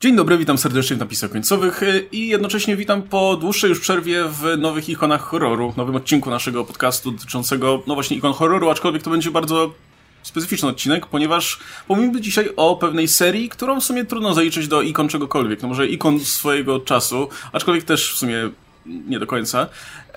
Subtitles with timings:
[0.00, 4.24] Dzień dobry, witam serdecznie w napisach końcowych y, i jednocześnie witam po dłuższej już przerwie
[4.24, 9.10] w nowych ikonach horroru, nowym odcinku naszego podcastu dotyczącego, no właśnie, ikon horroru, aczkolwiek to
[9.10, 9.74] będzie bardzo
[10.22, 11.58] specyficzny odcinek, ponieważ
[11.88, 15.86] pomówimy dzisiaj o pewnej serii, którą w sumie trudno zaliczyć do ikon czegokolwiek, no może
[15.86, 18.50] ikon swojego czasu, aczkolwiek też w sumie
[18.86, 19.66] nie do końca.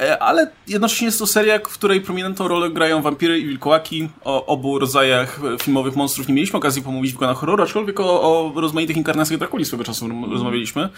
[0.01, 4.09] E, ale jednocześnie jest to seria, w której prominentną rolę grają wampiry i wilkołaki.
[4.23, 8.61] O obu rodzajach filmowych monstrów nie mieliśmy okazji pomówić w kanale horroru, aczkolwiek o, o
[8.61, 10.89] rozmaitych inkarnacjach Drakuli swego czasu rozmawialiśmy.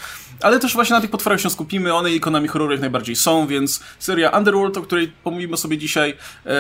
[0.41, 3.83] Ale też właśnie na tych potworach się skupimy, one ikonami horroru jak najbardziej są, więc
[4.00, 6.14] seria Underworld, o której pomówimy sobie dzisiaj,
[6.45, 6.54] e,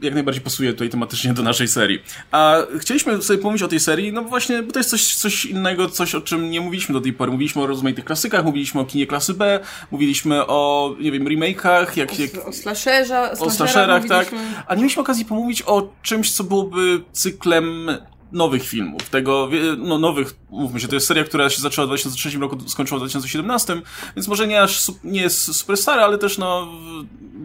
[0.00, 2.02] jak najbardziej pasuje tutaj tematycznie do naszej serii.
[2.30, 5.88] A chcieliśmy sobie pomówić o tej serii, no właśnie, bo to jest coś, coś innego,
[5.88, 7.32] coś o czym nie mówiliśmy do tej pory.
[7.32, 11.96] Mówiliśmy o rozmaitych klasykach, mówiliśmy o kinie klasy B, mówiliśmy o, nie wiem, remake'ach, jak,
[11.96, 12.10] jak...
[12.44, 14.28] O, o slasherze, o slasherach, tak.
[14.66, 17.90] A nie mieliśmy okazji pomówić o czymś, co byłoby cyklem
[18.32, 19.48] nowych filmów, tego,
[19.78, 23.02] no nowych, mówmy się, to jest seria, która się zaczęła w 2003 roku, skończyła w
[23.02, 23.82] 2017,
[24.16, 26.68] więc może nie aż, nie jest super stara, ale też no,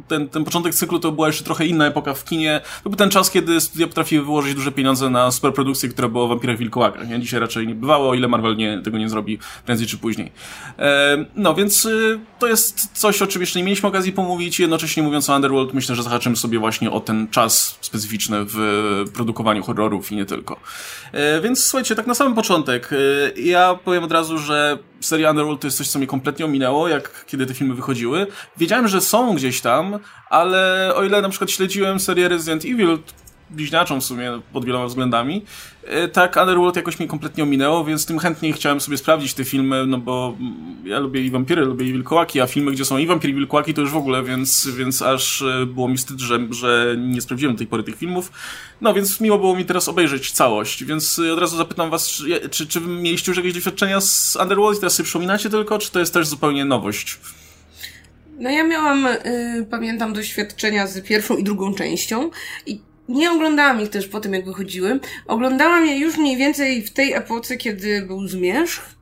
[0.08, 3.10] ten, ten początek cyklu to była jeszcze trochę inna epoka w kinie, to był ten
[3.10, 7.20] czas, kiedy studia potrafiły wyłożyć duże pieniądze na superprodukcję, która była o wampirach wilkołakach, nie?
[7.20, 10.32] Dzisiaj raczej nie bywało, o ile Marvel nie, tego nie zrobi prędzej czy później.
[10.80, 15.04] E, no, więc y, to jest coś, o czym jeszcze nie mieliśmy okazji pomówić, jednocześnie
[15.04, 18.56] mówiąc o Underworld, myślę, że zahaczymy sobie właśnie o ten czas specyficzny w
[19.14, 20.60] produkowaniu horrorów i nie tylko.
[21.12, 22.90] E, więc słuchajcie, tak na samym początek,
[23.36, 27.26] ja powiem od razu, że seria Underworld to jest coś, co mnie kompletnie ominęło, jak
[27.26, 28.28] kiedy te filmy wychodziły.
[28.58, 30.00] Wiedziałem, że są gdzieś tam,
[30.30, 32.98] ale o ile na przykład śledziłem serię Resident Evil,
[33.52, 35.46] bliźniaczą w sumie pod wieloma względami.
[35.84, 39.86] E, tak, Underworld jakoś mnie kompletnie ominęło, więc tym chętniej chciałem sobie sprawdzić te filmy,
[39.88, 40.38] no bo
[40.86, 43.74] ja lubię i wampiry, lubię i wilkołaki, a filmy, gdzie są i wampiry i wilkołaki
[43.74, 47.56] to już w ogóle, więc, więc aż e, było mi wstyd, że, że nie sprawdziłem
[47.56, 48.32] do tej pory tych filmów.
[48.82, 52.50] No więc miło było mi teraz obejrzeć całość, więc e, od razu zapytam was, czy,
[52.50, 56.00] czy, czy mieliście już jakieś doświadczenia z Underworld i teraz sobie przypominacie tylko, czy to
[56.00, 57.20] jest też zupełnie nowość?
[58.42, 62.30] No ja miałam, y, pamiętam, doświadczenia z pierwszą i drugą częścią
[62.66, 62.82] i
[63.12, 65.00] nie oglądałam ich też po tym, jak wychodziły.
[65.28, 69.01] Oglądałam je już mniej więcej w tej epoce, kiedy był zmierzch.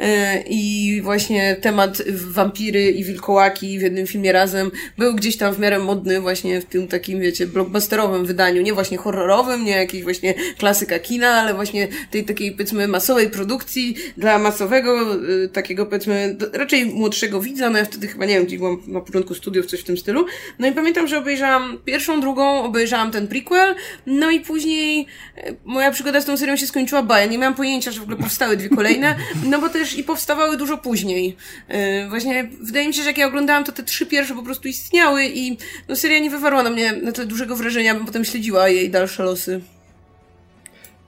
[0.00, 5.58] E, i właśnie temat wampiry i wilkołaki w jednym filmie razem był gdzieś tam w
[5.58, 10.34] miarę modny właśnie w tym takim, wiecie, blockbusterowym wydaniu, nie właśnie horrorowym, nie jakiś właśnie
[10.58, 16.86] klasyka kina, ale właśnie tej takiej, powiedzmy, masowej produkcji dla masowego, e, takiego, powiedzmy, raczej
[16.86, 19.84] młodszego widza, no ja wtedy chyba, nie wiem, gdzieś byłam na początku studiów, coś w
[19.84, 20.26] tym stylu.
[20.58, 23.74] No i pamiętam, że obejrzałam pierwszą, drugą, obejrzałam ten prequel,
[24.06, 25.06] no i później
[25.36, 28.02] e, moja przygoda z tą serią się skończyła, ba, ja nie miałam pojęcia, że w
[28.02, 31.36] ogóle powstały dwie kolejne, no bo też też i powstawały dużo później.
[31.68, 34.68] Yy, właśnie wydaje mi się, że jak ja oglądałam, to te trzy pierwsze po prostu
[34.68, 35.56] istniały i
[35.88, 39.22] no, seria nie wywarła na mnie na tyle dużego wrażenia, bym potem śledziła jej dalsze
[39.22, 39.60] losy.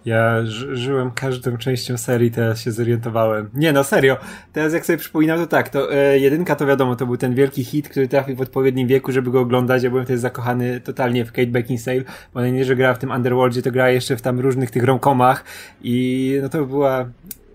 [0.04, 3.50] Ja ży żyłem każdą częścią serii, teraz się zorientowałem.
[3.54, 4.16] Nie no, serio.
[4.52, 7.64] Teraz jak sobie przypominam, to tak, to e, jedynka to wiadomo, to był ten wielki
[7.64, 9.82] hit, który trafił w odpowiednim wieku, żeby go oglądać.
[9.82, 12.02] Ja byłem też zakochany totalnie w Kate Beckinsale,
[12.34, 15.44] bo nie, że grała w tym Underworldzie, to grała jeszcze w tam różnych tych romkomach
[15.82, 17.06] i no to była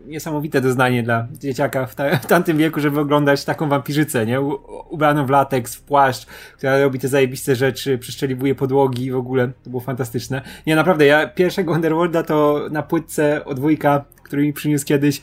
[0.08, 4.42] niesamowite doznanie dla dzieciaka w, ta, w tamtym wieku, żeby oglądać taką wampirzycę, nie?
[4.42, 4.60] U,
[4.90, 6.26] ubraną w lateks, w płaszcz,
[6.58, 9.52] która robi te zajebiste rzeczy, przeszczeliwuje podłogi w ogóle.
[9.64, 10.42] To było fantastyczne.
[10.68, 15.22] Nie, naprawdę, ja pierwszego Underworlda to na płytce od dwójka, który mi przyniósł kiedyś,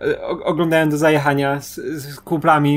[0.00, 2.20] e, oglądałem do zajechania z, z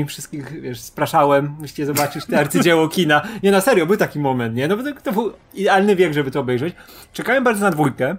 [0.08, 3.22] wszystkich, wiesz, spraszałem, musicie zobaczyć te arcydzieło kina.
[3.42, 4.68] Nie, na serio, był taki moment, nie?
[4.68, 6.74] No bo to, to był idealny wiek, żeby to obejrzeć.
[7.12, 8.16] Czekałem bardzo na dwójkę,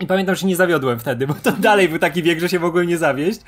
[0.00, 2.86] i pamiętam, że nie zawiodłem wtedy, bo to dalej był taki wiek, że się mogłem
[2.86, 3.40] nie zawieść,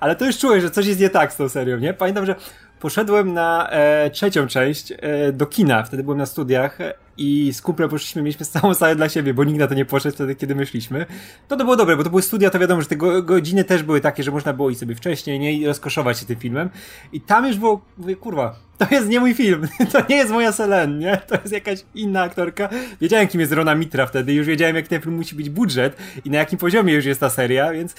[0.00, 1.94] ale to już czułem, że coś jest nie tak z tą serią, nie?
[1.94, 2.34] Pamiętam, że
[2.80, 6.78] poszedłem na e, trzecią część e, do kina, wtedy byłem na studiach
[7.16, 10.14] i z kumplem poszliśmy, mieliśmy całą salę dla siebie, bo nikt na to nie poszedł
[10.14, 11.06] wtedy, kiedy myśliśmy.
[11.50, 13.82] No to było dobre, bo to były studia, to wiadomo, że te go, godziny też
[13.82, 15.52] były takie, że można było iść sobie wcześniej, nie?
[15.52, 16.70] I rozkoszować się tym filmem.
[17.12, 20.52] I tam już było, mówię, kurwa, to jest nie mój film, to nie jest moja
[20.52, 21.16] Selen, nie?
[21.16, 22.68] To jest jakaś inna aktorka.
[23.00, 26.30] Wiedziałem, kim jest Rona Mitra wtedy, już wiedziałem, jak ten film musi być budżet i
[26.30, 27.94] na jakim poziomie już jest ta seria, więc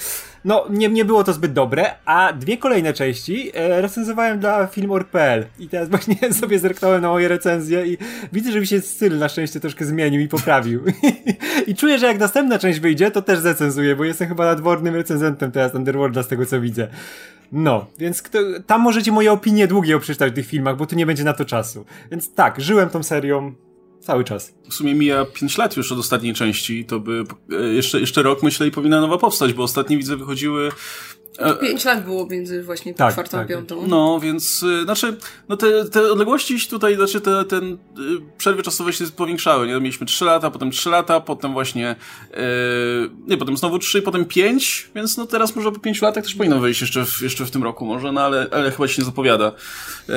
[0.46, 5.46] no, nie, nie było to zbyt dobre, a dwie kolejne części e, recenzowałem dla film.org.pl
[5.60, 7.98] i teraz właśnie sobie zerknąłem na moje recenzje i
[8.34, 10.84] widzę, że mi się styl na szczęście troszkę zmienił i poprawił.
[11.68, 15.52] I czuję, że jak następna część wyjdzie, to też zrecenzuję, bo jestem chyba nadwornym recenzentem
[15.52, 16.88] teraz Underworlda z tego, co widzę.
[17.52, 21.06] No, więc kto, tam możecie moje opinie długie przeczytać w tych filmach, bo tu nie
[21.06, 21.86] będzie na to czasu.
[22.12, 23.54] Więc tak, żyłem tą serią
[24.00, 24.54] cały czas.
[24.70, 28.44] W sumie mija 5 lat już od ostatniej części, to by e, jeszcze, jeszcze rok
[28.44, 30.72] myślę i powinna nowa powstać, bo ostatnie widzę wychodziły
[31.62, 33.46] pięć lat było między właśnie Tak, czwartą tak.
[33.46, 33.88] a piątą.
[33.88, 35.18] No, więc, y, znaczy,
[35.50, 37.78] no te, te odległości tutaj, znaczy te, ten y,
[38.38, 39.74] przerwy czasowe się powiększały, nie?
[39.74, 41.96] Mieliśmy 3 lata, potem 3 lata, potem właśnie,
[42.32, 42.38] yy,
[43.28, 46.60] nie, potem znowu 3, potem 5, więc no teraz może po 5 latach też powinno
[46.60, 49.52] wyjść jeszcze w, jeszcze w tym roku może, no ale, ale chyba się nie zapowiada.
[50.08, 50.16] Yy,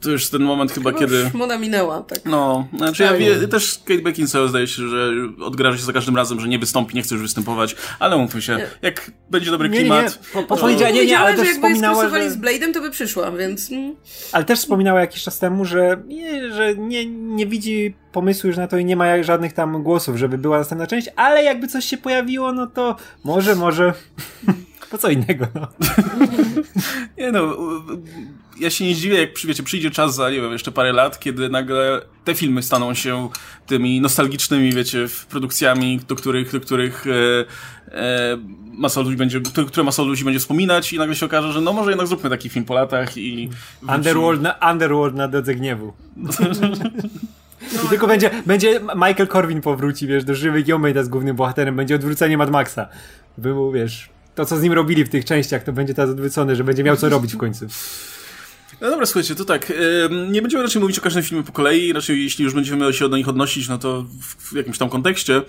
[0.00, 1.30] to już ten moment chyba, Chyba kiedy...
[1.34, 2.18] moda minęła, tak.
[2.24, 3.18] No, znaczy ja Tak.
[3.18, 5.12] wie, też Kate Beckinsale zdaje się, że
[5.44, 8.56] odgraża się za każdym razem, że nie wystąpi, nie chce już występować, ale mówmy się,
[8.56, 8.66] Nie.
[8.82, 10.18] jak będzie dobry Nie, nie, klimat...
[10.34, 10.41] nie.
[10.46, 13.30] Powiedziała- nie, nie, ale też że jakby wspominała, skrosowali że- z Blade'em, to by przyszła,
[13.30, 13.72] więc...
[13.72, 13.96] mm.
[14.32, 18.66] Ale też wspominała jakiś czas temu, że, nie, że nie, nie widzi pomysłu już na
[18.68, 21.96] to i nie ma żadnych tam głosów, żeby była następna część, ale jakby coś się
[21.96, 23.92] pojawiło, no to może, może.
[24.92, 25.68] Po co innego, no.
[27.18, 27.56] Nie no,
[28.60, 31.48] ja się nie zdziwię, jak wiecie, przyjdzie czas za, nie wiem, jeszcze parę lat, kiedy
[31.48, 33.28] nagle te filmy staną się
[33.66, 37.44] tymi nostalgicznymi, wiecie, produkcjami, do których, do których e,
[37.98, 38.38] e,
[38.72, 41.90] masa ludzi będzie, które, masa ludzi będzie wspominać i nagle się okaże, że no może
[41.90, 43.50] jednak zróbmy taki film po latach i...
[43.96, 45.92] Underworld na, Underworld na drodze gniewu.
[47.84, 51.76] I tylko będzie, będzie Michael Corwin powróci, wiesz, do żywych i Omejda z głównym bohaterem,
[51.76, 52.88] będzie odwrócenie Mad Maxa.
[53.38, 56.64] Był, wiesz, to co z nim robili w tych częściach, to będzie teraz odwrócone, że
[56.64, 57.66] będzie miał co robić w końcu.
[58.80, 59.72] No dobra, słuchajcie, to tak,
[60.30, 63.16] nie będziemy raczej mówić o każdym filmie po kolei, raczej jeśli już będziemy się do
[63.16, 65.42] nich odnosić, no to w, jakimś tam kontekście.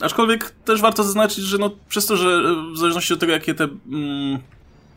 [0.00, 3.68] Aczkolwiek też warto zaznaczyć, że no przez to, że w zależności od tego, jakie te...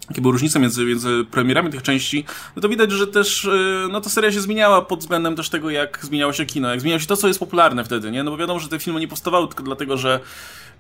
[0.10, 2.26] Jakie były różnice między, między premierami tych części,
[2.56, 5.70] no to widać, że też e, no ta seria się zmieniała pod względem też tego,
[5.70, 8.24] jak zmieniało się kino, jak zmieniało się to, co jest popularne wtedy, nie?
[8.24, 10.20] No bo wiadomo, że te filmy nie powstawały tylko dlatego, że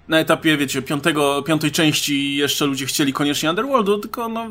[0.09, 4.47] na etapie, wiecie, piątego, piątej części jeszcze ludzie chcieli koniecznie Underworldu, tylko no,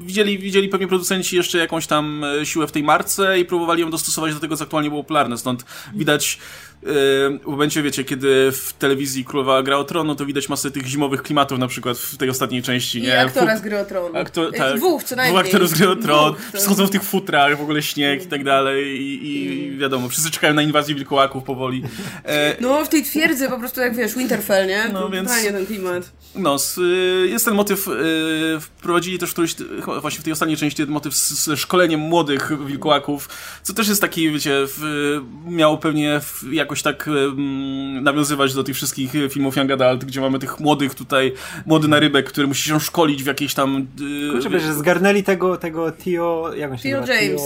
[0.00, 3.90] widzieli, widzieli pewnie producenci jeszcze jakąś tam e, siłę w tej marce i próbowali ją
[3.90, 5.38] dostosować do tego, co aktualnie było popularne.
[5.38, 5.64] Stąd
[5.94, 6.38] widać
[6.84, 10.86] w momencie, wiecie, kiedy w telewizji królowała Gra o Tron, no to widać masę tych
[10.86, 13.20] zimowych klimatów na przykład w tej ostatniej części, I nie?
[13.20, 14.16] aktora Fu- z Gry o Tron.
[14.16, 14.76] Aktor, Y, tak.
[14.76, 15.34] Dwóch co najmniej.
[15.36, 16.32] Dwóch aktorów z Gry o Tron.
[16.32, 19.76] Dwóch, to- Wszyscy chodzą w tych futrach, w ogóle śnieg i tak dalej i, i
[19.78, 21.82] wiadomo, wszyscy czekają na inwazję wilkołaków powoli.
[22.24, 24.84] E, No, w tej twierdzy po prostu jak wiesz, Winterfell, nie?
[24.92, 26.12] No, więc- Fajnie ten klimat.
[26.34, 29.54] No, s- y, jest ten motyw, y, wprowadzili też któryś,
[30.00, 33.28] właśnie w tej ostatniej części ten motyw z, z szkoleniem młodych wilkołaków,
[33.62, 38.76] co też jest taki, wiecie, w, miało pewnie w, jakoś tak mm, nawiązywać do tych
[38.76, 41.32] wszystkich filmów Young Adult, gdzie mamy tych młodych tutaj,
[41.66, 43.86] młody narybek, który musi się szkolić w jakiejś tam...
[44.28, 47.20] y, Kurczę, że zgarnęli tego, tego Tio, jak on się Theo nazywa?
[47.20, 47.42] James.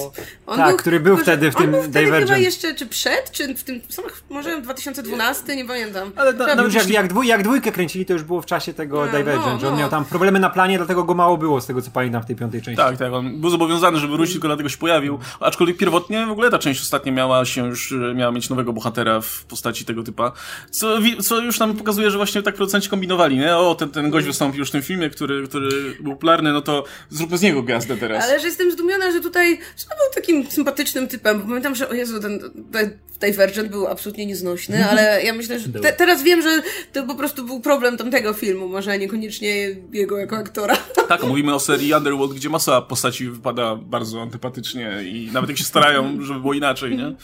[0.46, 2.31] On tak, który był wtedy w tym on był wtedy Divergent.
[2.31, 6.11] chyba jeszcze, czy przed, czy w tym, sam- może w 2012, nie pamiętam.
[6.17, 8.75] Ale na- na- Już jak, jak, dwój, jak dwójkę kręcili, to już było w czasie
[8.75, 9.81] tego No, Divergent, no, że on no.
[9.81, 12.37] miał tam problemy na planie, dlatego go mało było z tego, co pamiętam w tej
[12.37, 12.76] piątej części.
[12.76, 15.19] Tak, tak, on był zobowiązany, żeby wrócić, tylko dlatego się pojawił.
[15.40, 19.16] Aczkolwiek pierwotnie w ogóle ta część ostatnia miała się już, e, miała mieć nowego bohatera
[19.21, 20.33] w postaci tego typa.
[20.71, 23.57] Co, co już nam pokazuje, że właśnie tak producenci kombinowali, nie?
[23.57, 26.85] O, ten, ten gość wystąpił już w tym filmie, który, który był popularny, no to
[27.11, 28.25] zróbmy z niego gwiazdę teraz.
[28.25, 31.95] Ale że jestem zdumiona, że tutaj że był takim sympatycznym typem, bo pamiętam, że o
[31.95, 32.41] Jezu, ten
[32.73, 37.15] ten Divergent był absolutnie nieznośny, ale ja myślę, że te, teraz wiem, że to po
[37.15, 40.77] prostu był problem tamtego filmu, może niekoniecznie jego jako aktora.
[41.09, 45.65] Tak, mówimy o serii Underworld, gdzie masa postaci wypada bardzo antypatycznie i nawet jak się
[45.65, 47.15] starają, żeby było inaczej, nie?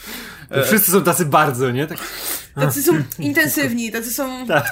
[0.49, 1.82] To Wszyscy są tacy bardzo, nie?
[1.87, 1.97] Tak,
[2.55, 4.29] Tacy są intensywni, tacy są...
[4.47, 4.69] tak.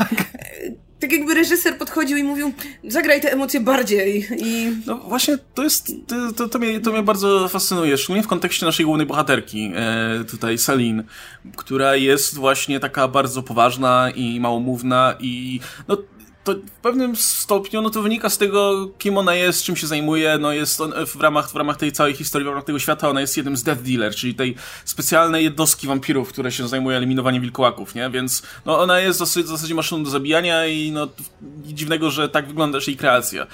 [0.99, 2.53] Tak jakby reżyser podchodził i mówił,
[2.87, 4.71] zagraj te emocje bardziej i...
[4.85, 8.65] No właśnie, to jest, to, to, to, mnie, to mnie bardzo fascynuje, szczególnie w kontekście
[8.65, 11.03] naszej głównej bohaterki, e, tutaj Celine,
[11.55, 15.97] która jest właśnie taka bardzo poważna i małomówna i no
[16.43, 20.37] to w pewnym stopniu no to wynika z tego, kim ona jest, czym się zajmuje,
[20.37, 23.21] no jest on, w ramach, w ramach tej całej historii, w ramach tego świata, ona
[23.21, 27.95] jest jednym z Death Dealer, czyli tej specjalnej jednostki wampirów, które się zajmuje eliminowaniem wilkołaków,
[27.95, 28.09] nie?
[28.09, 31.07] Więc no ona jest zasadzie, w zasadzie maszyną do zabijania i no
[31.63, 33.47] dziwnego, że tak wygląda też jej kreacja.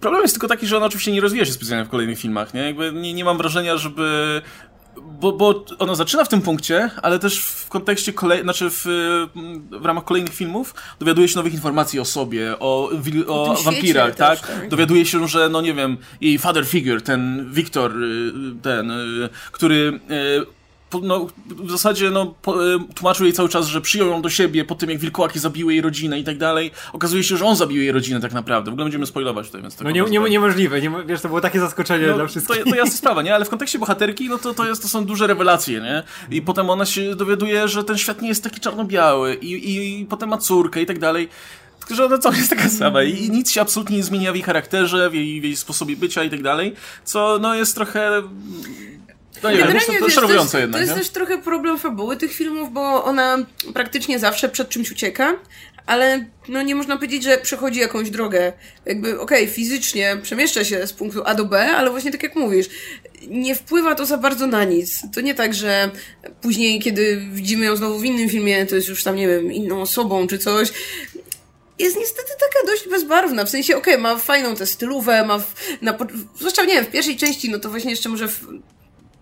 [0.00, 2.60] Problem jest tylko taki, że ona oczywiście nie rozwija się specjalnie w kolejnych filmach, nie?
[2.60, 4.42] Jakby nie, nie mam wrażenia, żeby...
[5.20, 8.42] Bo, bo ona zaczyna w tym punkcie, ale też w kontekście kolej...
[8.42, 8.84] znaczy w,
[9.70, 12.90] w ramach kolejnych filmów dowiaduje się nowych informacji o sobie, o,
[13.26, 14.40] o, wampirach, tak?
[14.40, 14.68] tak.
[14.68, 20.00] Dowiaduje się, że no nie wiem, jej father figure, ten Wiktor, y, ten, y, który
[20.10, 20.55] y,
[21.02, 24.74] no, w zasadzie no, y, tłumaczył jej cały czas, że przyjął ją do siebie po
[24.74, 26.70] tym, jak wilkołaki zabiły jej rodzinę i tak dalej.
[26.92, 28.70] Okazuje się, że on zabił jej rodzinę tak naprawdę.
[28.70, 31.60] W ogóle będziemy spoilować tutaj, więc No nie, nie, niemożliwe, nie, wiesz, to było takie
[31.60, 32.64] zaskoczenie dla no, to, wszystkich.
[32.64, 33.34] to jasna sprawa, nie?
[33.34, 36.02] Ale w kontekście bohaterki, no to, to, jest, to są duże rewelacje, nie?
[36.30, 40.06] I potem ona się dowiaduje, że ten świat nie jest taki czarno-biały i, i, i
[40.06, 41.28] potem ma córkę i tak dalej.
[41.90, 44.44] Że ona cały jest taka sama i, i nic się absolutnie nie zmienia w jej
[44.44, 46.74] charakterze, w jej, w jej sposobie bycia i tak dalej,
[47.04, 48.22] co no jest trochę...
[49.42, 50.98] No nie wiem, to, to wiesz, to jednak, to jest nie?
[50.98, 53.38] też trochę problem fabuły tych filmów, bo ona
[53.74, 55.34] praktycznie zawsze przed czymś ucieka,
[55.86, 58.52] ale no nie można powiedzieć, że przechodzi jakąś drogę.
[58.86, 62.36] Jakby, okej, okay, fizycznie przemieszcza się z punktu A do B, ale właśnie tak jak
[62.36, 62.66] mówisz,
[63.28, 65.02] nie wpływa to za bardzo na nic.
[65.14, 65.90] To nie tak, że
[66.40, 69.80] później, kiedy widzimy ją znowu w innym filmie, to jest już tam, nie wiem, inną
[69.80, 70.72] osobą czy coś
[71.78, 73.44] jest niestety taka dość bezbarwna.
[73.44, 75.38] W sensie, okej, okay, ma fajną tę stylówę, ma.
[75.38, 75.98] W, na,
[76.36, 78.40] zwłaszcza, nie wiem, w pierwszej części, no to właśnie jeszcze może w,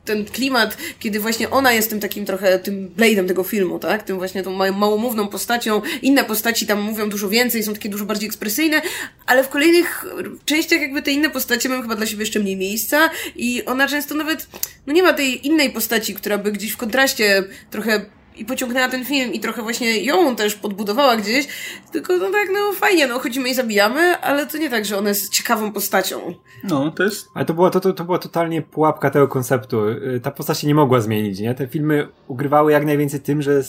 [0.04, 4.02] ten klimat, kiedy właśnie ona jest tym takim trochę tym blade'em tego filmu, tak?
[4.02, 5.82] Tym właśnie tą małomówną postacią.
[6.02, 8.82] Inne postaci tam mówią dużo więcej, są takie dużo bardziej ekspresyjne,
[9.26, 10.04] ale w kolejnych
[10.44, 14.14] częściach jakby te inne postacie mają chyba dla siebie jeszcze mniej miejsca i ona często
[14.14, 14.46] nawet,
[14.86, 18.06] no nie ma tej innej postaci, która by gdzieś w kontraście trochę
[18.36, 21.46] i pociągnęła ten film i trochę właśnie ją też podbudowała gdzieś,
[21.92, 25.08] tylko no tak, no fajnie, no chodzimy i zabijamy, ale to nie tak, że ona
[25.08, 26.34] jest ciekawą postacią.
[26.64, 27.28] No, to jest...
[27.34, 29.88] Ale to była, to, to, to była totalnie pułapka tego konceptu.
[29.88, 31.54] Y, ta postać się nie mogła zmienić, nie?
[31.54, 33.62] Te filmy ugrywały jak najwięcej tym, że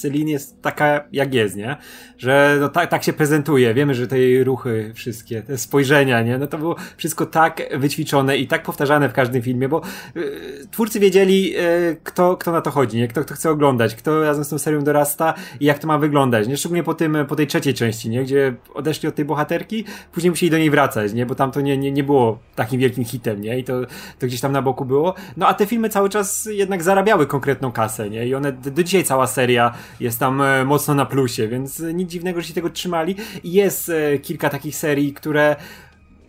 [0.00, 1.76] Celine jest taka, jak jest, nie?
[2.18, 3.74] Że no, tak, tak się prezentuje.
[3.74, 6.38] Wiemy, że te jej ruchy wszystkie, te spojrzenia, nie?
[6.38, 9.82] No to było wszystko tak wyćwiczone i tak powtarzane w każdym filmie, bo
[10.16, 13.08] y, twórcy wiedzieli, y, kto, kto na to chodzi, nie?
[13.08, 16.48] Kto, kto chce oglądać, kto razem z tą serią dorasta i jak to ma wyglądać,
[16.48, 16.56] nie?
[16.56, 18.22] Szczególnie po tym, po tej trzeciej części, nie?
[18.22, 21.26] Gdzie odeszli od tej bohaterki, później musieli do niej wracać, nie?
[21.26, 23.58] Bo tam to nie, nie, nie było takim wielkim hitem, nie?
[23.58, 23.80] I to,
[24.18, 25.14] to gdzieś tam na boku było.
[25.36, 28.26] No a te filmy cały czas jednak zarabiały konkretną kasę, nie?
[28.26, 32.40] I one, do dzisiaj cała seria jest tam e, mocno na plusie, więc nic dziwnego,
[32.40, 33.16] że się tego trzymali.
[33.44, 35.56] I jest e, kilka takich serii, które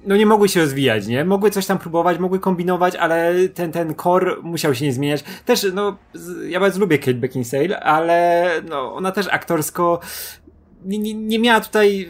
[0.05, 1.25] no nie mogły się rozwijać, nie?
[1.25, 5.23] Mogły coś tam próbować, mogły kombinować, ale ten, ten core musiał się nie zmieniać.
[5.45, 5.97] Też, no,
[6.47, 9.99] ja bardzo lubię Kate Beckinsale, ale no, ona też aktorsko
[10.85, 12.09] nie, nie, nie miała tutaj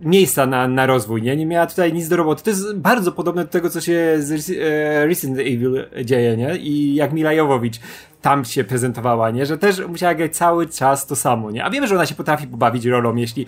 [0.00, 1.36] miejsca na, na rozwój, nie?
[1.36, 2.44] Nie miała tutaj nic do roboty.
[2.44, 6.56] To jest bardzo podobne do tego, co się z e, Resident Evil dzieje, nie?
[6.56, 7.80] I jak Mila Jowowicz
[8.22, 9.46] tam się prezentowała, nie?
[9.46, 11.64] Że też musiała grać cały czas to samo, nie?
[11.64, 13.46] A wiemy, że ona się potrafi pobawić rolą, jeśli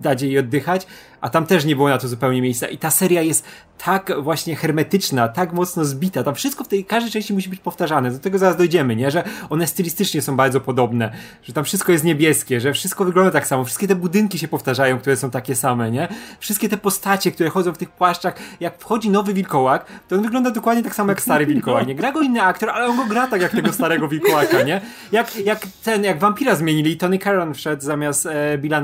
[0.00, 0.86] dać jej oddychać,
[1.20, 2.68] a tam też nie było na to zupełnie miejsca.
[2.68, 3.44] I ta seria jest
[3.84, 6.22] tak właśnie hermetyczna, tak mocno zbita.
[6.22, 8.10] Tam wszystko w tej każdej części musi być powtarzane.
[8.10, 9.10] Do tego zaraz dojdziemy, nie?
[9.10, 11.12] Że one stylistycznie są bardzo podobne,
[11.42, 13.64] że tam wszystko jest niebieskie, że wszystko wygląda tak samo.
[13.64, 16.08] Wszystkie te budynki się powtarzają, które są takie same, nie?
[16.40, 18.34] Wszystkie te postacie, które chodzą w tych płaszczach.
[18.60, 21.86] Jak wchodzi nowy wilkołak, to on wygląda dokładnie tak samo jak stary wilkołak.
[21.86, 24.80] Nie gra go inny aktor, ale on go gra tak jak tego starego wilkołaka, nie?
[25.12, 28.80] Jak, jak ten, jak wampira zmienili, Tony Caron wszedł zamiast e, Billa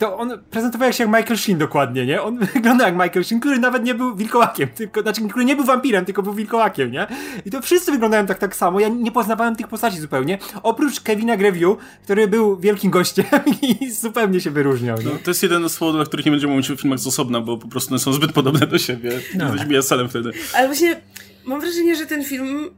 [0.00, 2.22] to on prezentował się jak Michael Sheen dokładnie, nie?
[2.22, 5.64] On wygląda jak Michael Sheen, który nawet nie był wilkołakiem, tylko, znaczy, który nie był
[5.64, 7.06] wampirem, tylko był wilkołakiem, nie?
[7.46, 8.80] I to wszyscy wyglądają tak, tak samo.
[8.80, 13.24] Ja nie poznawałem tych postaci zupełnie, oprócz Kevina Greview, który był wielkim gościem
[13.80, 15.04] i zupełnie się wyróżniał, nie?
[15.04, 17.40] No, to jest jeden z powodów, dla których nie będziemy mówić o filmach z osobna,
[17.40, 19.20] bo po prostu one są zbyt podobne do siebie.
[19.34, 19.44] No.
[19.44, 20.32] Jesteśmy jasalem wtedy.
[20.54, 21.00] Ale właśnie
[21.44, 22.70] mam wrażenie, że ten film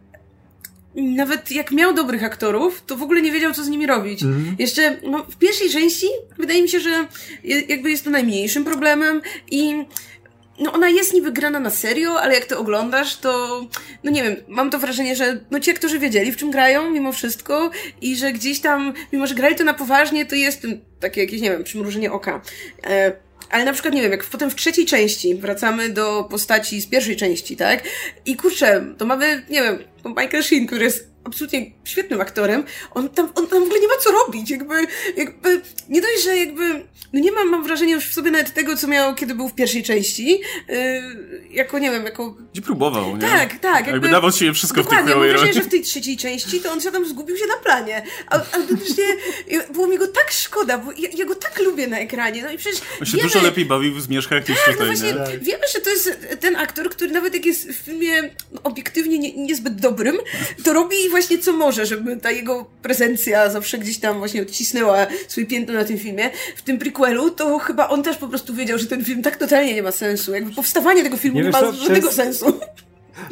[0.94, 4.22] nawet jak miał dobrych aktorów, to w ogóle nie wiedział, co z nimi robić.
[4.22, 4.56] Mhm.
[4.58, 6.06] Jeszcze no, w pierwszej części
[6.38, 7.06] wydaje mi się, że
[7.68, 9.84] jakby jest to najmniejszym problemem i
[10.58, 13.62] no ona jest niby grana na serio, ale jak to oglądasz, to
[14.04, 17.12] no nie wiem, mam to wrażenie, że no ci aktorzy wiedzieli, w czym grają mimo
[17.12, 17.70] wszystko
[18.00, 20.66] i że gdzieś tam, mimo że grali to na poważnie, to jest
[21.00, 22.40] takie jakieś, nie wiem, przymrużenie oka.
[22.86, 23.12] E
[23.52, 27.16] ale na przykład, nie wiem, jak potem w trzeciej części wracamy do postaci z pierwszej
[27.16, 27.82] części, tak?
[28.26, 32.64] I kurczę, to mamy, nie wiem, Michael Sheen, który jest absolutnie świetnym aktorem,
[32.94, 34.74] on tam, on tam w ogóle nie ma co robić, jakby,
[35.16, 38.76] jakby, nie dość, że jakby, no nie mam, mam wrażenia już w sobie nawet tego,
[38.76, 40.76] co miał, kiedy był w pierwszej części, yy,
[41.50, 42.36] jako, nie wiem, jako...
[42.52, 43.22] Gdzie próbował, nie?
[43.22, 43.74] Tak, tak.
[43.74, 46.60] Jakby, jakby dawał się wszystko w tej Dokładnie, mam wrażenie, że w tej trzeciej części
[46.60, 49.04] to on się tam zgubił się na planie, a, autentycznie
[49.72, 52.58] było mi go tak szkoda, bo ja, ja, go tak lubię na ekranie, no i
[52.58, 55.38] przecież On się wiemy, dużo lepiej bawił w Zmierzchach niż tak, tutaj, no właśnie, nie?
[55.38, 58.30] Wiemy, że to jest ten aktor, który nawet jak jest w filmie
[58.64, 60.18] obiektywnie nie, niezbyt dobrym,
[60.64, 65.46] to robi właśnie co może, żeby ta jego prezencja zawsze gdzieś tam właśnie odcisnęła swoje
[65.46, 66.30] piętno na tym filmie.
[66.56, 69.74] W tym prequelu to chyba on też po prostu wiedział, że ten film tak totalnie
[69.74, 70.34] nie ma sensu.
[70.34, 72.16] Jakby powstawanie tego filmu nie, nie ma żadnego jest...
[72.16, 72.60] sensu.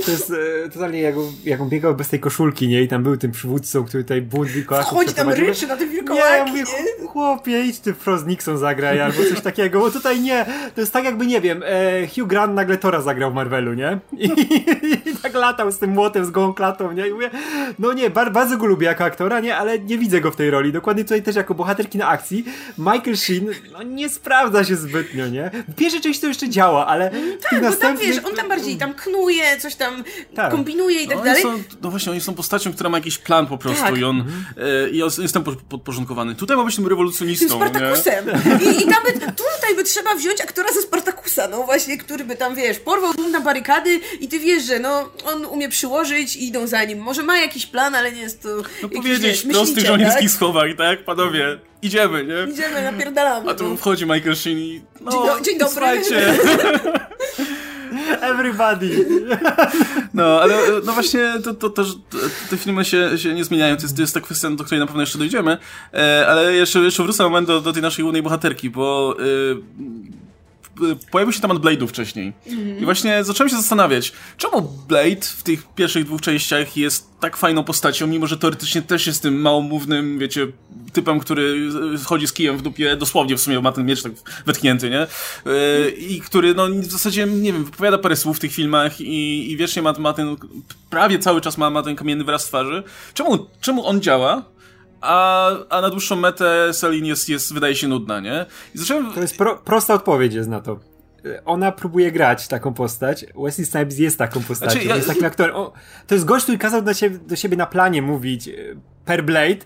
[0.05, 0.33] To jest
[0.67, 2.83] e, totalnie jak, jak on biegał bez tej koszulki, nie?
[2.83, 6.27] I tam był tym przywódcą, który tutaj bunt wilkołaków Chodzi tam ryczy na tym wilkołaki.
[6.29, 6.65] Nie, ja mówię,
[7.09, 10.47] chłopie, idź ty Frost Nixon zagraj albo coś takiego, bo tutaj nie.
[10.75, 13.99] To jest tak jakby, nie wiem, e, Hugh Grant nagle Tora zagrał w Marvelu, nie?
[14.13, 17.09] I, i, i tak latał z tym młotem, z gołą klatą, nie?
[17.09, 17.31] I mówię,
[17.79, 19.57] no nie, bar, bardzo go lubię jako aktora, nie?
[19.57, 20.73] Ale nie widzę go w tej roli.
[20.73, 22.45] Dokładnie tutaj też jako bohaterki na akcji.
[22.79, 25.51] Michael Sheen, no nie sprawdza się zbytnio, nie?
[25.69, 27.11] W pierwszej części to jeszcze działa, ale...
[27.51, 30.05] tak, bo tam wiesz, on tam bardziej tam knuje, coś tam tam
[30.37, 30.51] Tak.
[30.51, 31.43] kombinuje i tak No, dalej.
[31.43, 33.99] są, no właśnie, oni są postacią, która ma jakiś plan po prostu Tak.
[33.99, 34.21] i on
[34.87, 36.35] e, i jest, jest tam po- podporządkowany.
[36.35, 37.51] Tutaj ma być tym Tym rewolucjonistą, nie?
[37.69, 38.25] Spartakusem.
[38.63, 42.37] I, I tam by, tutaj by trzeba wziąć aktora ze Spartakusa, no właśnie, który by
[42.37, 46.47] tam, wiesz, porwał tłum na barykady i ty wiesz, że no, on umie przyłożyć i
[46.49, 46.99] idą za nim.
[46.99, 50.39] Może ma jakiś plan, ale nie jest to No jakiś, powiedzieć w prostych żołnierskich tak?
[50.39, 51.05] słowach, tak?
[51.05, 52.53] Panowie, idziemy, nie?
[52.53, 53.51] Idziemy, napierdalamy.
[53.51, 53.77] A tu no.
[53.77, 54.81] wchodzi Michael Sheen i...
[55.01, 55.87] No, Dzień do- dzień dobry.
[58.21, 59.07] Everybody!
[60.15, 61.95] no, ale e, no właśnie to, to, to, że
[62.51, 64.87] te- filmy się, się nie zmieniają, to jest, to jest ta kwestia, do której na
[64.87, 65.59] pewno jeszcze dojdziemy,
[65.95, 69.91] e, ale jeszcze, jeszcze wrócę moment do, do tej naszej głównej bohaterki, bo e,
[71.11, 72.33] pojawił się temat Blade'u wcześniej.
[72.81, 77.65] I właśnie zacząłem się zastanawiać, czemu Blade w tych pierwszych dwóch częściach jest tak fajną
[77.65, 80.47] postacią, mimo że teoretycznie też jest tym małomównym, wiecie,
[80.93, 81.69] typem, który
[82.05, 84.13] chodzi z kijem w dupie, dosłownie w sumie ma ten miecz tak
[84.47, 85.07] wetknięty, nie?
[85.47, 89.53] Yy, I który, no w zasadzie, nie wiem, wypowiada parę słów w tych filmach i,
[89.53, 90.37] i wiecznie ma, ma ten,
[90.91, 92.83] prawie cały czas ma, ma ten kamienny wyraz twarzy.
[93.15, 94.45] Czemu, czemu on działa?
[95.01, 98.47] A, a na dłuższą metę Selin jest, jest, wydaje się nudna, nie?
[98.75, 99.13] I zacząłem...
[99.13, 100.81] To jest pro, prosta odpowiedź jest na to.
[101.45, 103.27] Ona próbuje grać taką postać.
[103.45, 104.73] Wesley Snipes jest taką postacią.
[104.73, 105.57] Znaczy, ja- Jest takim aktorem.
[105.57, 105.73] O,
[106.07, 108.53] to jest gość, który kazał do siebie, do siebie na planie mówić e,
[109.05, 109.65] per Blade.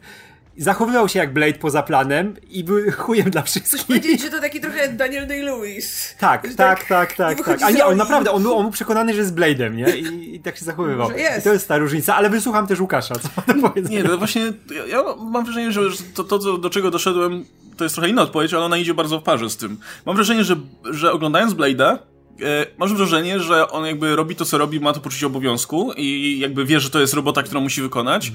[0.57, 3.87] Zachowywał się jak Blade poza planem i był chujem dla Chcesz wszystkich.
[3.87, 6.15] powiedzieć, że to taki trochę Daniel Day-Lewis.
[6.19, 7.39] Tak, tak, tak, tak, tak.
[7.39, 9.97] wychodzi A nie, on naprawdę, on był, on był przekonany, że jest Blade'em, nie?
[9.97, 11.11] I, I tak się zachowywał.
[11.11, 14.03] I to jest ta różnica, ale wysłucham też Łukasza, co ma do powiedzenia.
[14.03, 15.81] Nie, no właśnie, ja, ja mam wrażenie, że
[16.15, 17.45] to, to, do- do czego doszedłem,
[17.77, 19.77] to jest trochę inna odpowiedź, ale ona idzie bardzo w parze z tym.
[20.07, 20.57] Mam wrażenie, że,
[20.91, 21.99] że oglądając Blade'a,
[22.43, 26.39] e, masz wrażenie, że on jakby robi to, co robi, ma to poczucie obowiązku i
[26.39, 28.33] jakby wie, że to jest robota, którą musi wykonać,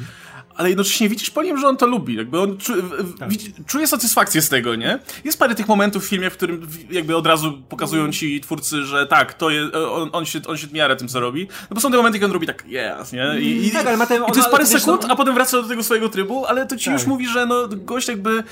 [0.59, 2.15] ale jednocześnie widzisz po nim, że on to lubi.
[2.15, 3.29] Jakby on czu, w- Tak.
[3.29, 4.99] widzi, czuje satysfakcję z tego, nie?
[5.23, 8.83] Jest parę tych momentów w filmie, w którym w- jakby od razu pokazują ci twórcy,
[8.83, 11.47] że tak, to jest, on, on, się, on się miarę tym, co robi.
[11.69, 13.39] No bo są te momenty, kiedy on robi tak, yes, nie?
[13.41, 15.33] I, i, Tak, ale ma ten- i to jest parę wiesz, sekund, no- a potem
[15.33, 16.93] wraca do tego swojego trybu, ale to ci Tak.
[16.93, 18.43] już mówi, że no, gość jakby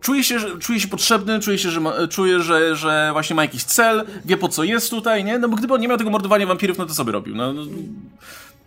[0.00, 3.42] czuje się, że, czuje się potrzebny, czuje się, że, ma, czuje, że, że właśnie ma
[3.42, 5.38] jakiś cel, wie po co jest tutaj, nie?
[5.38, 7.34] No bo gdyby on nie miał tego mordowania wampirów, no to co by robił?
[7.36, 7.62] No, no,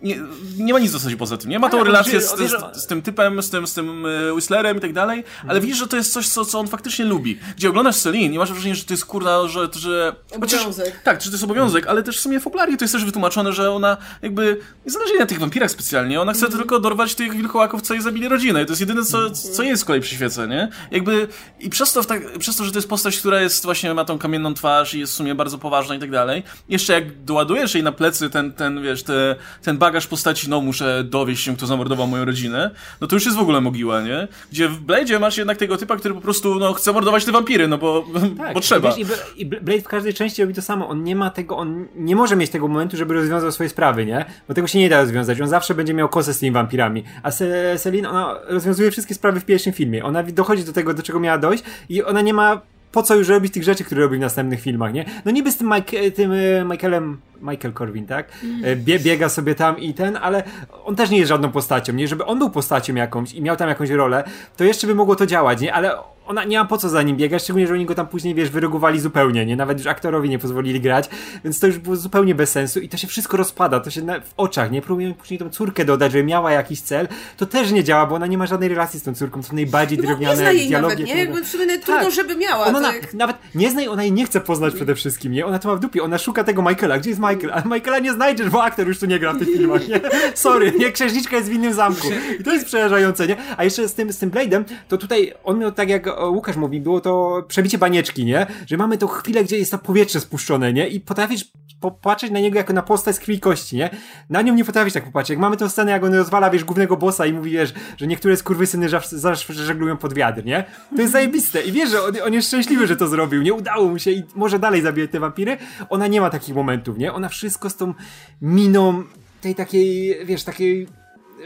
[0.02, 0.20] nie,
[0.58, 1.50] nie ma nic w zasadzie poza tym.
[1.50, 4.76] Nie ma tą relację z, z, z tym typem, z tym, z tym e, Whistlerem
[4.76, 7.38] i tak dalej, ale widzisz, że to jest coś, co, co on faktycznie lubi.
[7.56, 9.68] Gdzie oglądasz Celine i masz wrażenie, że to jest kurna, że...
[9.76, 11.00] że chociaż- Obowiązek.
[11.04, 13.70] tak, że to jest obowiązek, ale też w sumie fabularnie to jest też wytłumaczone, że
[13.70, 17.94] ona jakby nie zależy na tych wampirach specjalnie, ona chce tylko dorwać tych wilkołaków, co
[17.94, 20.68] jej zabili rodzinę i to jest jedyne, co, co jej z kolei przyświeca, nie?
[20.90, 21.28] Jakby
[21.60, 24.04] i przez to, w tak, przez to, że to jest postać, która jest właśnie, ma
[24.04, 27.74] tą kamienną twarz i jest w sumie bardzo poważna i tak dalej, jeszcze jak doładujesz
[27.74, 31.66] jej na plecy ten, ten wiesz, te, ten bagaż postaci, no muszę dowieść się, kto
[31.66, 34.28] zamordował moją rodzinę, no to już jest w ogóle mogiła, nie?
[34.52, 37.68] Gdzie w Blade'zie masz jednak tego typa, który po prostu, no, chce mordować te wampiry,
[37.68, 38.04] no bo,
[38.38, 38.88] Tak, bo trzeba.
[38.88, 40.88] Wiesz, i, Bla- I Bla- Blade w każdej części robi to samo.
[40.88, 44.24] On nie ma tego, on nie może mieć tego momentu, żeby rozwiązał swoje sprawy, nie?
[44.48, 45.40] Bo tego się nie da rozwiązać.
[45.40, 47.04] On zawsze będzie miał kosę z tymi wampirami.
[47.22, 50.04] A Se- Celine, ona rozwiązuje wszystkie sprawy w pierwszym filmie.
[50.04, 52.60] Ona dochodzi do tego, do czego miała dojść i ona nie ma
[52.92, 55.04] po co już robić tych rzeczy, które robi w następnych filmach, nie?
[55.24, 58.28] No niby z tym, Mike, tym e, Michaelem, Michael Corwin, tak?
[58.64, 60.42] E, Bie, biega sobie tam i ten, ale
[60.84, 62.08] on też nie jest żadną postacią, nie?
[62.08, 64.24] Żeby on był postacią jakąś i miał tam jakąś rolę,
[64.56, 65.74] to jeszcze by mogło to działać, nie?
[65.74, 68.34] Ale ona nie ma po co za nim biegać, szczególnie, że oni go tam później,
[68.34, 69.56] wiesz, wyrogowali zupełnie, nie?
[69.56, 71.08] Nawet już aktorowi nie pozwolili grać,
[71.44, 74.20] więc to już było zupełnie bez sensu i to się wszystko rozpada, to się na,
[74.20, 74.82] w oczach, nie?
[74.82, 78.26] Próbują później tą córkę dodać, żeby miała jakiś cel, to też nie działa, bo ona
[78.26, 80.68] nie ma żadnej relacji z tą córką, to są najbardziej No, nie drewniane zna jej
[80.68, 80.94] dialogi.
[80.94, 81.20] nawet, nie?
[81.20, 81.94] Jakby w sumie nawet Tak.
[81.94, 82.66] trudno, żeby miała.
[82.66, 83.14] ona na, tak.
[83.14, 85.46] nawet nie zna jej, ona jej nie chce poznać przede wszystkim, nie?
[85.46, 86.98] Ona to ma w dupie, ona szuka tego Michaela.
[86.98, 87.29] Gdzie jest Michael?
[87.52, 90.00] A Michaela nie znajdziesz, bo aktor już tu nie gra w tych filmach, nie?
[90.34, 90.92] Sorry, nie?
[90.92, 92.08] Księżniczka jest w innym zamku.
[92.40, 93.36] I to jest przerażające, nie?
[93.56, 96.80] A jeszcze z tym, z tym Blade'em, to tutaj on miał, tak jak Łukasz mówi,
[96.80, 98.46] było to przebicie banieczki, nie?
[98.66, 100.88] Że mamy tą chwilę, gdzie jest to powietrze spuszczone, nie?
[100.88, 101.44] I potrafisz
[101.80, 103.90] popatrzeć na niego jako na postać z krwi kości, nie?
[104.30, 105.30] Na nią nie potrafisz tak popatrzeć.
[105.30, 108.36] Jak mamy tę scenę, jak on rozwala, wiesz, głównego bossa i mówi, wiesz, że niektóre
[108.36, 110.64] skurwysyny zawsze żeglują pod wiatr, nie?
[110.96, 111.62] To jest zajebiste.
[111.62, 113.42] I wiesz, że on, on jest szczęśliwy, że to zrobił.
[113.42, 115.56] Nie udało mu się i może dalej zabijać te wampiry.
[115.90, 117.12] Ona nie ma takich momentów, nie?
[117.20, 117.94] Ona wszystko z tą
[118.42, 119.04] miną
[119.40, 120.86] tej takiej, wiesz, takiej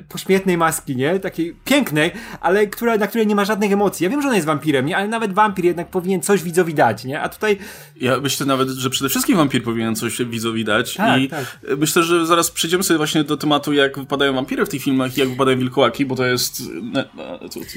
[0.09, 1.21] pośmietnej maski, nie?
[1.21, 4.05] Takiej pięknej, ale która, na której nie ma żadnych emocji.
[4.05, 4.97] Ja wiem, że ona jest wampirem, nie?
[4.97, 7.21] Ale nawet wampir jednak powinien coś widzowi dać, nie?
[7.21, 7.59] A tutaj
[7.97, 10.95] Ja myślę nawet, że przede wszystkim wampir powinien coś widzowi dać.
[10.95, 11.59] Tak, I tak.
[11.79, 15.21] myślę, że zaraz przejdziemy sobie właśnie do tematu, jak wypadają wampiry w tych filmach i
[15.21, 16.63] jak wypadają wilkołaki, bo to jest...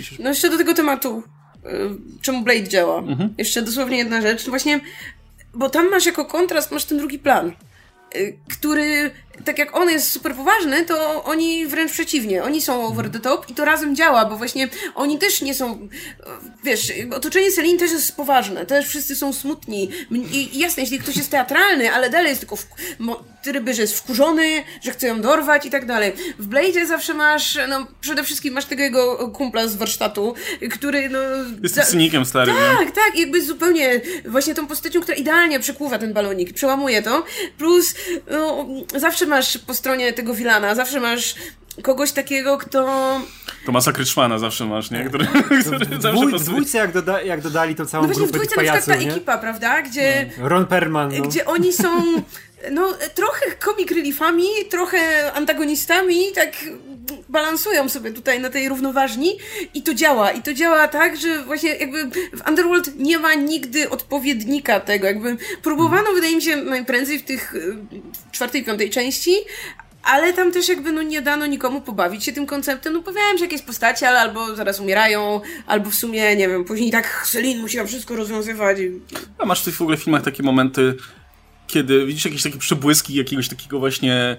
[0.01, 0.15] Się...
[0.19, 1.23] No jeszcze do tego tematu,
[1.65, 1.69] y,
[2.21, 3.03] czemu Blade działa.
[3.37, 4.49] Jeszcze dosłownie jedna rzecz.
[4.49, 4.79] Właśnie,
[5.53, 7.51] bo tam masz jako kontrast, masz ten drugi plan,
[8.49, 9.11] który
[9.45, 12.43] tak jak on jest super poważny, to oni wręcz przeciwnie.
[12.43, 15.89] Oni są over the top i to razem działa, bo właśnie oni też nie są,
[16.63, 19.89] wiesz, otoczenie Celine też jest poważne, też wszyscy są smutni.
[20.11, 22.65] I jasne, jeśli ktoś jest teatralny, ale dalej jest tylko w,
[23.43, 26.13] tryby, że jest wkurzony, że chce ją dorwać i tak dalej.
[26.39, 30.33] W Blade'ie zawsze masz, no przede wszystkim masz tego jego kumpla z warsztatu,
[30.71, 31.19] który no...
[31.63, 31.83] Jest za...
[31.83, 32.55] cynikiem starym.
[32.55, 37.23] Tak, tak, jakby zupełnie właśnie tą postacią, która idealnie przekłuwa ten balonik, przełamuje to.
[37.57, 37.95] Plus
[38.31, 41.35] no, zawsze masz po stronie tego Wilana, zawsze masz
[41.83, 43.21] kogoś takiego, kto...
[43.65, 45.05] Tomasa Kryczmana zawsze masz, nie?
[45.05, 45.27] Który,
[45.61, 48.55] który w, dwój, w dwójce jak, doda, jak dodali tą całą no grupę w dwójce
[48.55, 49.81] pajaców, na ta ekipa, prawda?
[49.81, 50.29] Gdzie...
[50.39, 50.49] No.
[50.49, 51.23] Ron Perman, no.
[51.23, 52.03] Gdzie oni są...
[52.71, 56.51] No, trochę comic reliefami, trochę antagonistami, tak
[57.29, 59.37] balansują sobie tutaj na tej równoważni
[59.73, 60.31] i to działa.
[60.31, 65.07] I to działa tak, że właśnie jakby w Underworld nie ma nigdy odpowiednika tego.
[65.07, 67.53] Jakby próbowano, wydaje mi się, najprędzej w tych
[68.27, 69.35] w czwartej, piątej części,
[70.03, 72.93] ale tam też jakby no nie dano nikomu pobawić się tym konceptem.
[72.93, 76.91] No powiedziałem, że jakieś postacie, ale albo zaraz umierają, albo w sumie, nie wiem, później
[76.91, 78.77] tak Celine musiała wszystko rozwiązywać.
[79.37, 80.95] A masz w tych w ogóle filmach takie momenty,
[81.67, 84.37] kiedy widzisz jakieś takie przebłyski jakiegoś takiego właśnie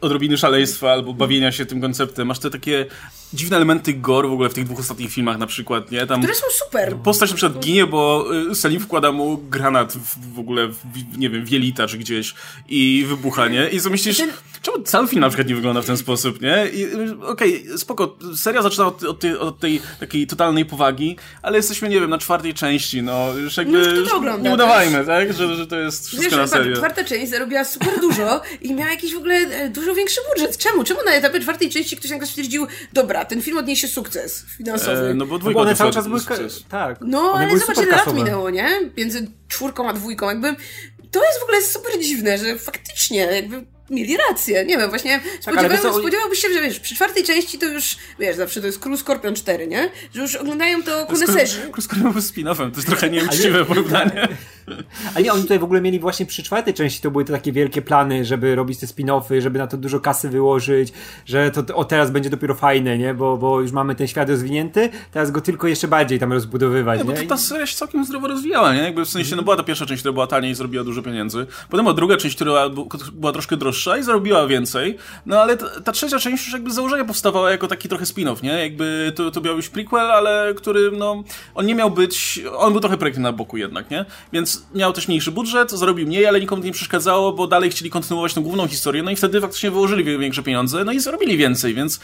[0.00, 2.26] odrobiny szaleństwa albo bawienia się tym konceptem.
[2.26, 2.86] Masz te takie
[3.32, 6.06] dziwne elementy gore w ogóle w tych dwóch ostatnich filmach na przykład, nie?
[6.06, 6.96] Tam Które są super.
[6.96, 11.30] Postać na przykład ginie, bo y, Selim wkłada mu granat w, w ogóle, w, nie
[11.30, 12.34] wiem, w jelita czy gdzieś
[12.68, 13.68] i wybucha, nie?
[13.68, 14.30] I co myślisz, Ten...
[14.62, 16.64] czemu cały film na przykład nie wygląda w ten sposób, nie?
[16.64, 21.56] Y, okej, okay, spoko, seria zaczyna od, od, tej, od, tej takiej totalnej powagi, ale
[21.56, 24.04] jesteśmy, nie wiem, na czwartej części, no już jakby...
[24.10, 25.32] No, ogląda, nie udawajmy, tak?
[25.32, 26.76] Że, że to jest wszystko Wiesz, na serio.
[26.76, 30.56] czwarta część zarobiła super dużo i miała jakiś w ogóle e, dużo większy budżet.
[30.56, 30.84] Czemu?
[30.84, 35.10] Czemu na etapie czwartej części ktoś nagle stwierdził, dobra, ten film odniesie sukces finansowy.
[35.10, 36.64] E, no bo dwójka no bo one cały czas były sukces.
[36.68, 36.98] Tak.
[37.00, 38.68] No, ale zobacz ile lat minęło, nie?
[38.96, 40.56] Między czwórką a dwójką, jakby
[41.10, 44.64] to jest w ogóle super dziwne, że faktycznie jakby mieli rację.
[44.64, 48.60] Nie wiem, właśnie tak, spodziewałbyś się, że wiesz, przy czwartej części to już, wiesz, zawsze
[48.60, 49.90] to jest Król Skorpion 4, nie?
[50.14, 51.60] Że już oglądają to koneserzy.
[51.72, 54.28] Król Skorpion był spin-offem, to jest trochę nieuczciwe porównanie.
[55.14, 57.52] Ale nie, oni tutaj w ogóle mieli właśnie przy czwartej części, to były te takie
[57.52, 60.92] wielkie plany, żeby robić te spin-offy, żeby na to dużo kasy wyłożyć,
[61.26, 63.14] że to o teraz będzie dopiero fajne, nie?
[63.14, 67.04] Bo, bo już mamy ten świat rozwinięty, teraz go tylko jeszcze bardziej tam rozbudowywać, nie?
[67.04, 68.82] Bo to ta seria się całkiem zdrowo rozwijała, nie?
[68.82, 71.46] Jakby w sensie, no była ta pierwsza część, która była taniej i zrobiła dużo pieniędzy.
[71.70, 72.68] Potem była druga część, która
[73.12, 74.96] była troszkę droższa i zarobiła więcej.
[75.26, 78.42] No ale ta, ta trzecia część już jakby z założenia powstawała jako taki trochę spin-off,
[78.42, 78.52] nie?
[78.52, 82.80] Jakby to, to miał być prequel, ale który, no, on nie miał być, on był
[82.80, 84.04] trochę projektem na boku jednak, nie?
[84.32, 87.90] Więc miał też mniejszy budżet, zarobił mniej, ale nikomu to nie przeszkadzało, bo dalej chcieli
[87.90, 91.74] kontynuować tę główną historię, no i wtedy faktycznie wyłożyli większe pieniądze, no i zarobili więcej,
[91.74, 92.00] więc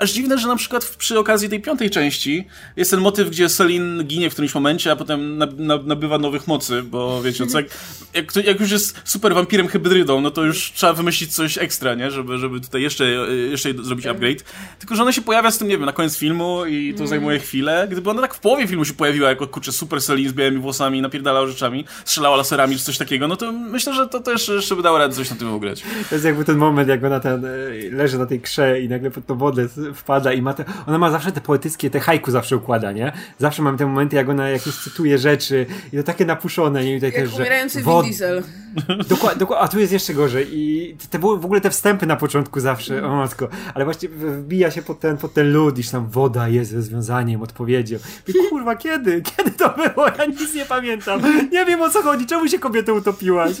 [0.00, 4.04] aż dziwne, że na przykład przy okazji tej piątej części jest ten motyw, gdzie Selin
[4.04, 5.38] ginie w którymś momencie, a potem
[5.84, 7.66] nabywa nowych mocy, bo wiecie, co, jak,
[8.14, 12.10] jak, jak, już jest super wampirem hybrydą, no to już trzeba wymyślić coś ekstra, nie?
[12.10, 13.04] Żeby, żeby tutaj jeszcze,
[13.50, 14.44] jeszcze zrobić upgrade.
[14.78, 17.08] Tylko, że ona się pojawia z tym, nie wiem, na koniec filmu i to mm.
[17.08, 17.88] zajmuje chwilę.
[17.90, 21.02] Gdyby ona tak w połowie filmu się pojawiła jako, kurczę, super Selin z białymi włosami,
[21.02, 24.82] napierdalała rzeczami, strzelała laserami czy coś takiego, no to myślę, że to też jeszcze by
[24.82, 25.82] dało radę coś na tym ugrać.
[26.08, 27.50] To jest jakby ten moment, jak ona ten, e,
[27.90, 31.10] leży na tej krze i nagle pod tą wodę wpada i ma te, ona ma
[31.10, 33.12] zawsze te poetyckie, te hajku zawsze układa, nie?
[33.38, 36.96] Zawsze mam te momenty, jak ona jakieś cytuje rzeczy i to takie napuszone, nie?
[36.96, 38.06] I jak też, umierający wod...
[38.06, 38.42] Diesel.
[39.08, 39.64] Dokładnie, dokład...
[39.64, 43.04] a tu jest jeszcze gorzej i te były w ogóle te wstępy na początku zawsze,
[43.06, 46.72] o matko, ale właśnie wbija się pod ten, pod ten lód, iż tam woda jest
[46.72, 47.96] rozwiązaniem, odpowiedzią.
[48.28, 49.22] I kurwa, kiedy?
[49.36, 50.06] Kiedy to było?
[50.18, 51.20] Ja nic nie pamiętam.
[51.52, 53.52] Nie wiem o co chodzi, czemu się kobietę utopiłaś?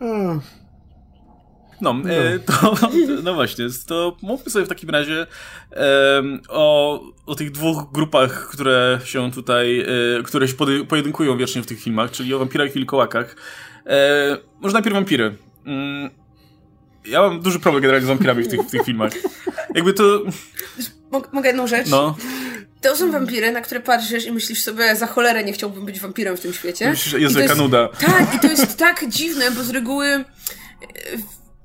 [1.80, 2.10] No, no.
[2.10, 2.76] E, to,
[3.22, 5.26] no właśnie, to mówmy sobie w takim razie
[5.72, 10.54] e, o, o tych dwóch grupach, które się tutaj, e, które się
[10.88, 13.36] pojedynkują wiecznie w tych filmach, czyli o wampirach i wilkołakach.
[13.86, 15.36] E, może najpierw wampiry.
[15.66, 16.10] Mm,
[17.06, 19.12] ja mam duży problem generalnie z wampirami w tych, w tych filmach.
[19.74, 20.22] Jakby to...
[21.32, 21.88] Mogę jedną rzecz?
[21.88, 22.16] No.
[22.80, 26.36] To są wampiry, na które patrzysz i myślisz sobie, za cholerę nie chciałbym być wampirem
[26.36, 26.90] w tym świecie.
[26.90, 27.88] Myślisz, że jest jaka nuda.
[27.88, 30.24] Tak, i to jest tak dziwne, bo z reguły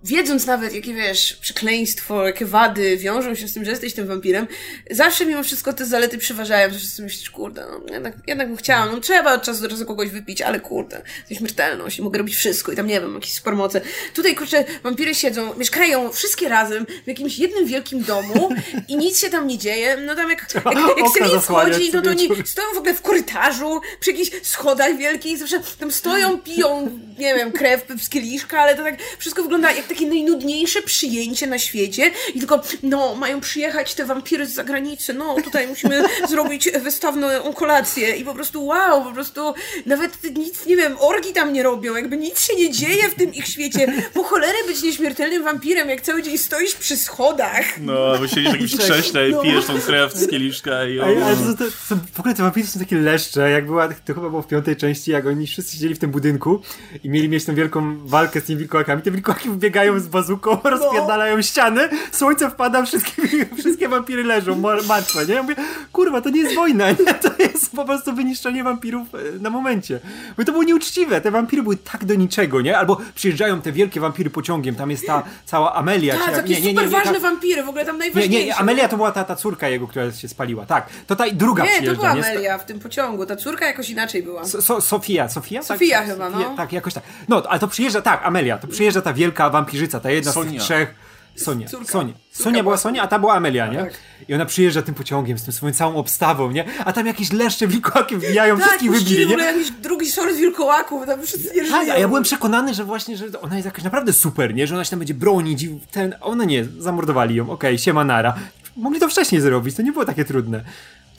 [0.03, 4.47] wiedząc nawet, jakie wiesz, przekleństwo, jakie wady wiążą się z tym, że jesteś tym wampirem,
[4.91, 8.85] zawsze mimo wszystko te zalety przeważają, że sobie myślisz, kurde, no jednak, jednak bym chciała,
[8.85, 12.35] no trzeba od czasu do czasu kogoś wypić, ale kurde, to śmiertelność i mogę robić
[12.35, 13.81] wszystko i tam nie wiem, jakieś supermoce.
[14.13, 18.49] Tutaj, kurczę, wampiry siedzą, mieszkają wszystkie razem w jakimś jednym wielkim domu
[18.88, 22.09] i nic się tam nie dzieje, no tam jak, jak, jak, jak wchodzi, no to
[22.09, 27.35] oni stoją w ogóle w korytarzu, przy jakichś schodach wielkich, zawsze tam stoją, piją, nie
[27.35, 32.12] wiem, krew z kieliszka, ale to tak wszystko wygląda jak takie najnudniejsze przyjęcie na świecie
[32.36, 38.15] i tylko, no, mają przyjechać te wampiry z zagranicy, no, tutaj musimy zrobić wystawną kolację
[38.15, 39.54] i po prostu wow, po prostu
[39.86, 43.34] nawet nic, nie wiem, orgi tam nie robią, jakby nic się nie dzieje w tym
[43.34, 43.93] ich świecie.
[44.13, 47.65] Po cholerę być nieśmiertelnym wampirem, jak cały dzień stoisz przy schodach.
[47.82, 49.41] No, albo siedzisz w jakimś krześle i No.
[49.41, 50.91] pijesz tą krew z kieliszka i...
[50.99, 54.13] Ej, ale to, to, to, w ogóle te wampiry są takie leszcze, jak była, to
[54.13, 56.62] chyba było w piątej części, jak oni wszyscy siedzieli w tym budynku
[57.04, 59.02] i mieli mieć tą wielką walkę z tymi wilkołakami.
[59.02, 63.22] Te wilkołaki wybiegają z bazuką, rozpierdalają ściany, słońce wpada, wszystkie,
[63.60, 65.34] wszystkie wampiry leżą mar- martwe, nie?
[65.34, 65.56] Ja mówię,
[65.92, 66.98] kurwa, to nie jest wojna, nie?
[67.22, 70.00] To jest po prostu wyniszczenie wampirów e, na momencie.
[70.38, 72.78] Bo to było nieuczciwe, te wampiry były tak do niczego, nie?
[72.78, 76.15] Albo przyjeżdżają te wielkie wampiry pociągiem, tam jest ta cała Amelia.
[76.18, 78.46] Tak, takie nie, nie, nie, super nie, ważne ta- wampiry, w ogóle tam nie, najważniejsze.
[78.46, 80.65] nie, Amelia to była ta, ta córka jego, która się spaliła.
[80.65, 82.26] Tak, to ta druga Nie, to była nie?
[82.26, 84.46] Amelia w tym pociągu, ta córka jakoś inaczej była.
[84.46, 85.63] So, so, Sofia, Sofia?
[85.63, 86.08] Sofia tak?
[86.08, 86.54] chyba, no.
[86.58, 87.04] Tak, jakoś tak.
[87.28, 90.51] No, ale to przyjeżdża, tak, Amelia, to przyjeżdża ta wielka wampirzyca, ta jedna z Sonia.
[90.51, 90.95] tych trzech.
[91.36, 91.91] Sonia, Córka.
[91.91, 92.13] Sonia.
[92.13, 93.77] Córka Sonia była Sonia, a ta była Amelia, nie?
[93.77, 93.93] Tak.
[94.29, 96.65] I ona przyjeżdża tym pociągiem z tym swoją całą obstawą, nie?
[96.86, 99.43] A tam jakieś leszcze wilkołaki wbijają, Tak, wszystkich wybili, nie?
[99.43, 101.77] jakiś drugi sort wilkołaków, tam wszyscy nie żyją.
[101.79, 104.67] Tak, a ja byłem przekonany, że właśnie, że ona jest jakaś naprawdę super, nie?
[104.67, 106.15] Że ona się tam będzie bronić i ten...
[106.21, 108.34] Ona nie, zamordowali ją, okej, siema nara.
[108.77, 110.63] Mogli to wcześniej zrobić, to nie było takie trudne.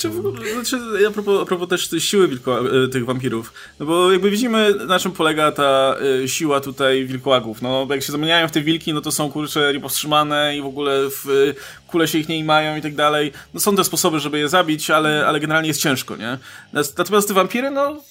[0.00, 3.86] Czy w ogóle, znaczy, a, propos, a propos też siły wilko, e, tych wampirów, no
[3.86, 8.48] bo jakby widzimy na czym polega ta e, siła tutaj wilkołaków, no jak się zamieniają
[8.48, 12.18] w te wilki, no to są kurcze niepowstrzymane i w ogóle w e, kule się
[12.18, 15.40] ich nie mają i tak dalej, no są te sposoby, żeby je zabić, ale, ale
[15.40, 16.38] generalnie jest ciężko, nie?
[16.72, 18.02] Natomiast te wampiry, no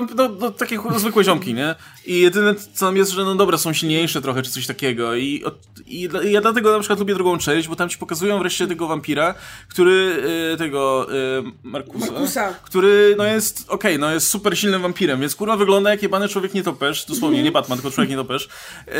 [0.00, 1.74] No, no, takie zwykłe ziomki, nie?
[2.06, 5.14] I jedyne co tam jest, że no dobra, są silniejsze trochę, czy coś takiego.
[5.14, 5.54] I, od,
[5.86, 8.88] i, i ja dlatego na przykład lubię drugą część, bo tam ci pokazują wreszcie tego
[8.88, 9.34] wampira,
[9.68, 10.22] który,
[10.54, 11.06] y, tego,
[11.38, 12.54] y, Markusa, Markusa.
[12.62, 16.54] który, no jest, okej, no jest super silnym wampirem, więc kurwa wygląda jak jebany człowiek
[16.54, 18.48] nietoperz, dosłownie, nie Batman, tylko człowiek nietoperz.
[18.88, 18.90] Y,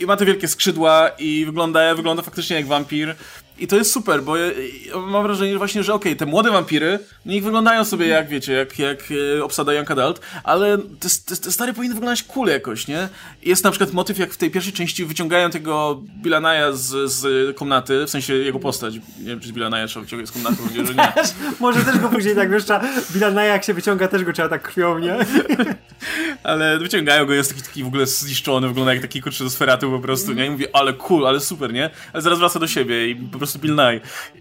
[0.00, 3.16] I ma te wielkie skrzydła i wygląda, wygląda faktycznie jak wampir.
[3.58, 4.46] I to jest super, bo ja,
[4.86, 8.78] ja mam wrażenie właśnie, że okej, te młode wampiry, niech wyglądają sobie jak, wiecie, jak,
[8.78, 8.98] jak
[9.38, 13.08] e, obsada Young Adult, ale te, te, te stare powinny wyglądać cool jakoś, nie?
[13.42, 17.56] Jest na przykład motyw, jak w tej pierwszej części wyciągają tego Billa Nye'a z, z
[17.56, 18.94] komnaty, w sensie jego postać.
[18.94, 21.12] Nie wiem, czy Billa Nye'a trzeba wyciągać z komnaty, że nie.
[21.60, 22.80] Może też go później tak, wiesz, trzeba,
[23.12, 25.16] Bilana jak się wyciąga, też go trzeba tak krwią, nie?
[26.42, 29.90] Ale wyciągają go, jest taki, taki w ogóle zniszczony, wygląda jak taki kurczę do sferatu
[29.90, 30.46] po prostu, nie?
[30.46, 31.90] I mówię, ale cool, ale super, nie?
[32.12, 34.00] Ale zaraz wraca do siebie i po prostu Bill Nye.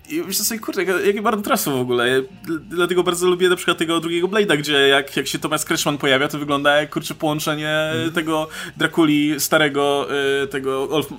[0.10, 2.22] I myślę sobie, kurde, jak- jakie bardzo trasło w ogóle.
[2.70, 6.28] Dlatego bardzo lubię na przykład tego drugiego Blade'a, gdzie jak, jak się Thomas Kretschmann pojawia,
[6.28, 10.08] to wygląda jak kurczę połączenie tego Drakuli starego,
[10.44, 11.16] y, tego Olf, y,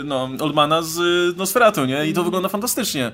[0.00, 0.96] y, no, Oldmana z
[1.36, 2.06] Nosferatu, nie?
[2.06, 3.12] I to wygląda fantastycznie.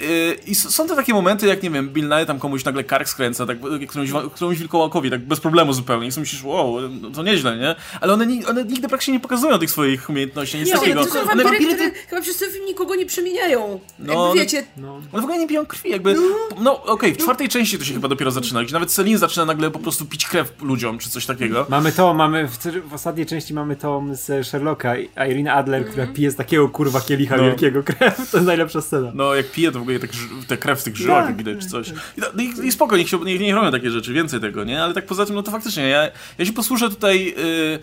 [0.00, 3.08] Y, I są to takie momenty, jak nie wiem, Bill Nye tam komuś nagle kark
[3.08, 6.06] skręca, tak, y, którąś, wa- którąś wilkołakowi, tak bez problemu zupełnie.
[6.06, 7.74] I sobie myślisz, wow, no to nieźle, nie?
[8.00, 11.04] Ale one, one nigdy praktycznie nie pokazują tych swoich umiejętności, nic Nie, takiego.
[11.04, 13.80] to są One, wampiry, które chyba przez ten film nikogo nie przemieniają.
[13.98, 14.94] No, Jakby wiecie, No.
[14.94, 16.16] one w ogóle nie piją krwi, jakby.
[16.60, 19.70] No, okej, w czwartej części to się chyba dopiero zaczyna, gdzie nawet Celine zaczyna nagle
[19.70, 21.66] po prostu pić krew ludziom, czy coś takiego.
[21.68, 26.30] Mamy to, mamy w, w ostatniej części mamy to z Sherlocka, Irene Adler, która pije
[26.30, 27.42] z takiego kurwa kielicha No.
[27.42, 28.16] wielkiego krew.
[28.32, 29.12] To jest najlepsza scena.
[29.14, 30.10] No, jak pije, to w ogóle tak,
[30.46, 31.88] te krew z tych żyłach Tak, jak widać, czy coś.
[32.18, 34.64] I, to- no i, i spoko, niech, się, niech, niech robią takie rzeczy, więcej tego,
[34.64, 34.82] nie?
[34.82, 37.78] Ale tak poza tym, no to faktycznie, ja, ja się posłużę tutaj y,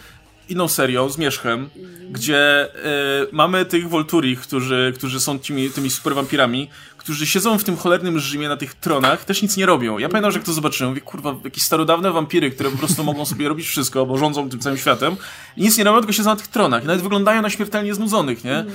[0.50, 1.70] inną serią, Zmierzchem,
[2.12, 7.64] gdzie y, mamy tych Volturi, którzy, którzy są tymi, tymi super wampirami, którzy siedzą w
[7.64, 9.98] tym cholernym Rzymie na tych tronach, też nic nie robią.
[9.98, 13.26] Ja pamiętam, że jak to zobaczyłem, mówię, kurwa, jakieś starodawne wampiry, które po prostu mogą
[13.26, 15.16] sobie robić wszystko, bo rządzą tym całym światem
[15.58, 16.84] i nic nie robią, tylko siedzą na tych tronach.
[16.84, 18.66] I nawet wyglądają na śmiertelnie znudzonych, nie?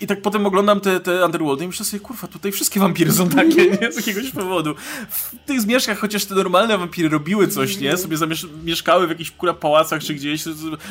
[0.00, 3.28] I tak potem oglądam te, te Underworldy i myślę sobie, kurwa, tutaj wszystkie wampiry są
[3.28, 3.92] takie, nie?
[3.92, 4.74] Z jakiegoś powodu.
[5.10, 7.96] W tych zmierzchach, chociaż te normalne wampiry robiły coś, nie?
[7.96, 10.44] Sobie zamiesz- mieszkały w jakichś kurwa pałacach czy gdzieś,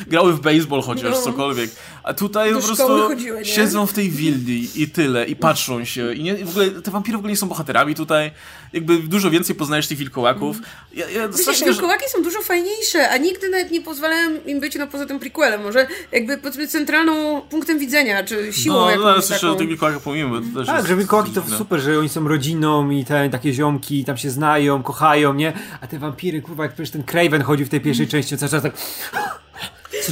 [0.06, 1.22] grały w baseball chociaż, No.
[1.22, 1.70] cokolwiek.
[2.02, 6.14] A tutaj po prostu chodziły, siedzą w tej willi i tyle, i patrzą się.
[6.14, 8.30] I nie, w ogóle te wampiry w ogóle nie są bohaterami tutaj.
[8.72, 10.56] Jakby dużo więcej poznajesz tych wilkołaków.
[10.94, 11.72] Ja, ja Wiecie, strasznie, że...
[11.72, 15.62] wilkołaki są dużo fajniejsze, a nigdy nawet nie pozwalałem im być no poza tym prequelem.
[15.62, 19.48] Może jakby powiedzmy centralną punktem widzenia, czy siłą No, no jakąś ale jeszcze taką.
[19.52, 22.08] o tych wilkołakach pomijmy, bo to też Tak, jest że wilkołaki to super, że oni
[22.08, 25.52] są rodziną i te takie ziomki tam się znają, kochają, nie?
[25.80, 28.50] A te wampiry, kurwa, jak przecież ten Craven chodził w tej pierwszej części, to cały
[28.50, 28.72] czas tak...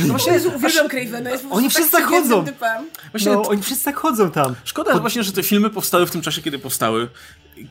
[0.00, 2.44] No właśnie, Jezu, uwielbiam Cravena, jest Oni wszyscy tak chodzą.
[3.10, 4.54] Właśnie No, oni wszyscy tak chodzą tam.
[4.64, 7.08] Szkoda właśnie, że te filmy powstały w tym czasie, kiedy powstały.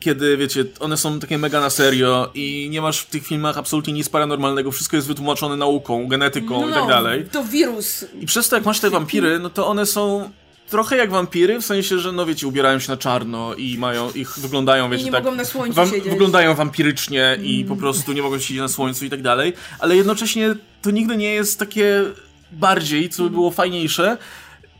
[0.00, 3.92] Kiedy, wiecie, one są takie mega na serio i nie masz w tych filmach absolutnie
[3.92, 7.24] nic paranormalnego, wszystko jest wytłumaczone nauką, genetyką i tak dalej.
[7.24, 8.04] No, To wirus.
[8.20, 10.30] I przez to, jak masz te wampiry, no to one są
[10.70, 14.38] trochę jak wampiry, w sensie, że no wiecie, ubierają się na czarno i mają, ich
[14.38, 15.24] wyglądają, wiecie, nie tak...
[15.24, 16.10] mogą na słońcu wam- siedzieć.
[16.10, 20.54] Wyglądają wampirycznie i po prostu nie mogą siedzieć na słońcu i tak dalej, ale jednocześnie
[20.86, 22.04] to nigdy nie jest takie
[22.52, 24.16] bardziej, co by było fajniejsze,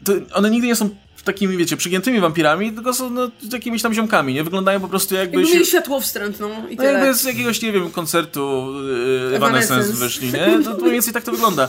[0.04, 0.90] to one nigdy nie są
[1.24, 4.44] takimi, wiecie, przygiętymi wampirami, tylko są no, jakimiś tam ziomkami, nie?
[4.44, 5.36] Wyglądają po prostu jakby...
[5.36, 5.54] Jakby się...
[5.54, 6.92] mieli światło wstrętną i No tyle.
[6.92, 8.72] jakby z jakiegoś, nie wiem, koncertu
[9.30, 10.64] yy, Evanescence wyszli, nie?
[10.64, 11.68] To, to mniej więcej tak to wygląda.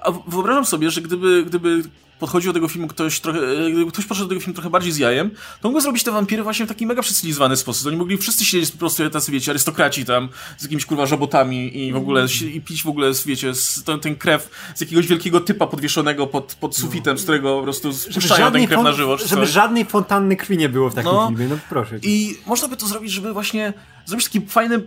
[0.00, 1.82] A wyobrażam sobie, że gdyby, gdyby
[2.18, 4.92] podchodził do tego filmu ktoś trochę, e, gdyby ktoś podszedł do tego filmu trochę bardziej
[4.92, 7.86] z jajem, to mógłby zrobić te wampiry właśnie w taki mega przestylizowany sposób.
[7.86, 11.92] Oni mogli wszyscy siedzieć po prostu tacy, wiecie, arystokraci tam, z jakimiś kurwa żabotami i
[11.92, 15.40] w ogóle, si- i pić w ogóle, wiecie, z, ten, ten krew z jakiegoś wielkiego
[15.40, 19.28] typa podwieszonego pod, pod sufitem, z którego po prostu spuszczają ten krew na żywo, żeby
[19.30, 19.50] coś.
[19.50, 21.28] żadnej fontanny krwi nie było w takim No.
[21.28, 22.00] filmie, no proszę.
[22.00, 22.08] cię.
[22.08, 23.72] I można by to zrobić, żeby właśnie
[24.06, 24.82] zrobić taki fajny,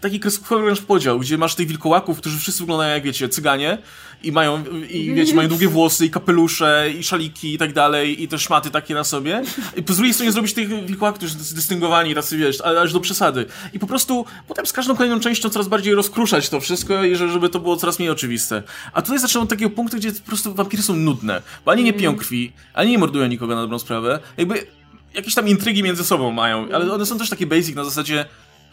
[0.00, 3.78] taki kreskówkowy wręcz podział, gdzie masz tych wilkołaków, którzy wszyscy wyglądają jak, wiecie, cyganie
[4.22, 8.28] i mają, i wiecie, mają długie włosy i kapelusze i szaliki i tak dalej i
[8.28, 9.42] te szmaty takie na sobie.
[9.76, 13.46] I po drugiej stronie zrobić tych wilkołaków, którzy są zdystyngowani, tacy, wiesz, aż do przesady.
[13.72, 17.60] I po prostu potem z każdą kolejną częścią coraz bardziej rozkruszać to wszystko żeby to
[17.60, 18.62] było coraz mniej oczywiste.
[18.92, 21.92] A tutaj zaczynam od takiego punktu, gdzie po prostu wampiry są nudne, bo ani nie
[21.92, 24.18] piją krwi, ani nie mordują nikogo na dobrą sprawę.
[24.36, 24.66] Jakby
[25.14, 28.24] jakieś tam intrygi między sobą mają, ale one są też takie basic na zasadzie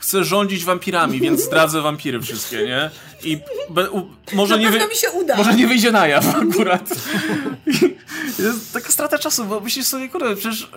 [0.04, 2.90] chcę rządzić wampirami, więc zdradzę wampiry wszystkie, nie?
[3.24, 3.38] I
[3.70, 5.36] be, u, może, nie pewno mi się uda.
[5.38, 6.90] może nie wyjdzie na jaw akurat.
[7.68, 10.70] I jest taka strata czasu, bo myślisz sobie, kurde, przecież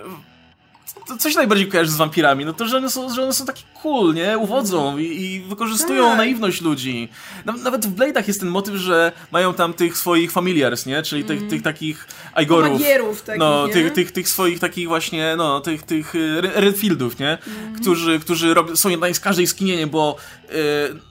[1.09, 3.63] to coś najbardziej kojarzy z wampirami, no to, że one są, że one są takie
[3.83, 4.39] cool, nie?
[4.39, 6.19] Uwodzą i, i wykorzystują Tak.
[6.19, 7.09] naiwność ludzi.
[7.47, 11.03] Naw- Nawet w Blade'ach jest ten motyw, że mają tam tych swoich familiars, nie?
[11.03, 12.07] Czyli tych, tych takich
[12.43, 12.73] Igorów.
[12.73, 13.73] Magierów takich, no, nie?
[13.73, 17.39] tych, tych, tych swoich takich właśnie, no, tych, tych y, Re- Redfieldów, nie?
[17.81, 20.17] Którzy, którzy rob, są z każdej skinienie, bo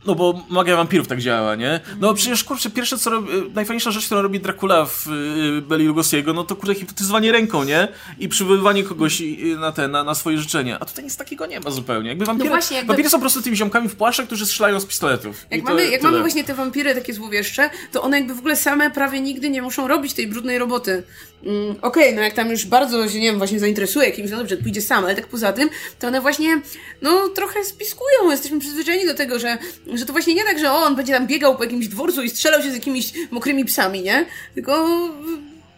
[0.05, 1.79] no bo magia wampirów tak działa, nie?
[1.99, 5.85] No przecież, kurczę, pierwsze co robi, y, najfajniejsza rzecz, którą robi Dracula w y, Beli
[5.85, 7.87] Lugosiego, no to kurde hipnotyzowanie ręką, nie?
[8.19, 10.77] I przywoływanie kogoś y, na te, na, na swoje życzenia.
[10.79, 12.09] A tutaj nic takiego nie ma zupełnie.
[12.09, 14.79] Jakby wampiry, No właśnie, jakby- wampiry są po prostu tymi ziomkami w płaszczach, którzy strzelają
[14.79, 15.45] z pistoletów.
[15.51, 16.03] I Jak, to mamy, jak tyle.
[16.11, 19.61] mamy właśnie te wampiry takie złowieszcze, to one jakby w ogóle same prawie nigdy nie
[19.61, 21.03] muszą robić tej brudnej roboty.
[21.45, 24.57] Mm, Okej, no jak tam już bardzo się, nie wiem, właśnie zainteresuje kimś, no dobrze,
[24.57, 26.61] pójdzie sam, ale tak poza tym, to one właśnie,
[27.01, 28.31] no trochę spiskują.
[28.31, 29.57] Jesteśmy przyzwyczajeni do tego, że,
[29.93, 32.29] że to właśnie nie tak, że o, on będzie tam biegał po jakimś dworcu i
[32.29, 34.25] strzelał się z jakimiś mokrymi psami, nie?
[34.53, 34.87] Tylko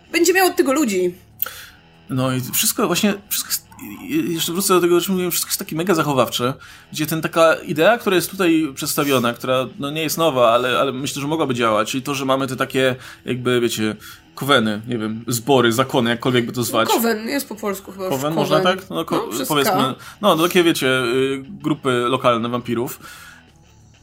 [0.10, 1.14] y, będzie miał od tego ludzi.
[2.10, 3.67] No i wszystko właśnie, wszystko jest,
[4.10, 6.54] jeszcze wrócę do tego, o czym mówiłem, wszystko jest takie mega zachowawcze,
[6.92, 10.92] gdzie ten taka idea, która jest tutaj przedstawiona, która no nie jest nowa, ale, ale
[10.92, 13.96] myślę, że mogłaby działać, czyli to, że mamy te takie jakby, wiecie,
[14.36, 16.90] koweny, nie wiem, zbory, zakony, jakkolwiek by to zwać.
[16.90, 18.06] Kowen, jest po polsku chyba.
[18.06, 18.90] już Kowen, można tak?
[18.90, 19.96] No, ko- No, powiedzmy, K.
[20.22, 23.00] no takie wiecie, y, grupy lokalne wampirów.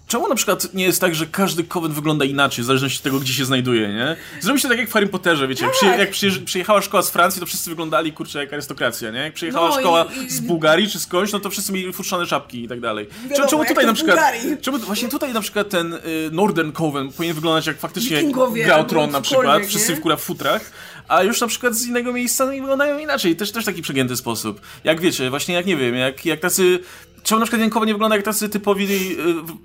[0.09, 3.21] Czemu na przykład nie jest tak, że każdy kowen wygląda inaczej, w zależności od tego,
[3.21, 4.17] gdzie się znajduje, nie?
[4.41, 7.41] Zrobi się tak jak w Harry Potterze, wiecie, przy, jak przyjeżdż- przyjechała szkoła z Francji,
[7.41, 9.19] to wszyscy wyglądali, kurczę, jak arystokracja, nie?
[9.19, 12.27] Jak przyjechała No i- szkoła i- z Bułgarii czy skądś, no to wszyscy mieli futrzane
[12.27, 13.09] czapki i tak dalej.
[13.31, 14.57] Wiadomo, czemu tutaj na przykład, Bułgarii.
[14.63, 16.01] czemu właśnie tutaj na przykład ten y,
[16.33, 19.93] Northern Coven powinien wyglądać jak faktycznie Wikingowie Gra o albo Tron na przykład, cokolwiek, wszyscy
[19.93, 19.99] nie?
[19.99, 20.71] w kurwa w futrach,
[21.09, 24.17] a już na przykład z innego miejsca no, i wyglądają inaczej, też, też taki przegięty
[24.17, 24.61] sposób.
[24.85, 26.79] Jak wiecie, właśnie jak nie wiem, jak, jak tacy...
[27.25, 28.85] Czemu na przykład Jankowa nie wygląda jak tacy typowi,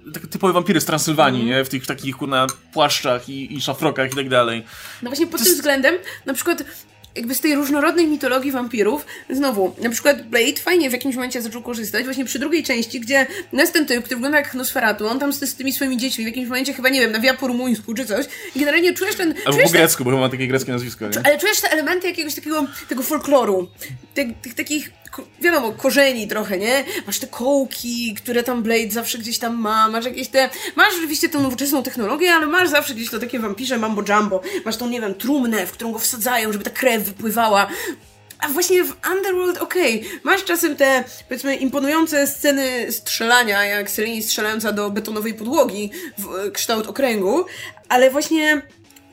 [0.07, 1.57] y, tak- typowe wampiry z Transylwanii, Mhm.
[1.59, 1.65] nie?
[1.65, 4.63] W tych takich kurna płaszczach i, i szafrokach i tak dalej.
[5.01, 5.95] No właśnie pod To tym jest- względem,
[6.25, 6.63] na przykład
[7.15, 11.61] jakby z tej różnorodnej mitologii wampirów, znowu, na przykład Blade fajnie w jakimś momencie zaczął
[11.61, 15.33] korzystać, właśnie przy drugiej części, gdzie jest ten typ, który wygląda jak Nosferatu, on tam
[15.33, 18.25] z, tymi swoimi dziećmi w jakimś momencie chyba, nie wiem, nawija po rumuńsku czy coś
[18.55, 19.29] i generalnie czujesz ten...
[19.37, 21.17] Albo czujesz po grecku, bo chyba ma takie greckie nazwisko, nie?
[21.23, 23.67] ale czujesz te elementy jakiegoś takiego tego folkloru,
[24.13, 24.91] tych, tych takich,
[25.41, 26.83] wiadomo, korzeni trochę, nie?
[27.07, 31.29] Masz te kołki, które tam Blade zawsze gdzieś tam ma, masz jakieś te, masz oczywiście
[31.29, 35.01] tę nowoczesną technologię, ale masz zawsze gdzieś to takie wampirze mambo jumbo, masz tą, nie
[35.01, 37.67] wiem, trumnę, w którą go wsadzają, żeby ta krew wypływała.
[38.39, 44.71] A właśnie w Underworld, okej, masz czasem te, powiedzmy, imponujące sceny strzelania, jak Selini strzelająca
[44.71, 47.45] do betonowej podłogi w e, kształt okręgu,
[47.89, 48.61] ale właśnie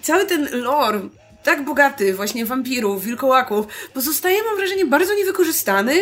[0.02, 1.00] cały ten lore,
[1.46, 5.94] tak bogaty, właśnie wampirów, wilkołaków, pozostaje, mam wrażenie, bardzo niewykorzystany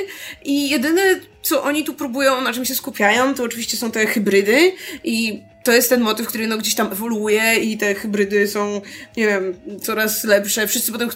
[0.44, 1.02] i jedyne,
[1.42, 4.72] co oni tu próbują, na czym się skupiają, to oczywiście są te hybrydy
[5.04, 8.80] i to jest ten motyw, który no gdzieś tam ewoluuje i te hybrydy są,
[9.16, 10.66] nie wiem, coraz lepsze.
[10.66, 11.08] Wszyscy potem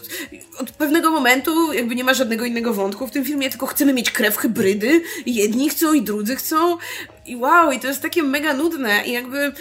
[0.59, 4.11] od pewnego momentu jakby nie ma żadnego innego wątku w tym filmie, tylko chcemy mieć
[4.11, 5.03] krew hybrydy.
[5.27, 6.77] Jedni chcą i drudzy chcą.
[7.27, 9.03] I wow, i to jest takie mega nudne.
[9.07, 9.53] I jakby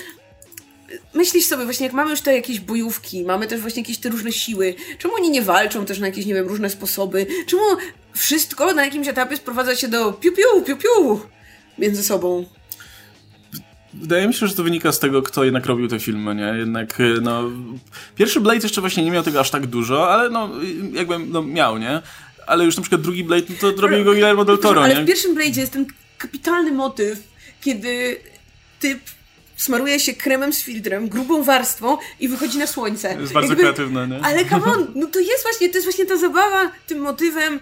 [1.14, 4.32] myślisz sobie właśnie, jak mamy już te jakieś bojówki, mamy też właśnie jakieś te różne
[4.32, 7.28] siły, czemu oni nie walczą też na jakieś, nie wiem, różne sposoby?
[7.48, 7.64] Czemu
[8.14, 11.20] wszystko na jakimś etapie sprowadza się do piu-piu, piu-piu
[11.78, 12.46] między sobą?
[13.94, 16.54] Wydaje mi się, że to wynika z tego, kto jednak robił te filmy, nie?
[16.58, 17.44] Jednak, y, no...
[18.16, 20.50] Pierwszy Blade jeszcze właśnie nie miał tego aż tak dużo, ale no,
[20.94, 22.02] jakby, no, miał, nie?
[22.48, 25.04] Ale już na przykład drugi Blade, no to robił go Guillermo del Toro, Ale nie?
[25.04, 25.86] w pierwszym Blade'zie jest ten
[26.18, 27.20] kapitalny motyw,
[27.62, 28.20] kiedy
[28.80, 29.00] typ
[29.58, 33.16] smaruje się kremem z filtrem, grubą warstwą i wychodzi na słońce.
[33.16, 34.20] To jest bardzo Jakby, kreatywne, nie?
[34.24, 37.60] Ale come on, no to jest właśnie, to jest właśnie ta zabawa tym motywem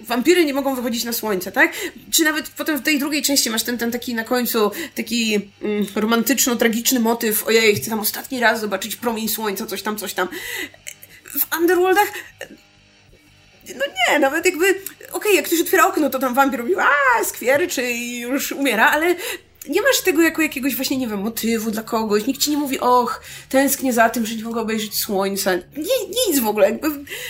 [0.00, 1.72] wampiry nie mogą wychodzić na słońce, tak?
[2.12, 5.86] Czy nawet potem w tej drugiej części masz ten, ten taki na końcu taki mm,
[5.94, 10.28] romantyczno-tragiczny motyw, ojej, chcę tam ostatni raz zobaczyć promień słońca, coś tam, coś tam.
[11.24, 12.12] W Underworldach
[13.74, 17.24] no nie, nawet jakby, okej, okay, jak ktoś otwiera okno, to tam wampir robi, a
[17.24, 19.14] skwierczy i już umiera, ale
[19.68, 22.26] nie masz tego jako jakiegoś właśnie, nie wiem, motywu dla kogoś.
[22.26, 25.54] Nikt ci nie mówi, och, tęsknię za tym, że nie mogę obejrzeć słońca.
[25.56, 26.70] Nie, nic w ogóle.
[26.70, 26.88] Jakby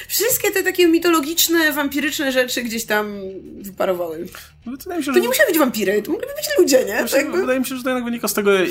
[0.08, 3.20] wszystkie te takie mitologiczne, wampiryczne rzeczy gdzieś tam
[3.60, 4.26] wyparowały.
[4.68, 5.20] No, wydaje mi się, to że...
[5.20, 6.98] nie musiały być wampiry, to mogliby być ludzie, nie?
[6.98, 7.40] Znaczy, jakby...
[7.40, 8.68] Wydaje mi się, że to jednak wynika z tego, y,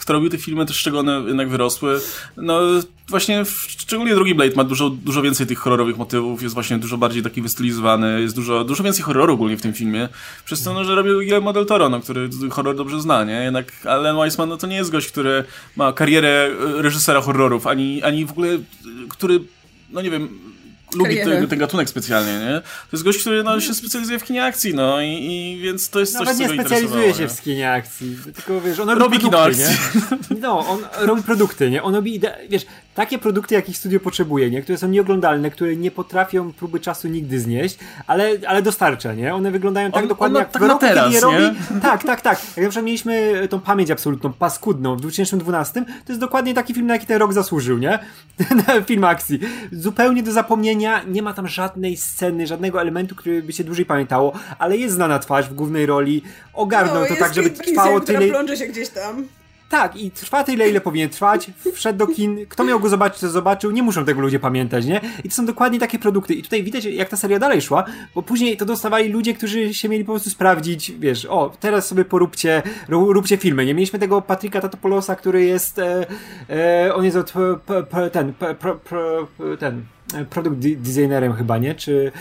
[0.00, 2.00] kto robił te filmy, też z czego one jednak wyrosły.
[2.36, 2.60] No
[3.08, 7.22] właśnie, szczególnie drugi Blade ma dużo, dużo więcej tych horrorowych motywów, jest właśnie dużo bardziej
[7.22, 10.08] taki wystylizowany, jest dużo, dużo więcej horroru ogólnie w tym filmie.
[10.44, 13.44] Przez to, no, że robił Guillermo del Toro, no, który horror dobrze zna, nie?
[13.44, 15.44] Jednak Alan Weissman, no to nie jest gość, który
[15.76, 18.60] ma karierę y, reżysera horrorów, ani, ani w ogóle, y,
[19.08, 19.40] który,
[19.90, 20.28] no nie wiem,
[20.94, 22.60] lubi ten, ten, gatunek specjalnie, nie?
[22.60, 26.00] To jest gość, który no, się specjalizuje w kinie akcji, no i, i więc to
[26.00, 29.18] jest Nawet coś, co nie specjalizuje się w kinie akcji, tylko wiesz, on robi, robi
[29.18, 30.28] produkty, kino akcji.
[30.30, 30.40] Nie?
[30.46, 31.82] No, on robi produkty, nie?
[31.82, 32.66] On robi, wiesz,
[33.00, 34.62] takie produkty, jakich studio potrzebuje, nie?
[34.62, 39.34] Które są nieoglądalne, które nie potrafią próby czasu nigdy znieść, ale, ale dostarcza, nie?
[39.34, 41.36] One wyglądają tak on, dokładnie on, jak tak w roku, teraz, je robi.
[41.82, 42.38] Tak, tak, tak.
[42.56, 46.86] Jak na przykład mieliśmy tą pamięć absolutną, paskudną w 2012, to jest dokładnie taki film,
[46.86, 47.98] na jaki ten rok zasłużył, nie?
[48.86, 49.40] film akcji.
[49.72, 54.32] Zupełnie do zapomnienia, nie ma tam żadnej sceny, żadnego elementu, który by się dłużej pamiętało,
[54.58, 56.22] ale jest znana twarz w głównej roli,
[56.52, 58.56] ogarnął no, to tak, żeby trwało tyle...
[58.56, 59.39] się gdzieś tam.
[59.70, 61.50] Tak, i trwa tyle, ile powinien trwać.
[61.74, 62.46] Wszedł do kin.
[62.48, 63.70] Kto miał go zobaczyć, to zobaczył.
[63.70, 65.00] Nie muszą tego ludzie pamiętać, nie?
[65.24, 66.34] I to są dokładnie takie produkty.
[66.34, 69.88] I tutaj widać, jak ta seria dalej szła, bo później to dostawali ludzie, którzy się
[69.88, 73.66] mieli po prostu sprawdzić, wiesz, o, teraz sobie poróbcie, róbcie filmy.
[73.66, 76.06] Nie mieliśmy tego Patryka Tatopolosa, który jest, e,
[76.50, 77.32] e, on jest od,
[77.66, 78.54] p, p, ten, p,
[79.58, 79.84] ten,
[80.30, 81.74] produkt designerem chyba, nie?
[81.74, 82.12] Czy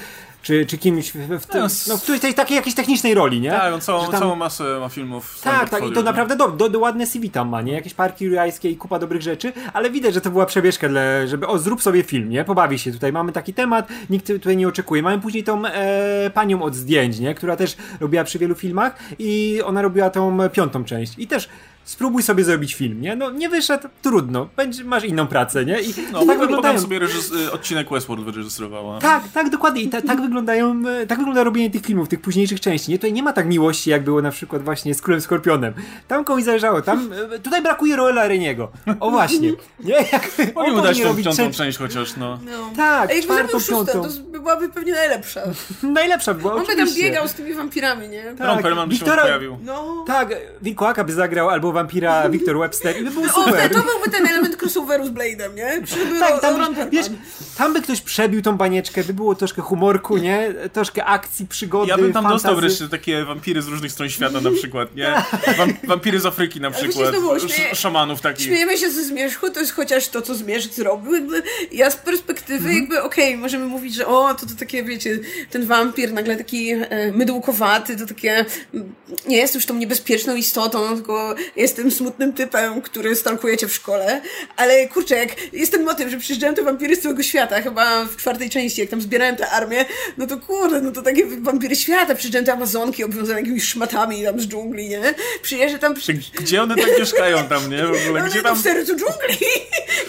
[0.41, 3.51] czy, czy kimś w, w, tym, no, w którejś takiej jakiejś technicznej roli, nie?
[3.51, 4.19] Tak, on całą, tam...
[4.19, 5.41] całą masę ma filmów.
[5.43, 7.73] Tak, tak, i to naprawdę do, do, do ładne CV tam ma, nie?
[7.73, 11.47] Jakieś parki jurajskie i kupa dobrych rzeczy, ale widać, że to była przebieżka, dla, żeby
[11.47, 12.43] o, zrób sobie film, nie?
[12.43, 15.03] Pobawi się tutaj, mamy taki temat, nikt tutaj nie oczekuje.
[15.03, 17.35] Mamy później tą e, panią od zdjęć, nie?
[17.35, 21.13] Która też robiła przy wielu filmach i ona robiła tą piątą część.
[21.17, 21.49] I też
[21.89, 23.15] spróbuj sobie zrobić film, nie?
[23.15, 25.81] No nie wyszedł, trudno, Będzie, masz inną pracę, nie?
[25.81, 26.79] I no, tak wyglądają...
[26.79, 27.31] sobie reżys...
[27.31, 28.99] Y, odcinek Westworld wyreżyserowała.
[28.99, 29.81] Tak, tak, dokładnie.
[29.81, 32.97] I ta, tak wyglądają, y, tak wygląda robienie tych filmów, tych późniejszych części, nie?
[32.97, 35.73] Tutaj nie ma tak miłości, jak było na przykład właśnie z Królem Skorpionem.
[36.07, 38.71] Tam komuś zależało, tam, y, tutaj brakuje Roela Reniego.
[38.99, 39.93] O właśnie, nie?
[40.13, 42.39] Jak, Oni mu dać tą piątą część chociaż, no.
[42.45, 42.71] no.
[42.75, 44.01] Tak, Ej, czwartą, piątą.
[44.01, 45.41] To byłaby pewnie najlepsza.
[45.83, 48.23] najlepsza była, On by tam biegał z tymi wampirami, nie?
[48.23, 48.47] Tak.
[48.47, 49.57] Ron Perlman by się pojawił.
[49.63, 50.03] No.
[50.07, 53.71] Tak, Wilkołaka by zagrał albo wampira Victor Webster i by było super.
[53.71, 55.81] O, to byłby ten element crossoveru z Blade'em, nie?
[55.83, 57.05] Przyby tak, tam, by, wiesz,
[57.57, 60.53] tam by ktoś przebił tą banieczkę, by było troszkę humorku, nie?
[60.73, 62.43] Troszkę akcji, przygody, Ja bym tam fantazy.
[62.43, 65.13] dostał wreszcie takie wampiry z różnych stron świata na przykład, nie?
[65.57, 68.45] Wam, wampiry z Afryki na przykład, Sz szamanów takich.
[68.45, 71.13] Śmiejemy się ze zmierzchu, to jest chociaż to, co zmierzch zrobił.
[71.13, 72.75] Jakby ja z perspektywy -hmm.
[72.75, 75.19] jakby, okej, okay, możemy mówić, że o, to to takie, wiecie,
[75.49, 78.45] ten wampir nagle taki e, mydłkowaty, to takie
[79.27, 84.21] nie jest już tą niebezpieczną istotą, tylko jest tym smutnym typem, który stalkujecie w szkole,
[84.55, 88.15] ale kurczę, jak jest ten motyw, że przyjeżdżają te wampiry z całego świata, chyba w
[88.15, 89.85] czwartej części, jak tam zbierałem tę armię,
[90.17, 94.39] no to kurde, no to takie wampiry świata, przyjeżdżają te amazonki obwiązane jakimiś szmatami tam
[94.39, 95.13] z dżungli, nie?
[95.41, 95.93] Przyjeżdża tam...
[96.39, 97.83] Gdzie one tak mieszkają tam, nie?
[97.85, 98.57] W ogóle, no, gdzie tam...
[98.57, 99.37] w sercu dżungli!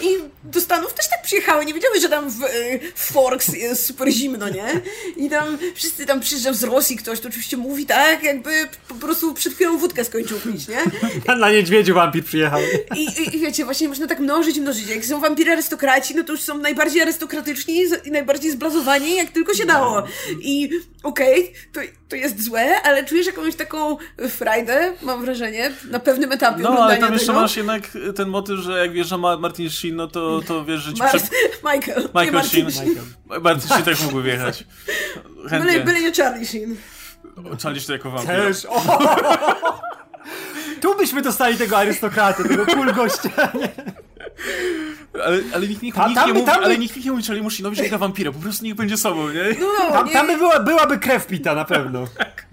[0.01, 2.39] I do Stanów też tak przyjechały, nie wiedziały, że tam w,
[2.95, 4.81] w Forks jest super zimno, nie?
[5.17, 8.51] I tam wszyscy tam przyjeżdżał z Rosji ktoś, to oczywiście mówi tak, jakby
[8.87, 10.77] po prostu przed chwilą wódkę skończył pić, nie?
[11.41, 12.59] Na niedźwiedziu wampir przyjechał.
[12.95, 14.87] I, i, I, wiecie, właśnie można tak mnożyć, mnożyć.
[14.87, 19.53] Jak są wampiry arystokraci, no to już są najbardziej arystokratyczni i najbardziej zblazowani, jak tylko
[19.53, 20.03] się dało.
[20.41, 20.69] I
[21.03, 23.97] okej, okay, to, to jest złe, ale czujesz jakąś taką
[24.29, 27.81] frajdę, mam wrażenie, na pewnym etapie No, ale tam jeszcze masz jednak
[28.15, 31.21] ten motyw, że jak wiesz, że Martin Sheen, no to, to wiesz, że ci Mar-
[31.75, 32.09] Michael.
[32.15, 32.65] Michael nie Sheen.
[32.65, 33.41] Michael.
[33.41, 34.63] Martin Sheen też mógłby wjechać.
[35.49, 36.75] Byle, byle nie Charlie Sheen.
[37.63, 38.35] Charlie to jako wampir.
[38.35, 38.67] Też.
[40.81, 43.51] Tu byśmy dostali tego arystokraty, tego cool gościa.
[45.25, 47.97] Ale, ale nikt, nikt, nikt, nie mówi, tam ale nikt nie mówi Charlie że gra
[47.97, 49.43] wampira, po prostu niech będzie sobą, nie?
[49.59, 52.07] No, no, tam, tam by była, byłaby krew pita na pewno.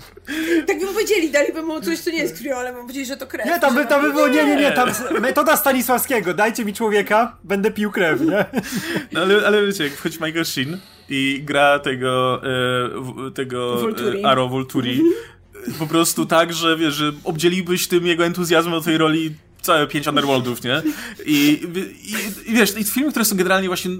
[0.66, 3.26] tak by powiedzieli, daliby mu coś, co nie jest krwią, ale bym powiedzieli, że to
[3.26, 3.46] krew.
[3.46, 7.36] Nie, tam by, tam by było, nie, nie, nie, tam metoda Stanisławskiego, dajcie mi człowieka,
[7.44, 8.44] będę pił krew, nie?
[9.12, 12.42] No ale, ale wiecie, jak wchodzi Michael Sheen i gra tego,
[13.26, 14.24] e, tego Volturi.
[14.24, 15.02] e, Aro Volturi,
[15.78, 20.06] po prostu tak, że wiesz, że obdzielibyś tym jego entuzjazmem do tej roli całe pięć
[20.06, 20.82] Underworldów, nie?
[21.26, 21.60] I,
[22.46, 23.90] i, i wiesz, i filmy, które są generalnie właśnie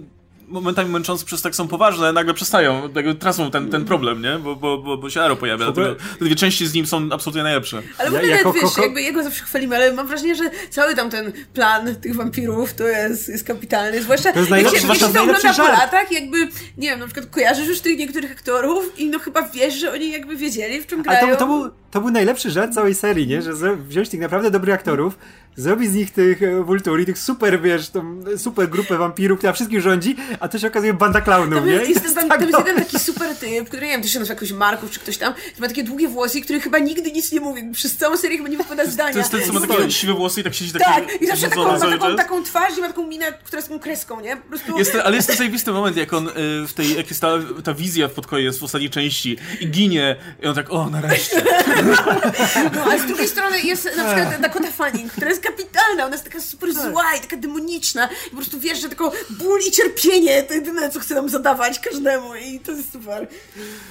[0.49, 4.39] momentami męczące przez tak są poważne, nagle przestają, jakby tracą ten, ten problem, nie?
[4.39, 7.43] Bo, bo, bo, bo się Aro pojawia, dlatego te dwie części z nim są absolutnie
[7.43, 7.83] najlepsze.
[7.99, 8.83] Ale w ogóle, ja, jako, wiesz, koko...
[8.83, 12.89] jakby jego zawsze chwalimy, ale mam wrażenie, że cały tam ten plan tych wampirów to
[12.89, 16.39] jest, jest kapitalny, zwłaszcza to jest jak się, jak się to ogląda po latach, jakby,
[16.79, 20.11] nie wiem, na przykład kojarzysz już tych niektórych aktorów i no chyba wiesz, że oni
[20.11, 21.27] jakby wiedzieli, w czym grają.
[21.27, 23.43] Ale to, to, był, to był najlepszy żart całej serii, nie?
[23.43, 25.19] Że wziąć tych naprawdę dobrych aktorów,
[25.57, 29.81] zrobić z nich tych e, Vulturi, tych super, wiesz, tą super grupę wampirów, która wszystkich
[29.81, 31.73] rządzi, a to się okazuje banda klaunów, nie?
[31.73, 34.19] Jest, jest, tam, tak tam jest jeden taki super typ, który, nie wiem, też się
[34.19, 37.33] nazywa jakoś Marków czy ktoś tam, który ma takie długie włosy, który chyba nigdy nic
[37.33, 39.13] nie mówi, przez całą serię chyba nie wypowiada zdania.
[39.13, 41.49] To jest ten, co ma takie siwe włosy i tak siedzi taki Tak, i zawsze
[41.49, 44.37] taką, ma taką, taką twarz i ma taką minę, która jest taką kreską, nie?
[44.37, 44.79] Po prostu...
[44.79, 46.33] Jest, ale jest to zajebisty moment, jak on y,
[46.67, 47.29] w tej, jak jest ta,
[47.65, 51.43] ta wizja w podkoju jest w ostatniej części i ginie i on tak, o, nareszcie.
[52.75, 56.25] No, a z drugiej strony jest na przykład Dakota Fanning, która jest kapitalna, ona jest
[56.25, 56.91] taka super tak.
[56.91, 60.91] zła i taka demoniczna i po prostu wiesz, że tylko ból i cierpienie to jedyne,
[60.91, 63.29] co chce nam zadawać każdemu i to jest super.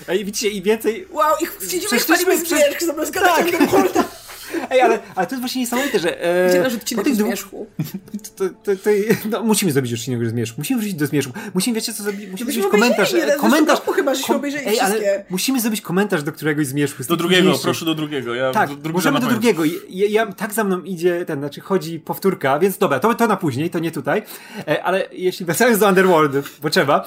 [0.07, 1.07] A i widzicie, i więcej...
[1.11, 3.69] Wow, i siedzimy i chwalimy zmierzch zamiast gadać tak.
[3.69, 4.03] Holda.
[4.69, 6.23] Ej, ale, ale to jest właśnie niesamowite, że...
[6.23, 7.67] E, Gdzie nasz odcinek zmierzchu?
[8.37, 8.89] To, to, to,
[9.29, 10.55] no, musimy zrobić odcinek o zmierzchu.
[10.57, 11.33] Musimy wrócić do zmierzchu.
[11.53, 12.31] Musimy, wiecie co zrobić?
[12.31, 13.13] Musimy zrobić komentarz.
[13.13, 13.79] Nie, komentarz.
[13.95, 17.03] chyba, że kom, ej, ale musimy zrobić komentarz do któregoś zmierzchu.
[17.03, 18.35] Do drugiego, proszę do drugiego.
[18.35, 19.65] Ja tak, do możemy do drugiego.
[19.65, 23.37] Ja, ja, tak za mną idzie, ten, znaczy chodzi powtórka, więc dobra, to, to na
[23.37, 24.23] później, to nie tutaj.
[24.67, 27.05] E, ale jeśli wracając do Underworld, bo trzeba,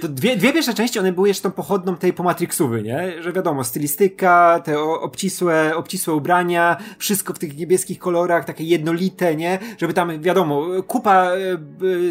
[0.00, 3.22] to dwie, dwie pierwsze części, one były jeszcze tą pochodną tej po Matrixowy, nie?
[3.22, 9.58] Że wiadomo, stylistyka, te obcisłe, obcisłe ubrania, wszystko w tych niebieskich kolorach, takie jednolite, nie?
[9.78, 11.30] Żeby tam, wiadomo, kupa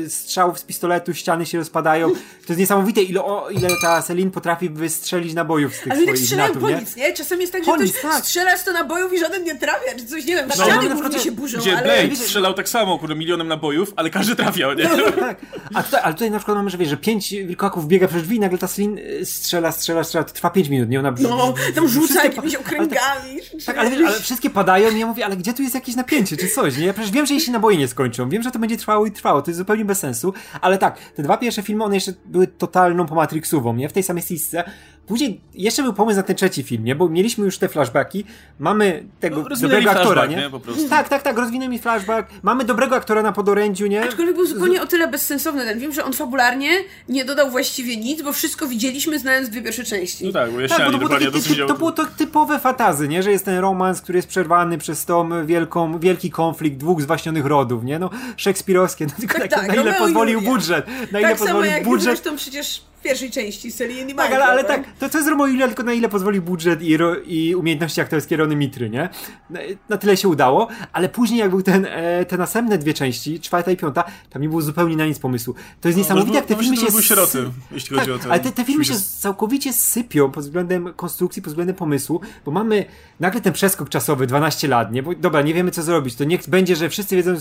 [0.05, 2.09] e, strzałów z pistoletu, ściany się rozpadają.
[2.09, 6.09] To jest niesamowite, ile, o, ile ta Celine potrafi wystrzelić nabojów z tych Ale swoich
[6.09, 7.13] tak strzelają po nic, nie?
[7.13, 8.26] Czasem jest tak, że ktoś tak.
[8.26, 11.20] strzela 100 nabojów i żaden nie trafia, czy coś, nie wiem, no, ściany no, no,
[11.20, 11.84] się burzą, Gdzie ale...
[11.84, 14.84] Blade strzelał tak samo, kurde, milionem nabojów, ale każdy trafiał, nie?
[14.84, 15.38] No, tak.
[15.74, 18.39] A tutaj, ale tutaj na przykład mamy, że wiesz, że pięć wilkołaków biega przez drzwi,
[18.39, 20.99] nagle ta Celine e, strzela, strzela, strzela, to trwa pięć minut, nie?
[20.99, 23.39] Ona no, tam rzuca jakimiś okręgami.
[23.66, 26.38] Tak, tak, ale ale wszystkie padają i ja mówię, ale gdzie tu jest jakieś napięcie,
[26.38, 26.86] czy coś, nie?
[26.86, 29.41] Ja przecież wiem, że jeśli naboje nie skończą, wiem, że to będzie trwało i trwało,
[29.41, 33.06] to jest zupełnie bez sensu, ale tak, te dwa pierwsze filmy, one jeszcze były totalną
[33.06, 33.89] pomatrixową, nie?
[33.89, 34.64] W tej samej scisce.
[35.08, 36.95] Później jeszcze był pomysł na ten trzeci film, nie?
[36.95, 38.26] Bo mieliśmy już te flashbacki,
[38.60, 40.36] mamy tego no, dobrego aktora, nie?
[40.36, 40.89] nie?
[40.89, 44.03] Tak, tak, tak, rozwinęli flashback, mamy dobrego aktora na podorędziu, nie?
[44.03, 46.70] Aczkolwiek był zupełnie o tyle bezsensowny ten film, że on fabularnie
[47.10, 50.26] nie dodał właściwie nic, bo wszystko widzieliśmy znając dwie pierwsze części.
[50.26, 53.24] No tak, bo tak, bo to, było takie, to, to było to typowe fatazy, nie?
[53.24, 57.84] Że jest ten romans, który jest przerwany przez tą wielką, wielki konflikt dwóch zwaśnionych rodów,
[57.84, 57.99] nie?
[57.99, 61.84] No, szekspirowskie, no tylko tak, tak, na ile pozwolił budżet, na ile tak pozwolił samo
[61.84, 62.03] budżet.
[62.03, 65.68] Zresztą przecież pierwszej części serii nie Tak, ale, ale tak, to co jest Romeo Julia,
[65.68, 69.10] tylko na ile pozwoli budżet i, i umiejętności aktorskie Rony Mitry, nie?
[69.49, 73.39] Na, na, tyle się udało, ale później jak był ten, e, te następne dwie części,
[73.39, 75.53] czwarta i piąta, tam nie było zupełnie na nic pomysłu.
[75.82, 77.01] To jest no, niesamowite, jak te filmy się...
[77.01, 78.32] sieroty, jeśli tak, chodzi o to.
[78.32, 82.86] Ale te, te filmy się całkowicie sypią pod względem konstrukcji, pod względem pomysłu, bo mamy
[83.20, 85.03] nagle ten przeskok czasowy, 12 lat, nie?
[85.03, 87.36] Bo dobra, nie wiemy co zrobić, to niech będzie, że wszyscy wiedzą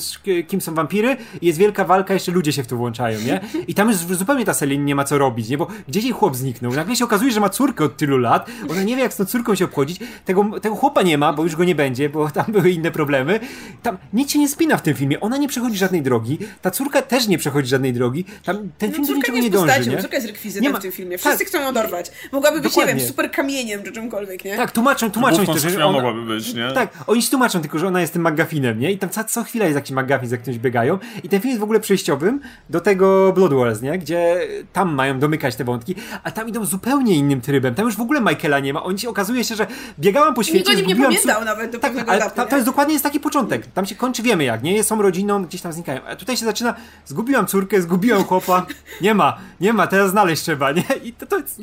[0.48, 3.40] kim są wampiry i jest wielka walka, jeszcze ludzie się w to włączają, nie?
[3.68, 5.53] I tam już zupełnie ta Selin nie ma co robić, nie?
[5.58, 6.72] Bo gdzieś jej chłop zniknął.
[6.72, 8.50] Nagle się okazuje, że ma córkę od tylu lat.
[8.70, 10.00] Ona nie wie, jak z tą córką się obchodzić.
[10.24, 13.40] Tego, tego chłopa nie ma, bo już go nie będzie, bo tam były inne problemy.
[13.82, 15.20] Tam nic się nie spina w tym filmie.
[15.20, 16.38] Ona nie przechodzi żadnej drogi.
[16.62, 18.24] Ta córka też nie przechodzi żadnej drogi.
[18.44, 19.66] Tam ten no, film do niczego nie, nie dąży.
[19.66, 19.98] Postacią, nie?
[19.98, 20.78] Córka jest rekwizytem ma...
[20.78, 21.18] w tym filmie.
[21.18, 21.48] Wszyscy tak.
[21.48, 22.10] chcą ją dorwać.
[22.32, 22.94] Mogłaby być, Dokładnie.
[22.94, 24.56] nie wiem, super kamieniem czy czymkolwiek, nie?
[24.56, 25.92] Tak, tłumaczą, tłumaczą to, że ona...
[25.92, 26.72] mogłaby być, nie?
[26.72, 28.92] Tak, oni się tłumaczą tylko, że ona jest tym McGuffinem, nie?
[28.92, 30.98] I tam co, co chwila jest jakiś McGuffin, za którymś biegają.
[31.22, 32.40] I ten film jest w ogóle przejściowym
[32.70, 33.98] do tego Blood Wars, nie?
[33.98, 34.36] Gdzie
[34.72, 37.74] tam mają domykać te wątki, a tam idą zupełnie innym trybem.
[37.74, 38.82] Tam już w ogóle Michaela nie ma.
[38.82, 39.66] On się okazuje się, że
[39.98, 40.74] biegałam po świecie.
[40.74, 43.20] Nikt nie pamiętał nawet do tak, pewnego ale etapu, ta, To jest dokładnie jest taki
[43.20, 43.66] początek.
[43.66, 44.84] Tam się kończy, wiemy jak, nie?
[44.84, 46.00] Są rodziną, gdzieś tam znikają.
[46.08, 46.74] A tutaj się zaczyna,
[47.06, 48.66] zgubiłam córkę, zgubiłam chłopa.
[49.00, 50.84] Nie ma, nie ma, teraz znaleźć trzeba, nie?
[51.04, 51.60] I to, to jest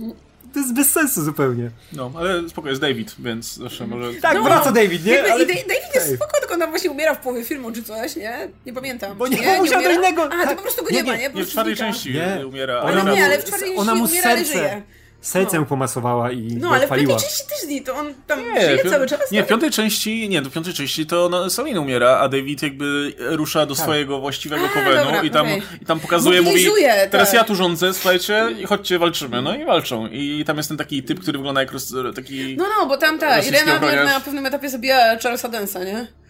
[0.54, 1.72] to jest bez sensu zupełnie.
[1.94, 4.14] No, ale spoko, jest David, więc zawsze może...
[4.14, 5.34] Tak, no, wraca David, nie?
[5.34, 5.46] Ale...
[5.46, 8.50] David jest spoko, tylko on właśnie umiera w połowie filmu czy coś, nie?
[8.66, 9.18] Nie pamiętam.
[9.18, 9.82] Bo nie, nie, nie umiera?
[9.82, 10.30] do innego...
[10.34, 11.30] A, to po prostu go nie, nie ma, nie?
[11.30, 12.48] Nie, w czwartej części nie.
[12.48, 12.80] umiera.
[12.80, 14.82] Ale, ale nie, ale w czwartej części ona mu umiera, serce
[15.22, 15.66] sercem no.
[15.66, 19.08] pomasowała i No, ale w piątej części też nie, to on tam nie, żyje cały
[19.08, 19.32] czas.
[19.32, 23.14] Nie, w piątej części, nie, do piątej części to no, Salin umiera, a David jakby
[23.20, 23.84] rusza do tak.
[23.84, 25.62] swojego właściwego a, i, tam, okay.
[25.82, 26.66] i tam pokazuje, mówi,
[27.12, 27.38] teraz tak.
[27.38, 29.42] ja tu rządzę, słuchajcie, chodźcie, walczymy.
[29.42, 30.08] No i walczą.
[30.08, 32.58] I tam jest ten taki typ, który wygląda jak roz, taki...
[32.58, 36.21] No, no, bo tam ta Irena na pewnym etapie zabija Charlesa Densa, nie?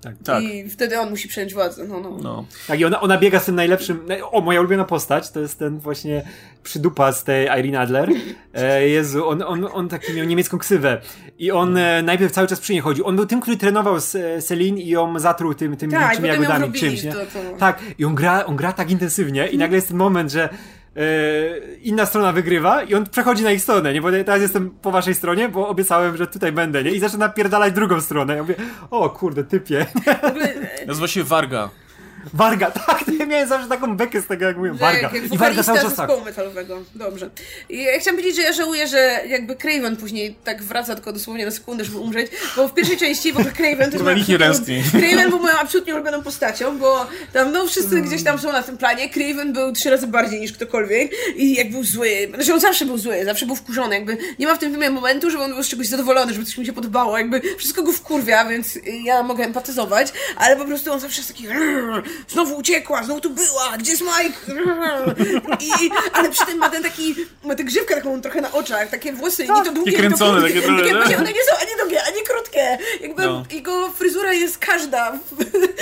[0.00, 0.14] Tak.
[0.24, 0.42] Tak.
[0.44, 1.84] I wtedy on musi przejąć władzę.
[1.88, 2.18] No, no.
[2.22, 2.44] No.
[2.68, 4.06] Tak, i ona, ona biega z tym najlepszym.
[4.30, 6.22] O, moja ulubiona postać to jest ten właśnie
[6.62, 8.10] przydupa z tej Irene Adler.
[8.54, 11.00] E, Jezu, on, on, on taki miał niemiecką ksywę.
[11.38, 13.06] I on e, najpierw cały czas przy niej chodził.
[13.06, 16.72] On był tym, który trenował z e, Celine i ją zatruł tym, tym Tak, jagodami,
[16.72, 17.12] czymś, nie?
[17.12, 20.32] to, to- Tak, i on gra, on gra tak intensywnie i nagle jest ten moment,
[20.32, 20.48] że
[21.82, 24.02] inna strona wygrywa i on przechodzi na ich stronę, nie?
[24.02, 26.90] Bo teraz jestem po waszej stronie, bo obiecałem, że tutaj będę, nie?
[26.90, 28.36] I zaczyna napierdalać drugą stronę.
[28.36, 28.54] Ja mówię,
[28.90, 29.86] o kurde, typie.
[30.06, 31.70] E, Nazywa się Warga.
[32.34, 35.08] Warga, tak, ja miałem zawsze taką bekę z tego, jak mówię, Warga.
[35.08, 35.96] Tak, jak I Warga cały czas tak.
[35.96, 36.82] zespołu metalowego.
[36.94, 37.30] Dobrze.
[37.68, 41.44] I ja chciałam powiedzieć, że ja żałuję, że jakby Craven później tak wraca tylko dosłownie
[41.44, 44.38] na sekundę, żeby umrzeć, bo w pierwszej części w ogóle Craven to moja nikt nie
[44.38, 44.82] ręstni.
[44.90, 48.78] Craven był moją absolutnie ulubioną postacią, bo tam no wszyscy gdzieś tam są na tym
[48.78, 49.10] planie.
[49.10, 52.98] Craven był trzy razy bardziej niż ktokolwiek i jak był zły, znaczy on zawsze był
[52.98, 55.68] zły, zawsze był wkurzony, jakby nie ma w tym filmie momentu, żeby on był z
[55.68, 60.12] czegoś zadowolony, żeby coś mu się podobało, jakby wszystko go wkurwia, więc ja mogę empatyzować,
[60.36, 64.02] ale po prostu on zawsze jest taki "Rrr, znowu uciekła, znowu tu była, gdzie jest
[64.02, 64.60] Mike?
[65.60, 69.12] I, ale przy tym ma ten taki, ma tę grzywkę taką trochę na oczach, takie
[69.12, 70.98] włosy, nie to długie, nie to kręcone, krótkie, takie trochę, takie, nie?
[70.98, 73.44] właśnie one nie są ani długie, ani krótkie, jakby No.
[73.50, 75.12] jego fryzura jest każda.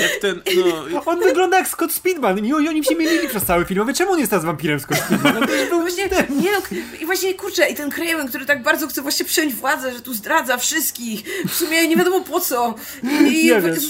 [0.00, 0.42] Jak ten,
[0.90, 1.04] no...
[1.06, 3.80] On wygląda jak Scott Speedman i oni się mylili przez cały film.
[3.80, 5.46] Mówię, czemu on jest teraz wampirem Scott Speedman?
[5.46, 6.58] Też był Właśnie, nie no,
[7.00, 10.14] i właśnie kurczę, i ten Craven, który tak bardzo chce właśnie przejąć władzę, że tu
[10.14, 12.74] zdradza wszystkich, w sumie nie wiadomo po co.
[13.02, 13.84] I, Nie wiesz.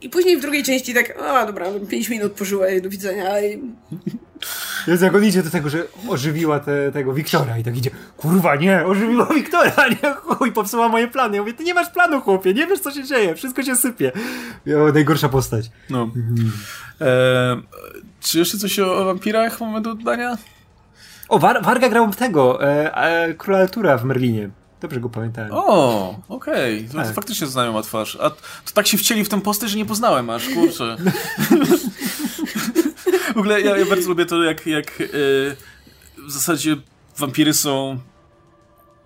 [0.00, 3.40] I później w drugiej części tak, a dobra, 5 minut pożyłeś, do widzenia.
[3.40, 3.60] I,
[4.86, 8.56] Jezu, jak on idzie do tego, że ożywiła te, tego Wiktora i tak idzie, kurwa
[8.56, 11.36] nie, ożywiła Wiktora, nie, chuj, popsuła moje plany.
[11.36, 14.12] Ja mówię, ty nie masz planu, chłopie, nie wiesz co się dzieje, wszystko się sypie.
[14.66, 15.70] Ja, najgorsza postać.
[15.90, 16.10] no.
[17.00, 17.56] E,
[18.20, 20.38] czy jeszcze coś o, o wampirach mamy do dodania?
[21.28, 24.50] O, War, Warga grał w tego, e, e, Króla Artura w Merlinie.
[24.80, 25.50] Dobrze go pamiętałem.
[25.54, 26.88] O, okej.
[26.88, 27.14] To Tak.
[27.14, 28.16] Faktycznie znajoma twarz.
[28.20, 30.96] A to tak się wcieli w tę postać, że nie poznałem aż, kurczę.
[33.34, 35.04] w ogóle ja, ja bardzo lubię to, jak, jak e,
[36.26, 36.76] w zasadzie
[37.18, 37.98] wampiry są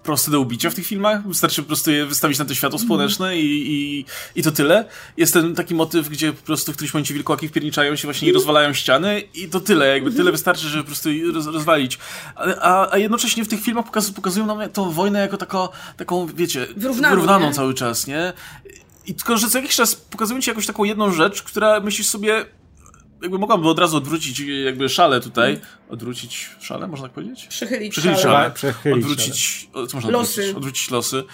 [0.04, 1.28] proste do ubicia w tych filmach.
[1.28, 4.84] Wystarczy po prostu je wystawić na to światło słoneczne i, i, i to tyle.
[5.16, 8.32] Jest ten taki motyw, gdzie po prostu w którymś momencie wilkołaki wpierniczają się właśnie i
[8.32, 9.88] rozwalają ściany i to tyle.
[9.88, 11.98] Jakby tyle wystarczy, żeby po prostu je roz, rozwalić.
[12.36, 16.26] A, a, a jednocześnie w tych filmach pokaz, pokazują nam tą wojnę jako tako, taką,
[16.26, 18.32] wiecie, Wyrównaną, wyrównaną cały czas, nie?
[19.06, 22.44] I tylko, że co jakiś czas pokazują ci jakąś taką jedną rzecz, która myślisz sobie,
[23.24, 25.60] jakby mogłaby od razu odwrócić jakby szale tutaj.
[25.88, 27.46] Odwrócić szale, można tak powiedzieć?
[27.46, 28.34] Przychylić Przychylić szale.
[28.34, 28.50] szale.
[28.50, 29.68] Przechylić odwrócić.
[29.72, 30.30] O, co można Losy.
[30.30, 30.56] Odwrócić?
[30.56, 31.24] odwrócić losy.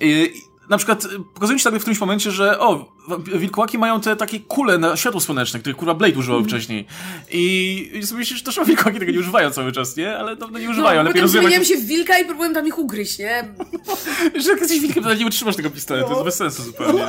[0.00, 0.32] I,
[0.68, 2.92] na przykład y, pokazują ci nagle w którymś momencie, że o,
[3.34, 6.86] wilkołaki mają te takie kule na światło słoneczne, które kurwa Blade używał wcześniej.
[7.30, 10.16] I, i sobie myślisz, że to są wilkołaki tego nie używają cały czas, nie?
[10.16, 11.02] Ale no, no nie używają.
[11.02, 13.54] No, Lepiej potem rozumiem, zmieniłem jak, się w wilka i próbowałem tam ich ugryźć, nie?
[14.42, 16.98] że jak jesteś wilkiem, to nie utrzymasz tego pistoletu, to jest bez sensu zupełnie.
[16.98, 17.06] Nie?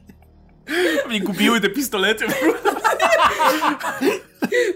[1.08, 2.24] Mnie gubiły te pistolety.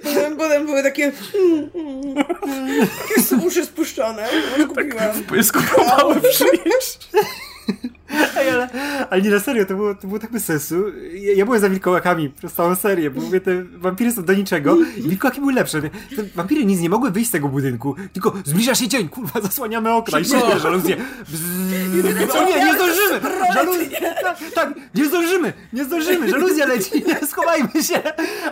[0.03, 2.86] Potem, potem były takie mm, mm, mm,
[3.16, 4.28] takie uszy spuszczone.
[4.68, 5.24] Kupiłam.
[5.28, 7.09] Bo je skupowały przyjeść.
[8.36, 8.68] Ej, ale,
[9.11, 10.84] ale nie na serio, to było, to było tak bez sensu.
[11.12, 14.76] Ja, ja byłem za wilkołakami przez całą serię, bo mówię, te wampiry są do niczego
[14.96, 15.82] i wilkołaki były lepsze.
[15.82, 19.92] Te wampiry nic nie mogły wyjść z tego budynku, tylko zbliża się dzień, kurwa, zasłaniamy
[19.92, 20.96] okna i szybko, żaluzje.
[21.28, 23.20] Bzzz, o nie, nie zdążymy!
[23.54, 28.02] Żaluzje, tak, tak, nie zdążymy, nie zdążymy, żaluzja leci, nie, schowajmy się.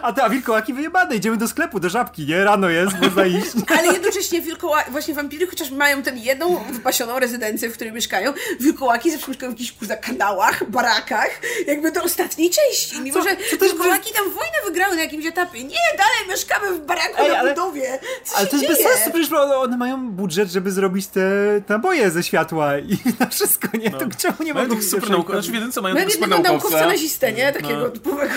[0.03, 2.45] A te a wilkołaki wyjebane, idziemy do sklepu, do żabki, nie?
[2.45, 3.47] Rano jest, można iść.
[3.79, 9.11] Ale jednocześnie wilkołaki, właśnie wampiry, chociaż mają tę jedną wypasioną rezydencję, w której mieszkają, wilkołaki
[9.11, 11.31] zawsze mieszkają w jakichś kurza kanałach, barakach,
[11.67, 13.01] jakby do ostatniej części.
[13.01, 15.65] Mimo, Co- że co też wilkołaki tam wojnę wygrały na jakimś etapie.
[15.65, 17.99] Nie, dalej mieszkamy w baraku Ej, na ale- budowie.
[18.25, 18.85] Co Ale się to jest dzieje?
[18.89, 21.21] bez sensu, przecież one, one mają budżet, żeby zrobić te
[21.69, 23.91] naboje ze światła i na wszystko, nie?
[23.91, 26.49] To czemu nie Mają mogą tych super naukowców, znaczy w jedynce mają tego super jednego
[26.49, 26.93] naukowca naukowca.
[26.93, 27.53] nazistę, nie?
[27.53, 27.89] Takiego No.
[27.89, 28.35] typowego.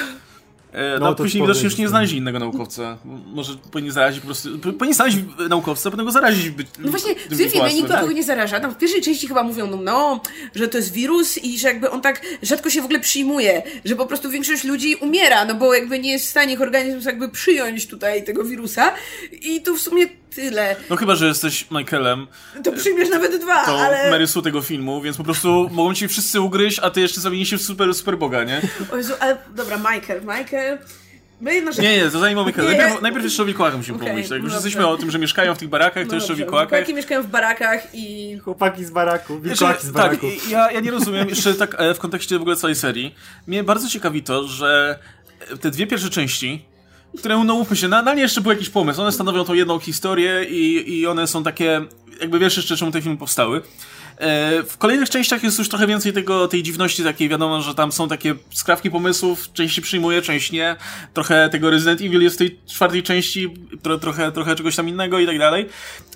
[0.74, 2.98] E, No, no, to później widocznie już nie znaleźli innego naukowca.
[3.26, 4.60] Może powinni zarazić po prostu.
[4.60, 5.18] Powinni znaleźć
[5.50, 6.50] naukowca, a potem go zarazić.
[6.50, 7.76] Być, No właśnie, w tym filmie własnym.
[7.84, 8.60] nikt nikogo nie zaraża.
[8.60, 10.22] Tam w pierwszej części chyba mówią, no, no,
[10.56, 13.96] że to jest wirus i że jakby on tak rzadko się w ogóle przyjmuje, że
[13.96, 17.30] po prostu większość ludzi umiera, no bo jakby nie jest w stanie ich organizm jakby
[17.30, 18.94] przyjąć tutaj tego wirusa
[19.42, 20.06] i to w sumie
[20.36, 20.76] tyle.
[20.90, 22.28] No chyba, że jesteś Michaelem,
[22.64, 24.12] To przyjmiesz nawet dwa, to ale...
[24.12, 27.50] Mary Sue tego filmu, więc po prostu mogą ci wszyscy ugryźć, a ty jeszcze zamienisz
[27.50, 28.62] się w super, super boga, nie?
[28.92, 30.78] O Jezu, ale dobra, Michael, Michael...
[31.66, 31.78] Rzecz...
[31.78, 32.72] Nie, nie, to zanim o Michaelu.
[32.72, 32.78] Nie.
[32.78, 34.32] Najpierw, najpierw jeszcze o wilkołakach musimy Okej, pomyśleć.
[34.32, 36.70] Jak już jesteśmy o tym, że mieszkają w tych barakach, to No jeszcze o wilkołakach.
[36.70, 38.38] Wilkołaki mieszkają w barakach i...
[38.44, 40.28] Chłopaki z baraku, Jeszcze, wilkołaki z tak, baraku.
[40.28, 43.16] i ja, ja nie rozumiem, jeszcze tak e, w kontekście w ogóle całej serii.
[43.48, 45.00] Mnie bardzo ciekawi to, że
[45.62, 46.66] te dwie pierwsze części,
[47.18, 49.02] które, no mówmy się, na, na nie jeszcze był jakiś pomysł.
[49.02, 51.82] One stanowią tą jedną historię i, i one są takie,
[52.22, 53.62] jakby wiesz jeszcze czemu te filmy powstały.
[54.18, 57.92] E, w kolejnych częściach jest już trochę więcej tego, tej dziwności takiej, wiadomo, że tam
[57.92, 60.76] są takie skrawki pomysłów, część się przyjmuje, część nie.
[61.14, 65.20] Trochę tego Resident Evil jest w tej czwartej części, tro, trochę, trochę czegoś tam innego
[65.20, 65.70] i tak dalej.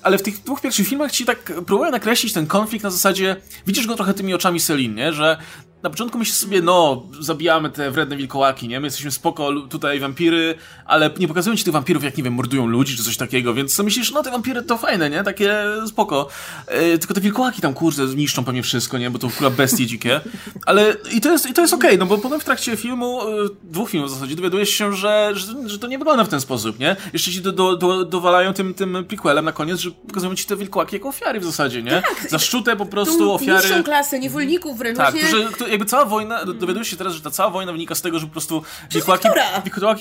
[0.04, 3.36] Ale w tych dwóch pierwszych filmach ci tak próbuję nakreślić ten konflikt na zasadzie,
[3.68, 5.14] widzisz go trochę tymi oczami Selin, nie?
[5.14, 5.38] Że
[5.86, 8.80] na początku myślisz sobie, no, zabijamy te wredne wilkołaki, nie?
[8.80, 10.56] My jesteśmy spoko, tutaj wampiry,
[10.86, 13.76] ale nie pokazują ci tych wampirów, jak, nie wiem, mordują ludzi czy coś takiego, więc
[13.76, 15.24] co myślisz, no, te wampiry to fajne, nie?
[15.24, 16.28] Takie spoko.
[16.68, 19.10] E, tylko te wilkołaki tam, kurde, niszczą pewnie wszystko, nie?
[19.10, 20.22] Bo to chyba bestie dzikie.
[20.66, 23.22] Ale i to jest, i to jest okej, okay, no bo potem w trakcie filmu,
[23.22, 23.26] e,
[23.64, 26.80] dwóch filmów w zasadzie, dowiadujesz się, że, że, że to nie wygląda w ten sposób,
[26.80, 26.96] nie?
[27.14, 30.56] Jeszcze ci do, do, do, dowalają tym, tym prequelem na koniec, że pokazują ci te
[30.56, 31.92] wilkołaki jako ofiary w zasadzie, nie?
[31.92, 32.30] Tak.
[32.30, 33.68] Zaszczute po prostu ofiary.
[33.68, 34.98] Niższą klasę, niewolników wręcz.
[34.98, 35.30] Tak, właśnie...
[35.30, 38.26] że, jakby cała wojna, dowiadujesz się teraz, że ta cała wojna wynika z tego, że
[38.26, 38.64] po prostu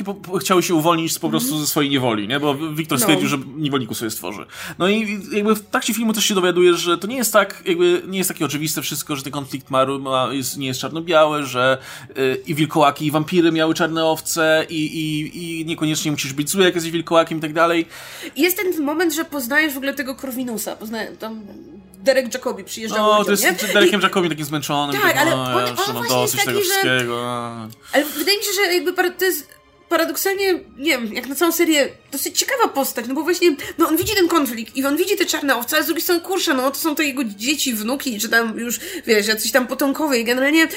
[0.04, 2.40] po, po, chciały się uwolnić po prostu ze swojej niewoli, nie?
[2.40, 3.30] Bo Wiktor stwierdził, no.
[3.30, 4.46] że niewolników sobie stworzy.
[4.78, 8.02] No i jakby w trakcie filmu też się dowiadujesz, że to nie jest tak, jakby
[8.06, 11.78] nie jest takie oczywiste wszystko, że ten konflikt ma, ma jest, nie jest czarno-biały, że
[12.16, 16.64] yy, i wilkołaki, i wampiry miały czarne owce i, i, i niekoniecznie musisz być zły,
[16.64, 17.86] jak jesteś wilkołakiem i tak dalej.
[18.36, 21.42] Jest ten moment, że poznajesz w ogóle tego Korwinusa, poznajesz tam
[22.04, 23.72] Derek Jacobi przyjeżdżał No, ludziom, to jest nie?
[23.72, 24.02] Derekiem I...
[24.02, 25.00] Jacobi takim zmęczonym.
[25.00, 27.20] Tak, ale no, on, on, mam właśnie dosyć jest tego wszystkiego.
[27.92, 29.54] Ale wydaje mi się, że jakby to jest
[29.88, 33.96] paradoksalnie, nie wiem, jak na całą serię, dosyć ciekawa postać, no bo właśnie, no on
[33.96, 36.70] widzi ten konflikt i on widzi te czarne owce, a z drugiej strony, kurczę, no
[36.70, 40.68] to są to jego dzieci, wnuki, czy tam już, wiesz, jacyś tam potomkowie i generalnie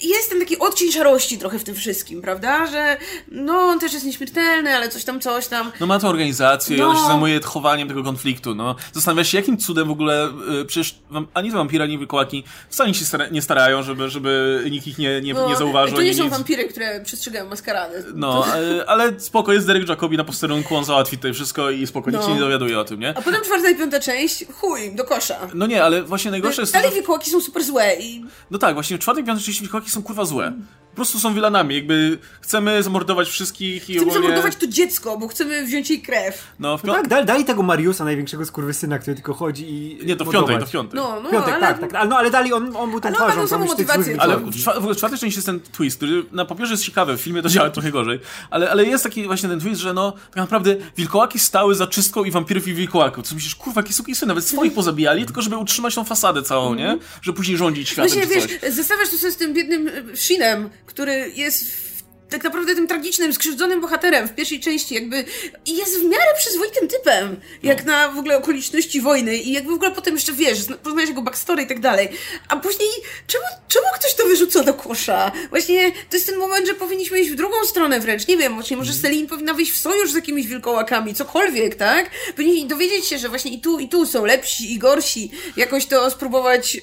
[0.00, 2.66] jest ten taki odcień szarości trochę w tym wszystkim, prawda?
[2.66, 2.96] Że
[3.28, 5.72] no, on też jest nieśmiertelny, ale coś tam, coś tam.
[5.80, 6.84] No ma tą organizację no.
[6.84, 8.76] i on się zajmuje chowaniem tego konfliktu, no.
[8.92, 10.28] Zastanawia się, jakim cudem w ogóle,
[10.60, 10.98] y, przecież
[11.34, 15.34] ani wampira, ani wilkołaki wcale się stara nie starają, żeby, żeby nikt ich nie, nie,
[15.34, 15.96] no, nie zauważył.
[15.96, 16.32] To nie są nic.
[16.32, 18.04] wampiry, które przestrzegają maskaradę.
[18.14, 18.90] No, to...
[18.90, 22.28] ale spoko, jest Derek Jacobi na posterunku, on załatwi tutaj wszystko i spoko, nikt no.
[22.28, 23.18] się nie dowiaduje o tym, nie?
[23.18, 25.38] A potem czwarta i piąta część, chuj, do kosza.
[25.54, 26.72] No nie, ale właśnie najgorsze jest...
[26.72, 28.24] Dalej wilkołaki są super złe i...
[28.50, 30.52] No tak, właśnie w czwartej i piątej części wilkołaki są kurwa złe
[30.98, 34.20] prostu są wilanami, jakby chcemy zamordować wszystkich chcemy i ogólnie...
[34.20, 36.44] zamordować to dziecko, bo chcemy wziąć jej krew.
[36.58, 40.06] No, w no tak, dali, dali tego Mariusa, największego skurwysyna, który tylko chodzi i...
[40.06, 41.00] Nie, to w piątej, to w piątej.
[41.00, 41.60] No, no, piątek, ale...
[41.60, 44.16] tak, tak, no ale dali, on, on był tą twarzą, no, motywację.
[44.18, 47.48] Ale w, czwartej części jest ten twist, który na papierze jest ciekawy, w filmie to
[47.48, 48.20] działa trochę gorzej,
[48.50, 52.24] ale, ale jest taki właśnie ten twist, że no, tak naprawdę wilkołaki stały za czystką
[52.24, 53.26] i wampirów i wilkołaków.
[53.26, 56.98] Co myślisz, kurwa, jakie suki nawet swoich pozabijali, tylko żeby utrzymać tą fasadę całą, nie?
[57.22, 61.87] Żeby później rządzić światem Właśnie, wiesz, zestawiasz to sobie z tym biednym Shinem, który jest
[62.30, 65.24] tak naprawdę tym tragicznym, skrzywdzonym bohaterem w pierwszej części, jakby
[65.66, 67.92] jest w miarę przyzwoitym typem, jak no.
[67.92, 71.62] na w ogóle okoliczności wojny i jakby w ogóle potem jeszcze wiesz, poznajesz jego backstory
[71.62, 72.08] i tak dalej.
[72.48, 72.88] A później,
[73.26, 75.32] czemu, czemu ktoś to wyrzuca do kosza?
[75.50, 78.76] Właśnie to jest ten moment, że powinniśmy iść w drugą stronę wręcz, nie wiem, właśnie
[78.76, 79.28] może Selin mhm.
[79.28, 82.10] powinna wyjść w sojusz z jakimiś wilkołakami, cokolwiek, tak?
[82.36, 86.10] Powinni dowiedzieć się, że właśnie i tu, i tu są lepsi i gorsi, jakoś to
[86.10, 86.82] spróbować yy,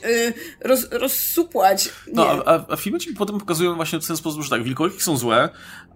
[0.59, 1.85] roz, rozsupłać.
[2.07, 2.13] Nie.
[2.13, 5.17] No, a, a filmy ci potem pokazują właśnie w ten sposób, że tak, wilkołaki są
[5.17, 5.34] złe,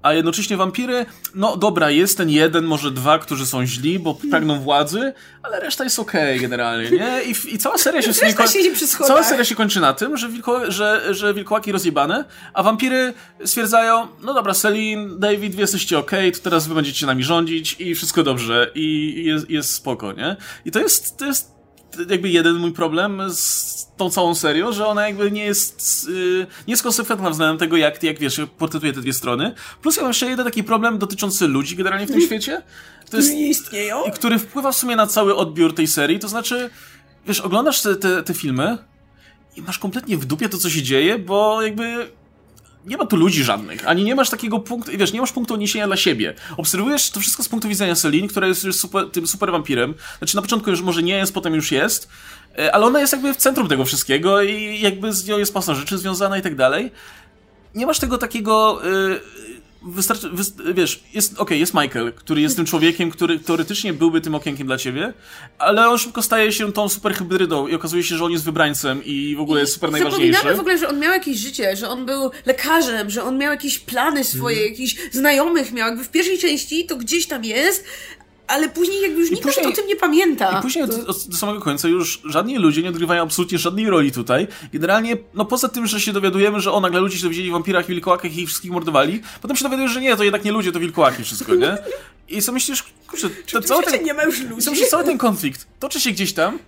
[0.02, 4.60] a jednocześnie wampiry, no dobra, jest ten jeden, może dwa, którzy są źli, bo pragną
[4.60, 5.14] władzy,
[5.44, 7.24] ale reszta jest okej okay generalnie, nie?
[7.24, 8.34] I, I, cała seria się, sobie
[9.08, 13.14] cała seria się kończy na tym, że, wilko, że, że wilkołaki rozjebane, a wampiry
[13.46, 17.76] stwierdzają, no dobra, Selin, David, wy jesteście okej, okay, to teraz wy będziecie nami rządzić
[17.80, 20.36] i wszystko dobrze i jest, jest spoko, nie?
[20.66, 21.59] I to jest, to jest
[22.10, 26.72] jakby jeden mój problem z tą całą serią, że ona jakby nie jest yy, nie
[26.74, 29.54] jest konsekwentna względem tego, jak, jak wiesz, portretuje te dwie strony.
[29.82, 32.62] Plus ja mam jeszcze jeden taki problem dotyczący ludzi generalnie w tym świecie.
[33.10, 34.04] To jest, nie istnieją?
[34.04, 36.70] I który wpływa w sumie na cały odbiór tej serii, to znaczy,
[37.28, 38.78] wiesz, oglądasz te, te, te filmy
[39.56, 42.12] i masz kompletnie w dupie to, co się dzieje, bo jakby
[42.86, 45.88] nie ma tu ludzi żadnych, ani nie masz takiego punktu, wiesz, nie masz punktu odniesienia
[45.88, 46.34] dla siebie.
[46.58, 49.94] Obserwujesz to wszystko z punktu widzenia Selin, która jest już super, tym super wampirem.
[50.18, 52.10] Znaczy na początku już może nie jest, potem już jest,
[52.58, 55.76] e, ale ona jest jakby w centrum tego wszystkiego i jakby z nią jest masa
[55.76, 56.92] rzeczy związana i tak dalej.
[57.76, 58.82] Nie masz tego takiego...
[59.82, 60.30] Wystarczy,
[60.74, 64.68] wiesz, jest, okej, okay, jest Michael, który jest tym człowiekiem, który teoretycznie byłby tym okienkiem
[64.68, 65.14] dla ciebie,
[65.60, 69.06] ale on szybko staje się tą super hybrydą i okazuje się, że on jest wybrańcem
[69.06, 70.34] i w ogóle jest super najważniejszy.
[70.34, 73.52] Zapominamy w ogóle, że on miał jakieś życie, że on był lekarzem, że on miał
[73.52, 74.70] jakieś plany swoje, mm.
[74.70, 77.86] jakichś znajomych miał, jakby w pierwszej części to gdzieś tam jest,
[78.50, 80.60] ale później jakby już nikt później, o tym nie pamięta.
[80.60, 80.98] I później to...
[80.98, 84.48] do, do, samego końca już żadni ludzie nie odgrywają absolutnie żadnej roli tutaj.
[84.74, 87.86] Generalnie, no poza tym, że się dowiadujemy, że o, nagle ludzie się dowiedzieli o wampirach
[87.86, 90.72] i wilkołakach i ich wszystkich mordowali, potem się dowiadujesz, że nie, to jednak nie ludzie,
[90.72, 91.78] to wilkołaki wszystko, nie?
[92.30, 94.04] I co myślisz, kurczę, to cały ten...
[94.04, 94.62] nie ma już ludzi?
[94.62, 96.60] Co myślisz, cały ten konflikt toczy się gdzieś tam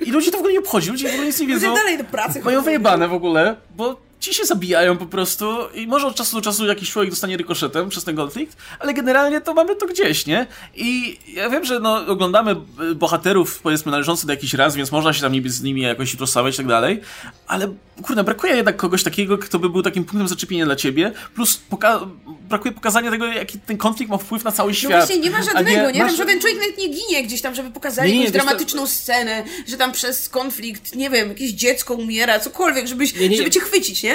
[0.00, 1.68] i ludzie to w ogóle nie obchodzi, ludzie w ogóle nic nie wiedzą.
[1.68, 5.86] Ludzie dalej do pracy Mają wyjebane w ogóle, bo ci się zabijają po prostu i
[5.86, 9.54] może od czasu do czasu jakiś człowiek dostanie rykoszetem przez ten konflikt, ale generalnie to
[9.54, 10.46] mamy to gdzieś, nie?
[10.74, 12.56] I ja wiem, że no, oglądamy
[12.90, 16.14] y, bohaterów, powiedzmy, należących do jakichś raz, więc można się tam niby z nimi jakoś
[16.14, 17.00] rozstawiać i tak dalej,
[17.46, 21.56] ale kurde, brakuje jednak kogoś takiego, kto by był takim punktem zaczepienia dla ciebie, plus
[21.56, 22.00] poka
[22.48, 24.90] brakuje pokazania tego, jaki ten konflikt ma wpływ na cały No świat.
[24.92, 25.98] właśnie, nie ma żadnego, nie?
[26.02, 28.86] masz- Tam żaden człowiek nawet nie ginie gdzieś tam, żeby pokazali Nie, nie, jakąś dramatyczną
[28.86, 33.36] scenę, że tam przez konflikt, nie wiem, jakieś dziecko umiera, cokolwiek, żebyś, Nie, nie, nie.
[33.36, 34.07] żeby cię chwycić, nie?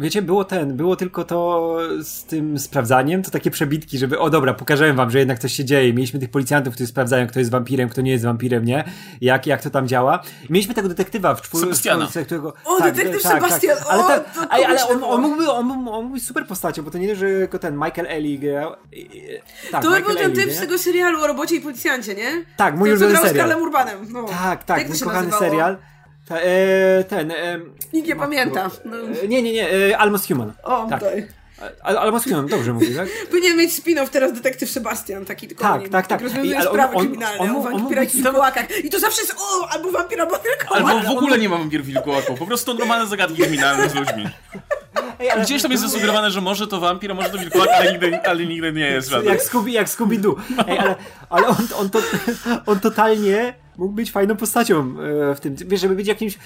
[0.00, 4.54] Wiecie, było ten, było tylko to z tym sprawdzaniem, to takie przebitki, żeby, o dobra,
[4.54, 5.92] pokażę wam, że jednak coś się dzieje.
[5.94, 8.84] Mieliśmy tych policjantów, którzy sprawdzają, kto jest wampirem, kto nie jest wampirem, nie?
[9.20, 10.22] Jak, jak to tam działa.
[10.48, 12.08] I mieliśmy tego detektywa w czwórce, Sebastiana.
[12.24, 12.54] którego...
[12.64, 15.10] O, detektyw Sebastian, Ale, o, ta, to ale, ale on, było.
[15.10, 17.74] on, mógłby, on, mógł- on mógł być super postacią, bo to nie, że tylko ten
[17.74, 18.72] Michael Ellie grał.
[19.70, 22.44] Tak, To by był ten typ z tego serialu o robocie i policjancie, nie?
[22.56, 23.46] Tak, mój ulubiony grał z serial.
[23.48, 24.12] Karlem Urbanem.
[24.12, 24.24] No.
[24.24, 25.42] Tak, tak, mój kochany nazywało?
[25.50, 25.76] serial.
[26.28, 27.30] Ta, e, ten...
[27.30, 27.58] E,
[27.92, 28.70] Nikt nie pamięta.
[28.84, 28.96] No.
[29.24, 30.52] e, nie, nie, nie, e, Almost Human.
[30.62, 31.00] O, tak.
[31.00, 31.28] daj.
[31.82, 33.08] Al- Almost Human, dobrze mówię, tak?
[33.30, 36.20] Powinien mieć spin-off teraz detektyw Sebastian, taki tylko Tak, o nim, tak, tak.
[36.20, 38.84] rozwiązuje I- ale sprawy on- kryminalne, on o on mógł wampirach i wilkołakach.
[38.84, 40.82] I to zawsze jest o, albo wampir, albo wilkołak.
[40.82, 44.28] Albo w ale ogóle nie ma wampirów wilkołaków, po prostu normalne zagadki kryminalne z ludźmi.
[45.20, 47.92] Ej, ale- Gdzieś tam jest zasugerowane, że może to wampir, a może to wilkołak, ale
[47.92, 49.28] nigdy, ale nigdy nie jest żaden.
[49.28, 50.34] Jak Scooby, jak Scooby-Doo.
[50.68, 50.94] Ej, ale,
[51.30, 51.98] ale on, on, to,
[52.66, 55.56] on totalnie mógł być fajną postacią e, w tym.
[55.56, 56.38] Wiesz, żeby być jakimś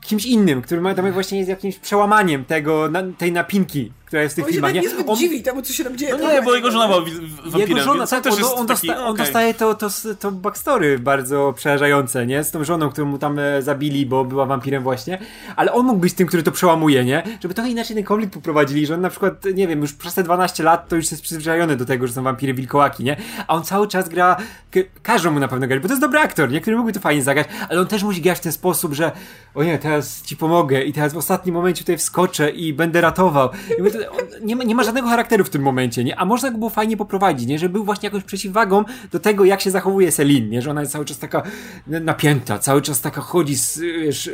[0.00, 4.36] kimś innym, który ma tam właśnie jest jakimś przełamaniem tego, tej napinki, która jest w
[4.36, 4.70] tych On filmach.
[4.70, 4.88] nawet Nie?
[4.88, 6.16] niezbyt On- dziwi temu, co się tam dzieje.
[6.20, 9.04] No nie, bo jego żona była wampirem, Jego żona, tak, on, jest on, taki, dosta,
[9.06, 9.88] on dostaje to, to,
[10.20, 12.44] to backstory bardzo przerażające, nie?
[12.44, 15.18] Z tą żoną, którą mu tam e, zabili, bo była wampirem właśnie.
[15.56, 17.22] Ale on mógł być tym, który to przełamuje, nie?
[17.42, 20.22] Żeby trochę inaczej ten konflikt poprowadzili, że on na przykład, nie wiem, już przez te
[20.22, 23.16] 12 lat to już jest przyzwyczajony do tego, że są wampiry wilkołaki, nie?
[23.46, 24.36] A on cały czas gra,
[24.70, 26.60] k- każą mu na pewno grać, bo to jest dobry aktor, nie?
[26.60, 29.12] Który mógłby to fajnie zagrać, ale on też musi grać w ten sposób, że
[29.54, 33.48] o nie, teraz ci pomogę i teraz w ostatnim momencie tutaj wskoczę i będę ratował.
[33.78, 34.03] I mówię,
[34.42, 36.16] nie, ma, nie ma żadnego charakteru w tym momencie, nie?
[36.18, 37.58] A można go było fajnie poprowadzić, nie?
[37.58, 40.62] Żeby był właśnie jakąś przeciwwagą do tego, jak się zachowuje Celine, nie?
[40.62, 41.42] Że ona jest cały czas taka
[41.86, 44.32] napięta, cały czas taka chodzi, z, wiesz, e,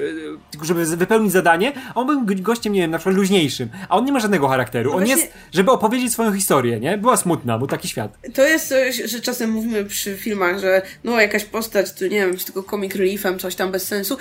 [0.50, 3.96] tylko żeby wypełnić zadanie, a on był go- gościem, nie wiem, na przykład luźniejszym, a
[3.96, 4.90] on nie ma żadnego charakteru.
[4.90, 6.98] No on właśnie- jest, żeby opowiedzieć swoją historię, nie?
[6.98, 8.18] Była smutna, bo taki świat.
[8.34, 12.36] To jest coś, że czasem mówimy przy filmach, że no jakaś postać, tu nie wiem,
[12.36, 14.16] tylko comic reliefem, coś tam bez sensu.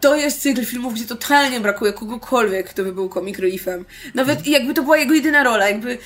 [0.00, 3.84] To jest cykl filmów, gdzie totalnie brakuje kogokolwiek, kto by był comic reliefem.
[4.14, 5.98] Nawet jakby to była jego jedyna rola, jakby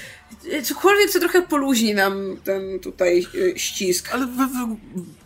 [0.53, 4.09] e, cokolwiek, co trochę poluźni nam ten tutaj e, ścisk.
[4.14, 4.76] Ale wy, wy,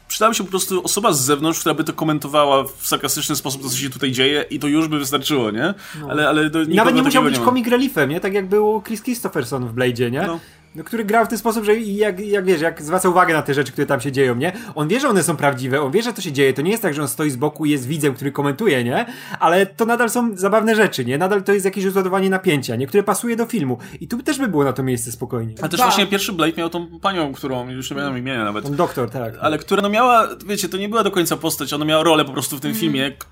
[0.08, 3.68] przydałaby się po prostu osoba z zewnątrz, która by to komentowała w sarkastyczny sposób, to
[3.68, 5.74] co się tutaj dzieje i to już by wystarczyło, nie?
[6.08, 7.44] Ale, ale do, I nawet nie musiał być ma.
[7.44, 8.20] comic reliefem, nie?
[8.20, 10.22] Tak jak był Chris Christopherson w Blade'zie, nie?
[10.22, 10.40] No.
[10.74, 13.54] No, który grał w ten sposób, że jak, jak wiesz, jak zwraca uwagę na te
[13.54, 14.52] rzeczy, które tam się dzieją, nie?
[14.74, 16.52] On wie, że one są prawdziwe, on wie, że to się dzieje.
[16.52, 19.06] To nie jest tak, że on stoi z boku i jest widzem, który komentuje, nie?
[19.40, 21.18] Ale to nadal są zabawne rzeczy, nie?
[21.18, 22.86] Nadal to jest jakieś rozładowanie napięcia, nie?
[22.86, 23.78] Które pasuje do filmu.
[24.00, 25.54] I tu też by było na to miejsce spokojnie.
[25.62, 25.86] A też Ba.
[25.86, 28.64] właśnie pierwszy Blade miał tą panią, którą już nie pamiętam imienia nawet.
[28.64, 29.34] Ten doktor, tak.
[29.40, 32.32] Ale która no miała, wiecie, to nie była do końca postać, ona miała rolę po
[32.32, 33.31] prostu w tym filmie, k- któ-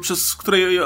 [0.00, 0.82] przez której e,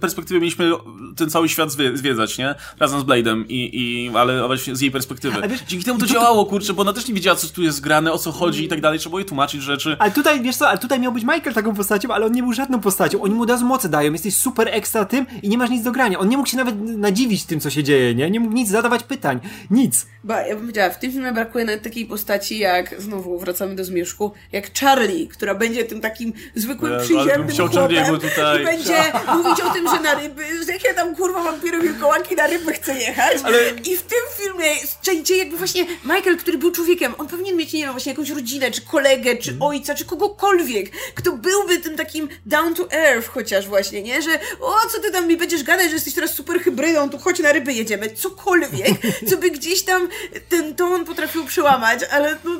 [0.00, 0.72] perspektywy mieliśmy
[1.16, 2.54] ten cały świat zwie, zwiedzać, nie?
[2.80, 5.48] Razem z Blade'em i, i ale właśnie z jej perspektywy.
[5.48, 8.12] Wiesz, Dzięki temu to działało, kurczę, bo ona też nie wiedziała, co tu jest grane,
[8.12, 9.96] o co chodzi i tak dalej, trzeba było jej tłumaczyć rzeczy.
[9.98, 12.52] Ale tutaj, wiesz co, ale tutaj miał być Michael taką postacią, ale on nie był
[12.52, 13.22] żadną postacią.
[13.22, 15.92] Oni mu od razu moce dają, jesteś super ekstra tym i nie masz nic do
[15.92, 16.18] grania.
[16.18, 18.30] On nie mógł się nawet nadziwić tym, co się dzieje, nie?
[18.30, 19.40] Nie mógł nic zadawać pytań.
[19.70, 20.06] Nic.
[20.24, 23.84] Ba, ja bym powiedziała, w tym filmie brakuje nawet takiej postaci jak, znowu wracamy do
[23.84, 28.62] Zmierzchu, jak Charlie, która będzie tym takim zwykłym, bym przyziemnym Charlie'ego tutaj.
[28.62, 32.46] i będzie mówić o tym, że na ryby, że jakie tam kurwa wampiry wilkołaki na
[32.46, 33.38] ryby chce jechać.
[33.44, 34.66] Ale- I w tym filmie,
[35.02, 38.70] czajcie jakby właśnie Michael, który był człowiekiem, on powinien mieć, nie wiem, właśnie jakąś rodzinę,
[38.70, 39.62] czy kolegę, czy Mhm.
[39.70, 44.22] ojca, czy kogokolwiek, kto byłby tym takim down to earth chociaż właśnie, nie?
[44.22, 47.38] Że o, co ty tam mi będziesz gadać, że jesteś teraz super hybrydą, tu chodź
[47.38, 48.88] na ryby jedziemy, cokolwiek,
[49.30, 50.08] co by gdzieś tam
[50.48, 52.50] ten ton potrafił przełamać, ale no,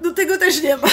[0.00, 0.88] no tego też nie ma.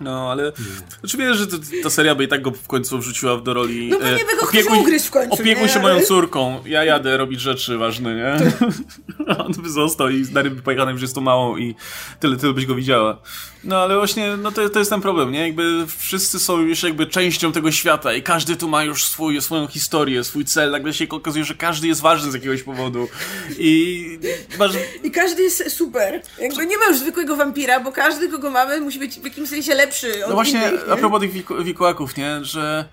[0.00, 0.52] No, ale
[1.00, 3.88] znaczy wiesz, że to, ta seria by i tak go w końcu wrzuciła do roli...
[3.90, 5.68] No pewnie e, by go ktoś ugryzł w końcu, Opiekuj nie?
[5.68, 8.36] się moją córką, ja jadę robić rzeczy ważne, nie?
[9.46, 11.74] On by został i na ryby pojechany już jest to małą i
[12.20, 13.22] tyle, tyle byś go widziała.
[13.64, 15.40] No ale właśnie, no to, to jest ten problem, nie?
[15.46, 19.66] Jakby wszyscy są już jakby częścią tego świata i każdy tu ma już swój, swoją
[19.66, 20.70] historię, swój cel.
[20.70, 23.08] Nagle się okazuje, że każdy jest ważny z jakiegoś powodu.
[23.58, 24.18] I
[24.58, 24.72] masz,
[25.04, 26.22] I każdy jest super.
[26.40, 29.74] Jakby nie ma już zwykłego wampira, bo każdy, kogo mamy, musi być w jakimś sensie
[29.74, 30.92] lepszy od No właśnie, innych, nie?
[30.92, 31.32] a propos tych
[31.64, 32.44] wilkołaków, nie?
[32.44, 32.88] Że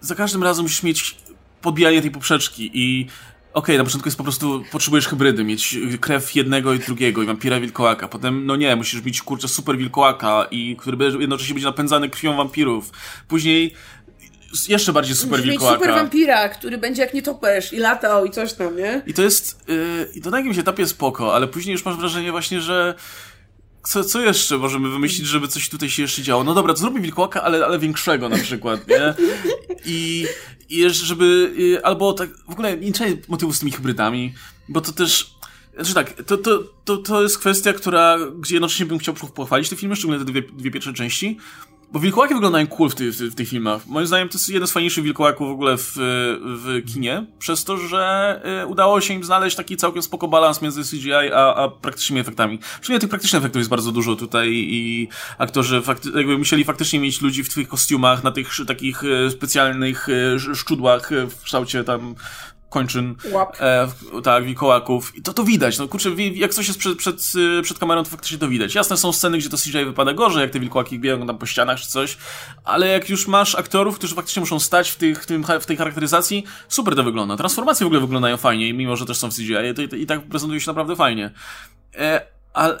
[0.00, 1.16] za każdym razem musisz mieć
[1.62, 3.06] podbijanie tej poprzeczki i
[3.52, 7.60] okej, na początku jest po prostu, potrzebujesz hybrydy, mieć krew jednego i drugiego i wampira
[7.60, 8.08] wilkołaka.
[8.08, 12.36] Potem, no nie, musisz mieć, kurczę, super wilkołaka i który będzie- jednocześnie będzie napędzany krwią
[12.36, 12.90] wampirów.
[13.28, 13.74] Później
[14.68, 15.78] jeszcze bardziej super wilkołaka.
[15.78, 19.02] super wampira, który będzie jak nietoperz i latał i coś tam, nie?
[19.06, 22.30] I to jest, yy, i to na jakimś etapie spoko, ale później już masz wrażenie
[22.30, 22.94] właśnie, że
[23.82, 26.44] co, co jeszcze możemy wymyślić, żeby coś tutaj się jeszcze działo?
[26.44, 29.14] No dobra, to zróbmy wilkołaka, ale, ale większego na przykład, nie?
[29.84, 30.26] I,
[30.70, 34.34] i żeby, yy, albo tak, w ogóle nie trzeba motywu z tymi hybrydami,
[34.68, 35.34] bo to też,
[35.74, 39.76] znaczy tak, to, to, to, to jest kwestia, która, gdzie jednocześnie bym chciał pochwalić te
[39.76, 41.38] filmy, szczególnie te dwie, dwie pierwsze części,
[41.92, 43.86] bo wilkołaki wyglądają cool w, ty, w, w tych filmach.
[43.86, 45.92] Moim zdaniem to jest jeden z fajniejszych wilkołaków w ogóle w,
[46.44, 50.82] w kinie, przez to, że y, udało się im znaleźć taki całkiem spoko balans między
[50.84, 52.58] CGI a, a praktycznymi efektami.
[52.80, 57.20] Przynajmniej tych praktycznych efektów jest bardzo dużo tutaj i aktorzy fakty, jakby musieli faktycznie mieć
[57.20, 62.14] ludzi w tych kostiumach, na tych takich y, specjalnych y, szczudłach y, w kształcie tam
[62.70, 63.56] kończyn, Łap.
[63.60, 63.88] e,
[64.22, 65.16] tak, wilkołaków.
[65.16, 68.10] I to to widać, no kurczę, jak coś jest przed, przed, y, przed kamerą, to
[68.10, 68.74] faktycznie to widać.
[68.74, 71.80] Jasne, są sceny, gdzie to CGI wypada gorzej, jak te wilkołaki biegną tam po ścianach
[71.80, 72.16] czy coś,
[72.64, 75.76] ale jak już masz aktorów, którzy faktycznie muszą stać w, tych, w, tym, w tej
[75.76, 77.36] charakteryzacji, super to wygląda.
[77.36, 80.22] Transformacje w ogóle wyglądają fajnie, mimo że też są w CGI, to, i- i tak
[80.28, 81.30] prezentuje się naprawdę fajnie.
[81.98, 82.78] E, ale,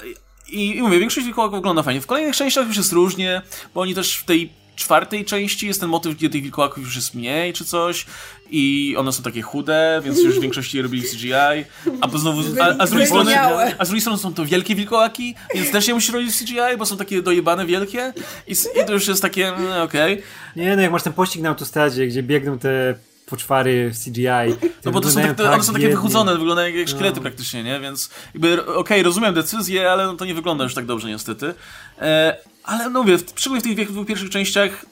[0.48, 2.00] i, I mówię, większość wilkołaków wygląda fajnie.
[2.00, 3.42] W kolejnych częściach już jest różnie,
[3.74, 7.14] bo oni też w tej czwartej części jest ten motyw, gdzie tych wilkołaków już jest
[7.14, 8.06] mniej czy coś
[8.50, 11.32] i one są takie chude, więc już w większości robili CGI,
[12.00, 13.40] a bo znowu, a, a, z drugiej strony,
[13.78, 16.86] a z drugiej strony są to wielkie wilkołaki, więc też nie musisz robić CGI, bo
[16.86, 18.12] są takie dojebane wielkie
[18.48, 20.22] i, i to już jest takie, mm, okej.
[20.56, 22.94] Nie, no jak masz ten pościg na autostradzie, gdzie biegną te
[23.26, 24.22] poczwary CGI.
[24.84, 27.62] No bo to są, tak, to, one są takie wychudzone, wyglądają jak, jak szkielety praktycznie,
[27.62, 27.80] nie?
[27.80, 31.54] Więc jakby, okej, rozumiem decyzję, ale no to nie wygląda już tak dobrze niestety.
[32.00, 34.86] E, ale no mówię, w- szczególnie w tych dwóch pierwszych częściach,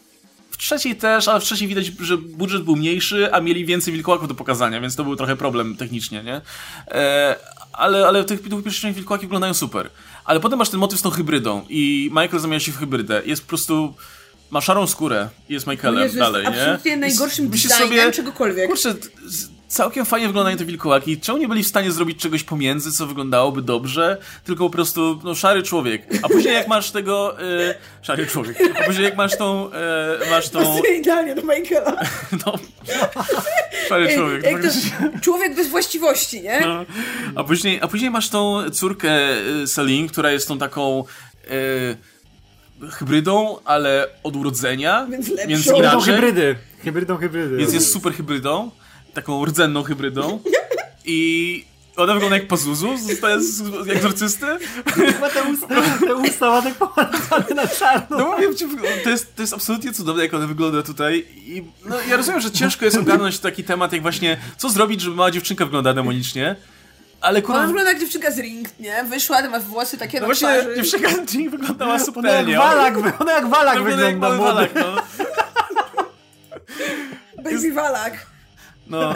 [0.58, 4.34] trzeciej też, ale w trzeciej widać, że budżet był mniejszy, a mieli więcej wilkołaków do
[4.34, 6.40] pokazania, więc to był trochę problem technicznie, nie?
[6.88, 7.36] E,
[7.72, 9.90] ale, ale w tych dwóch pierwszych częściach wilkołaki wyglądają super.
[10.24, 13.22] Ale potem masz ten motyw z tą hybrydą i Michael zamienia się w hybrydę.
[13.24, 13.94] Jest po prostu...
[14.50, 16.62] Ma szarą skórę i jest Michaelem Jezu, dalej, jest nie?
[16.62, 18.68] absolutnie najgorszym designem czegokolwiek.
[18.70, 18.94] Kurczę,
[19.68, 21.20] całkiem fajnie wyglądają te wilkołaki.
[21.20, 25.34] Czemu nie byli w stanie zrobić czegoś pomiędzy, co wyglądało dobrze, tylko po prostu, no,
[25.34, 26.02] szary człowiek.
[26.22, 29.70] A później jak masz tego, y, szary człowiek, a później jak masz tą,
[30.26, 31.96] y, masz tą, Idealnie do Michaela.
[32.46, 32.54] no,
[33.88, 34.42] szary człowiek.
[34.44, 35.10] Jak to, faktycznie.
[35.20, 36.60] człowiek bez właściwości, nie?
[36.60, 36.84] No.
[37.34, 41.04] A później, a później masz tą córkę y, Celine, która jest tą taką
[41.50, 41.96] y,
[42.90, 45.48] hybrydą, ale od urodzenia, Więc lepszą.
[45.48, 46.14] więc Hybrydą inaczej.
[46.14, 46.56] hybrydy.
[46.84, 47.56] Hybrydą hybrydy.
[47.56, 48.70] Więc jest super hybrydą,
[49.14, 50.40] taką rdzenną hybrydą
[51.04, 51.64] i
[51.96, 53.02] ona wygląda jak Pazuzu z,
[53.38, 53.56] z,
[53.86, 54.46] z egzorcysty.
[54.94, 55.66] Chyba te usta,
[56.00, 58.18] te usta ma tak pomalowane na czarno.
[58.18, 58.64] No mówię ci,
[59.04, 62.50] to jest, to jest absolutnie cudowne, jak ona wygląda tutaj i no, ja rozumiem, że
[62.50, 66.56] ciężko jest ogarnąć taki temat, jak właśnie co zrobić, żeby mała dziewczynka wyglądała demonicznie,
[67.20, 67.66] ale Ona kurwa...
[67.66, 69.04] wygląda jak dziewczynka z ring, nie?
[69.04, 70.76] Wyszła, ma włosy takie No na właśnie twarzy.
[70.76, 72.56] dziewczynka Jean wyglądała Ona jak subtelnie.
[72.58, 74.54] walak, ona jak walak wygląda jak wygląda, młody.
[74.54, 75.02] walak, no.
[77.42, 78.26] Baby Walak.
[78.88, 79.14] No.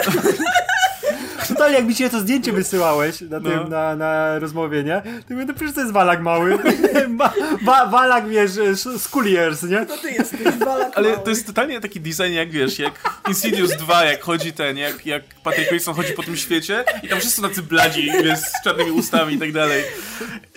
[1.48, 3.68] Totalnie jak mi się to zdjęcie wysyłałeś na tym, No.
[3.68, 5.02] na, na rozmowie, nie?
[5.28, 6.58] To mówię, no przecież to jest walak mały.
[7.08, 7.32] Ba,
[7.62, 8.50] ba, walak, wiesz,
[8.98, 9.86] skuliers, nie?
[9.86, 11.22] To ty jesteś Walak Ale mały.
[11.24, 15.22] to jest totalnie taki design, jak wiesz, jak Insidious 2, jak chodzi ten, jak, jak
[15.44, 19.34] Patrick Wilson chodzi po tym świecie i tam wszyscy tacy bladzi, wiesz, z czarnymi ustami
[19.34, 19.82] i tak dalej.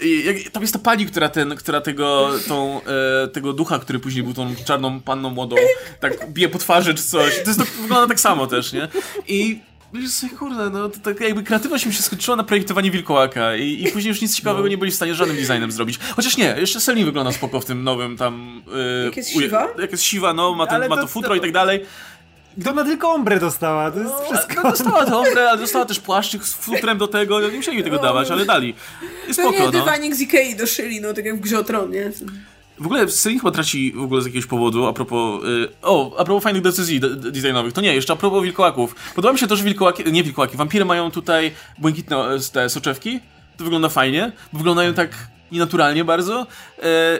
[0.01, 2.81] I jak, tam jest ta pani, która ten, która tego, tą,
[3.23, 5.55] e, tego ducha, który później był tą czarną panną młodą,
[5.99, 7.33] tak bije po twarzy czy coś.
[7.43, 8.87] To jest to, wygląda tak samo też, nie?
[9.27, 9.59] I
[10.39, 14.09] kurde, no to tak jakby kreatywność mi się skończyła na projektowanie wilkołaka i, i później
[14.09, 15.99] już nic ciekawego nie byli w stanie żadnym designem zrobić.
[16.15, 18.61] Chociaż nie, jeszcze Selin wygląda spoko w tym nowym tam...
[18.99, 19.67] Yy, Jak jest siwa?
[19.79, 21.85] Jak jest siwa, no, ma, ten, ma to- to futro i tak dalej.
[22.63, 24.63] To ona tylko ombre dostała, to jest wszystko.
[24.63, 27.83] No, dostała to ombre, ale dostała też płaszczyk z futrem do tego, nie musieli mi
[27.83, 28.69] tego dawać, ale dali.
[28.69, 28.73] I
[29.33, 29.71] Pewnie spoko, no.
[29.71, 32.11] dywanik z Ikei doszyli, no tak jak w grze o Tron, nie?
[32.79, 35.43] W ogóle Selin chyba traci w ogóle z jakiegoś powodu, a propos...
[35.43, 37.73] Y, o, a propos fajnych decyzji de- de- designowych.
[37.73, 38.95] To nie, jeszcze a propos wilkołaków.
[39.15, 40.11] Podoba mi się to, że wilkołaki...
[40.11, 42.17] Nie wilkołaki, wampiry mają tutaj błękitne
[42.53, 43.19] te soczewki.
[43.57, 45.09] To wygląda fajnie, bo wyglądają tak
[45.51, 46.47] nienaturalnie bardzo.
[46.83, 47.19] E,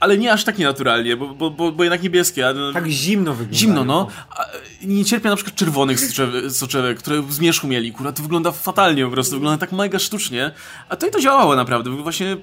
[0.00, 2.48] ale nie aż tak nienaturalnie, bo, bo, bo, bo jednak niebieskie.
[2.48, 3.58] A, no, Tak zimno wygląda.
[3.58, 4.06] Zimno, no.
[4.30, 4.46] A,
[4.82, 7.92] nie cierpię na przykład czerwonych soczewek, soczewek, które w zmierzchu mieli.
[7.92, 10.50] Kurwa, to wygląda fatalnie po prostu, wygląda tak mega sztucznie.
[10.88, 11.90] A to i to działało naprawdę.
[11.90, 12.36] Właśnie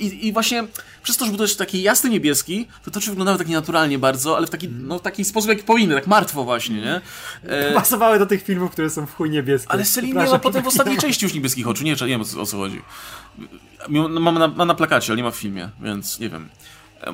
[0.00, 0.64] i, I właśnie
[1.02, 4.36] przez to, że był też taki jasny niebieski, to to czy wyglądały tak nienaturalnie bardzo,
[4.36, 7.00] ale w taki, no, w taki sposób, jaki powinny, tak martwo właśnie, nie?
[7.42, 9.72] E, Pasowały do tych filmów, które są w chuj niebieskie.
[9.72, 12.46] ale Celine Przepraszam, miała potem w ostatniej części już niebieskich oczu, nie, nie wiem o
[12.46, 12.82] co, chodzi.
[13.88, 16.48] No, Mam na, na plakacie, ale nie ma w filmie, więc nie wiem.
[17.00, 17.04] E,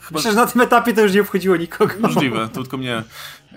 [0.00, 0.18] Chyba...
[0.18, 1.94] Myślę, że na tym etapie to już nie obchodziło nikogo.
[2.00, 3.02] Możliwe, to tylko mnie.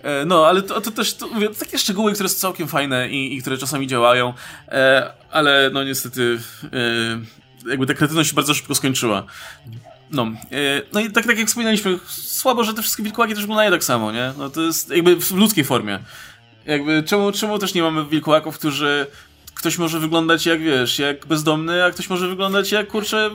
[0.03, 3.09] E, No, ale to, to też to, mówię, to takie szczegóły, które są całkiem fajne
[3.09, 4.33] i, i które czasami działają,
[4.67, 6.39] e, ale no niestety
[7.69, 9.23] jakby ta kreatywność bardzo szybko skończyła.
[10.11, 13.71] No, e, no i tak, tak jak wspominaliśmy, słabo, że te wszystkie wilkołaki też wyglądają
[13.71, 14.33] tak samo, nie?
[14.37, 15.99] No to jest jakby w ludzkiej formie.
[16.65, 19.07] Jakby czemu, czemu też nie mamy wilkołaków, którzy
[19.59, 23.29] ktoś może wyglądać jak, wiesz, jak bezdomny, a ktoś może wyglądać jak, kurczę,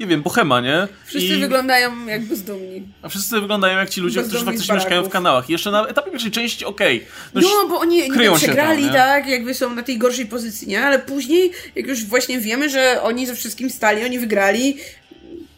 [0.00, 0.88] nie wiem, bohema, nie?
[1.06, 1.40] Wszyscy I...
[1.40, 2.82] wyglądają jak bezdomni.
[3.02, 5.48] A wszyscy wyglądają jak ci ludzie, Bezdomni którzy faktycznie mieszkają w kanałach.
[5.48, 7.06] I jeszcze na etapie pierwszej części, okej.
[7.34, 8.98] No, bo oni się przegrali, tam, nie?
[8.98, 10.82] tak, jakby są na tej gorszej pozycji, nie?
[10.84, 14.76] Ale później, jak już właśnie wiemy, że oni ze wszystkim stali, oni wygrali,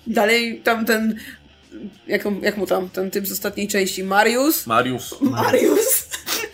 [0.06, 1.16] dalej tam ten,
[2.06, 4.66] jak, jak mu tam, ten typ z ostatniej części, Marius?
[4.66, 5.20] Mariusz.
[5.20, 6.06] Marius.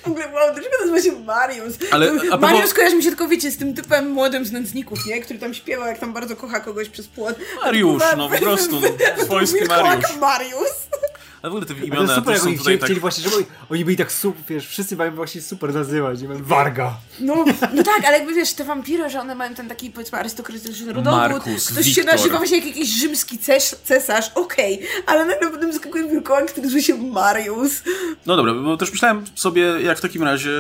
[0.03, 1.74] W ogóle, wow, dlaczego nazywa się Marius?
[1.90, 5.07] Ale To- a propos- kojarzy mi się tylko, wiecie, z tym typem młodym z nędzników,
[5.07, 5.20] nie?
[5.20, 7.36] Który tam śpiewa, jak tam bardzo kocha kogoś przez płot.
[7.64, 8.80] Mariusz, no po prostu,
[9.18, 10.68] no, swojski Wilkołak Mariusz.
[11.43, 12.86] Ale w ogóle te to imiona jest super, jak są oni chcieli, tak...
[12.86, 16.28] chcieli właśnie, żeby oni, oni byli tak super, wiesz, wszyscy mają właśnie super nazywać, nie
[16.28, 16.97] wiem, Warga.
[17.20, 20.93] No, no tak, ale jakby wiesz, te wampiry, że one mają ten taki powiedzmy arystokratyczny
[20.93, 21.20] rodowód.
[21.20, 22.14] Markus, Ktoś się Wiktor.
[22.14, 26.82] nazywa właśnie jak jakiś rzymski ces cesarz, okej, ale nagle potem skakuje wilkołak, który nazywa
[26.82, 27.82] się Marius.
[28.26, 30.51] No dobra, bo też myślałem sobie, jak w takim razie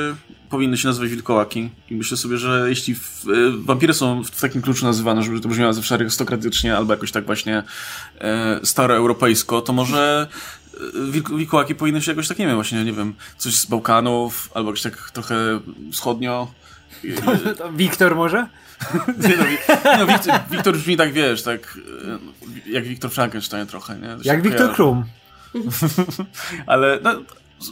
[0.50, 1.70] powinny się nazywać wilkołaki.
[1.90, 5.48] I myślę sobie, że jeśli w, e, wampiry są w takim kluczu nazywane, żeby to
[5.48, 7.62] brzmiało zawsze arystokratycznie, albo jakoś tak właśnie
[8.20, 10.26] e, staroeuropejsko, to może
[11.36, 14.82] wilkołaki powinny się jakoś tak, nie wiem, właśnie, nie wiem, coś z Bałkanów, albo jakoś
[14.82, 15.60] tak trochę
[15.92, 16.48] wschodnio.
[17.58, 18.46] To Wiktor może?
[19.28, 19.44] Nie no,
[19.98, 21.78] no Wiktor, Wiktor brzmi tak, wiesz, tak
[22.66, 24.16] e, jak Wiktor Frankenstein trochę, nie?
[24.22, 24.74] Jak Wiktor.
[24.74, 25.04] Krum.
[26.66, 27.14] Ale no,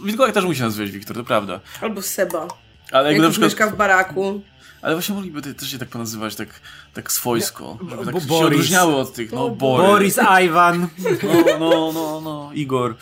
[0.04, 1.60] wilkołak też musi nazywać Wiktor, to prawda.
[1.80, 2.48] Albo Seba,
[2.92, 3.52] Ale jak jakby na już przykład...
[3.52, 4.42] mieszka w baraku.
[4.82, 6.48] Ale właśnie mogliby te- też się tak ponazywać, tak,
[6.94, 8.46] tak swojsko, żeby tak Bo- się Boris.
[8.46, 10.88] odróżniały od tych, no, Boris, Boris, Iwan.
[11.22, 12.96] no, no, no, no, Igor,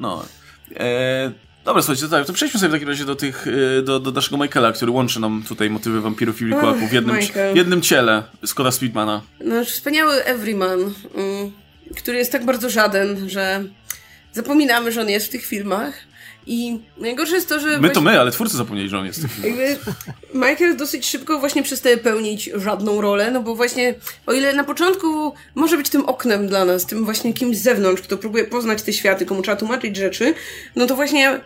[0.00, 0.24] no.
[0.76, 1.32] E,
[1.64, 3.46] dobra, słuchajcie, to tak, to przejdźmy sobie w takim razie do tych,
[3.78, 7.16] e, do, do naszego Michaela, który łączy nam tutaj motywy wampirów i wilkołaków w jednym,
[7.16, 7.54] Michael.
[7.54, 9.22] w jednym ciele, Scotta Speedmana.
[9.40, 10.80] No, wspaniały everyman,
[11.14, 11.52] mm,
[11.96, 13.64] który jest tak bardzo żaden, że
[14.32, 15.94] zapominamy, że on jest w tych filmach.
[16.46, 19.20] I najgorsze jest to, że My to my, ale twórcy zapomnieli, że on jest.
[19.44, 19.76] Jakby
[20.34, 23.94] Michael dosyć szybko właśnie przestaje pełnić żadną rolę, no bo właśnie
[24.26, 28.02] o ile na początku może być tym oknem dla nas, tym właśnie kimś z zewnątrz,
[28.02, 30.34] kto próbuje poznać te światy, komu trzeba tłumaczyć rzeczy,
[30.76, 31.40] no to właśnie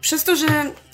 [0.00, 0.46] przez to, że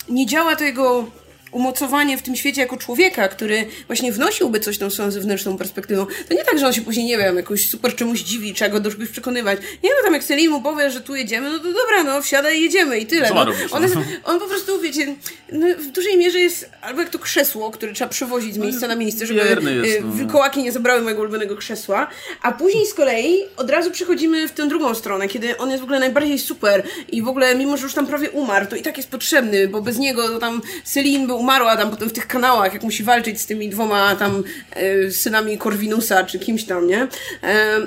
[0.09, 1.11] nie działa to jego
[1.55, 6.33] umocowanie w tym świecie jako człowieka, który właśnie wnosiłby coś tą swoją zewnętrzną perspektywą, to
[6.33, 8.91] nie tak, że on się później, nie wiem, jakoś super czemuś dziwi, trzeba go do
[8.91, 9.59] czegoś przekonywać.
[9.83, 12.59] Nie no, tam jak Selim mu powie, że tu jedziemy, no to dobra, no wsiadaj
[12.59, 13.29] i jedziemy i tyle.
[13.29, 13.41] No.
[13.41, 13.79] on, no?
[13.79, 15.15] jest, on po prostu, wiecie,
[15.51, 18.95] no, w dużej mierze jest albo jak to krzesło, które trzeba przewozić z miejsca na
[18.95, 20.11] miejsce, żeby jest, y, no.
[20.11, 22.07] wilkołaki nie zabrały mojego ulubionego krzesła,
[22.41, 25.83] a później z kolei od razu przechodzimy w tę drugą stronę, kiedy on jest w
[25.83, 28.97] ogóle najbardziej super i w ogóle, mimo że już tam prawie umarł, to i tak
[28.97, 32.73] jest potrzebny, bo bez niego to tam Celine by umarła tam potem w tych kanałach,
[32.73, 37.07] jak musi walczyć z tymi dwoma tam e, synami Corvinusa, czy kimś tam, nie?
[37.43, 37.77] E,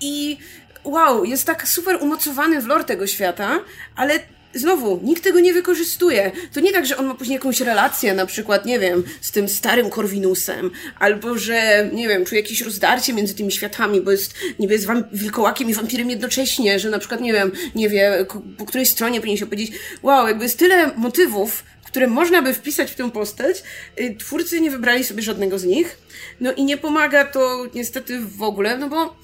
[0.00, 0.36] I
[0.84, 3.60] wow, jest tak super umocowany w lore tego świata,
[3.96, 4.18] ale
[4.54, 6.32] znowu, nikt tego nie wykorzystuje.
[6.54, 9.48] To nie tak, że on ma później jakąś relację, na przykład, nie wiem, z tym
[9.48, 14.74] starym Corvinusem, albo że, nie wiem, czuje jakieś rozdarcie między tymi światami, bo jest niby
[14.74, 18.26] jest wam- wilkołakiem i wampirem jednocześnie, że na przykład, nie wiem, nie wie,
[18.58, 19.72] po której stronie powinien się powiedzieć,
[20.02, 23.62] wow, jakby jest tyle motywów, które można by wpisać w tę postać,
[24.00, 25.98] y, twórcy nie wybrali sobie żadnego z nich,
[26.40, 29.16] no i nie pomaga to niestety w ogóle, no bo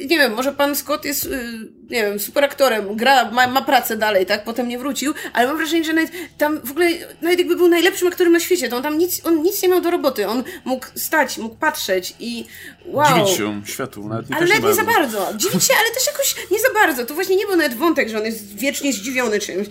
[0.00, 1.28] nie wiem, może pan Scott jest, y,
[1.90, 4.44] nie wiem, super aktorem, gra, ma, ma pracę dalej, tak?
[4.44, 6.88] Potem nie wrócił, ale mam wrażenie, że nawet tam w ogóle,
[7.22, 9.80] nawet jakby był najlepszym aktorem na świecie, to on tam nic, on nic nie miał
[9.80, 12.44] do roboty, on mógł stać, mógł patrzeć i
[12.84, 13.06] wow.
[13.14, 15.18] Dziwić się światu, nawet nie Ale nawet nie za bardzo.
[15.18, 15.38] bardzo.
[15.38, 17.06] Dziwić się, ale też jakoś nie za bardzo.
[17.06, 19.68] To właśnie nie był nawet wątek, że on jest wiecznie zdziwiony czymś.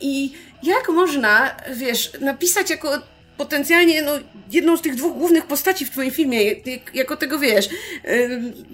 [0.00, 0.32] I
[0.62, 3.02] jak można, wiesz, napisać jako
[3.36, 4.12] potencjalnie no,
[4.50, 7.68] jedną z tych dwóch głównych postaci w twoim filmie, jak, jako tego wiesz,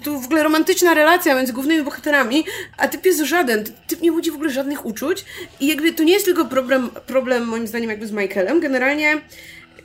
[0.04, 2.44] tu w ogóle romantyczna relacja między głównymi bohaterami,
[2.76, 5.24] a typ jest żaden, typ nie budzi w ogóle żadnych uczuć
[5.60, 9.20] i jakby to nie jest tylko problem, problem moim zdaniem jakby z Michaelem, generalnie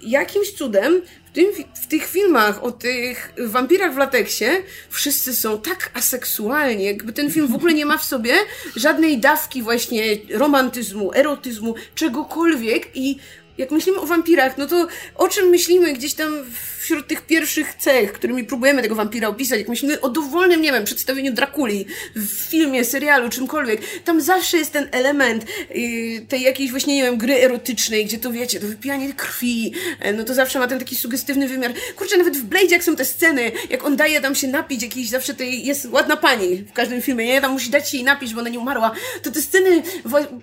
[0.02, 1.02] jakimś cudem
[1.32, 4.46] w, tym, w tych filmach o tych wampirach w lateksie
[4.90, 8.34] wszyscy są tak aseksualni, jakby ten film w ogóle nie ma w sobie
[8.76, 10.04] żadnej dawki właśnie
[10.34, 13.18] romantyzmu, erotyzmu, czegokolwiek i
[13.62, 16.46] jak myślimy o wampirach, no to o czym myślimy gdzieś tam
[16.80, 20.86] wśród tych pierwszych cech, którymi próbujemy tego wampira opisać, jak myślimy o dowolnym, nie wiem,
[20.86, 21.86] przedstawieniu Drakuli
[22.16, 25.46] w filmie, serialu, czymkolwiek, tam zawsze jest ten element
[25.76, 30.14] yy, tej jakiejś właśnie, nie wiem, gry erotycznej, gdzie to wiecie, to wypijanie krwi, e,
[30.14, 31.72] no to zawsze ma ten taki sugestywny wymiar.
[31.96, 35.10] Kurczę, nawet w Blade jak są te sceny, jak on daje tam się napić jakiejś
[35.10, 37.42] zawsze tej, jest ładna pani w każdym filmie, nie?
[37.42, 38.92] Tam musi dać jej napić, bo ona nie umarła.
[39.24, 39.84] To te sceny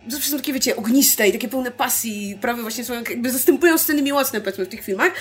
[0.09, 3.79] zawsze są takie, wiecie, ogniste i takie pełne pasji, prawie właśnie swoją tak jakby zastępują
[3.79, 5.13] sceny miłosne, powiedzmy, w tych filmach.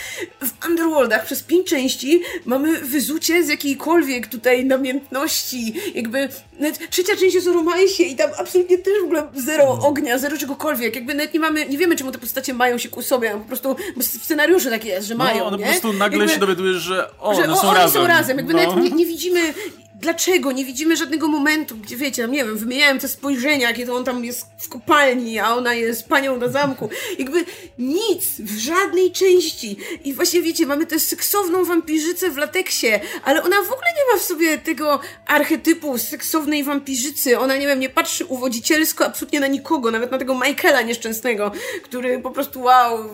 [0.42, 6.30] W Underworldach przez pięć części mamy wyzucie z jakiejkolwiek tutaj namiętności, jakby
[6.60, 10.38] nawet trzecia część jest o romansie i tam absolutnie też w ogóle zero ognia, zero
[10.38, 13.40] czegokolwiek, jakby nawet nie mamy, nie wiemy czemu te postacie mają się ku sobie, po
[13.40, 15.64] prostu bo w scenariuszu tak jest, że mają, no, one nie?
[15.64, 18.02] po prostu nagle jakby, się dowiadujesz, że o, że one o, są oni razem.
[18.02, 18.64] są razem, jakby no.
[18.64, 19.54] nawet nie, nie widzimy
[20.02, 24.04] dlaczego, nie widzimy żadnego momentu, gdzie wiecie, tam, nie wiem, wymieniałem te spojrzenia, kiedy on
[24.04, 26.90] tam jest w kopalni, a ona jest panią na zamku.
[27.20, 27.46] Jakby
[27.78, 29.78] nic, w żadnej części.
[30.04, 32.88] I właśnie wiecie, mamy tę seksowną wampirzycę w lateksie,
[33.24, 37.40] ale ona w ogóle nie ma w sobie tego archetypu seksownej wampirzycy.
[37.40, 41.52] Ona, nie wiem, nie patrzy uwodzicielsko absolutnie na nikogo, nawet na tego Michaela nieszczęsnego,
[41.84, 43.10] który po prostu wow,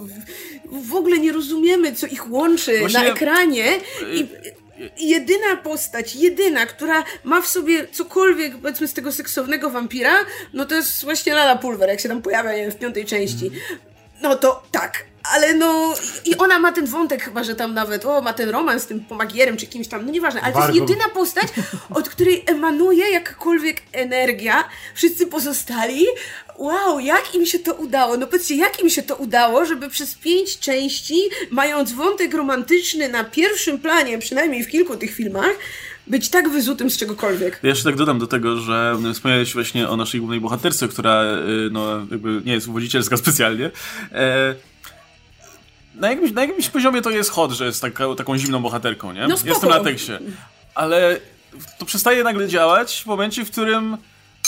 [0.65, 3.65] w ogóle nie rozumiemy, co ich łączy Właśnie- na ekranie
[4.13, 4.27] i
[4.97, 10.13] jedyna postać, jedyna, która ma w sobie cokolwiek, powiedzmy, z tego seksownego wampira,
[10.53, 13.51] no to jest właśnie Lala Pulver, jak się tam pojawia, nie w piątej części.
[14.23, 15.93] No to tak, ale no
[16.25, 19.05] i ona ma ten wątek chyba, że tam nawet, o, ma ten romans z tym
[19.05, 20.75] pomagierem czy kimś tam, no nieważne, ale to Wargą.
[20.75, 21.47] jest jedyna postać,
[21.89, 24.63] od której emanuje jakakolwiek energia,
[24.95, 26.05] wszyscy pozostali,
[26.57, 30.15] wow, jak im się to udało, no powiedzcie, jak im się to udało, żeby przez
[30.15, 35.55] pięć części, mając wątek romantyczny na pierwszym planie, przynajmniej w kilku tych filmach,
[36.07, 37.59] być tak wyzutym z czegokolwiek.
[37.63, 41.69] Ja jeszcze tak dodam do tego, że wspomniałeś właśnie o naszej głównej bohaterce, która y,
[41.71, 43.71] no, jakby nie jest uwodzicielska specjalnie.
[44.11, 44.55] E,
[45.95, 49.27] na jakimś, na jakimś poziomie to jest hot, że jest taka, taką zimną bohaterką, nie?
[49.27, 49.49] No spoko.
[49.49, 50.19] Jestem na tekście.
[50.75, 51.19] Ale
[51.77, 53.97] to przestaje nagle działać w momencie, w którym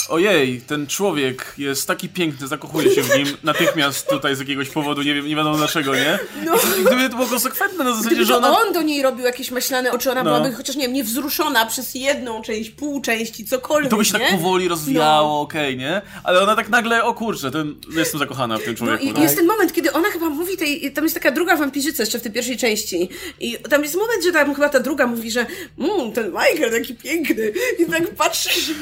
[0.08, 5.02] ojej, ten człowiek jest taki piękny, zakochuje się w nim natychmiast tutaj z jakiegoś powodu,
[5.02, 6.18] nie wiem, nie wiadomo dlaczego, nie?
[6.44, 6.54] No.
[6.80, 8.58] I gdyby to było konsekwentne na zasadzie, Gdyby że ona...
[8.60, 10.30] on do niej robił jakieś maślane oczy, ona No.
[10.30, 14.22] byłaby chociaż, nie wiem, niewzruszona przez jedną część, pół części, cokolwiek, To by się tak
[14.22, 14.30] nie?
[14.30, 15.40] powoli rozwijało, No.
[15.40, 16.02] okej, nie?
[16.24, 19.04] Ale ona tak nagle, o kurczę, ten, jestem zakochana w tym No człowieku.
[19.04, 19.22] i no.
[19.22, 22.22] jest ten moment, kiedy ona chyba mówi tej, tam jest taka druga wampirzyca jeszcze w
[22.22, 23.08] tej pierwszej części
[23.40, 25.46] i tam jest moment, że tam chyba ta druga mówi, że
[25.78, 28.72] mmm, ten Michael taki piękny i tak patrzysz i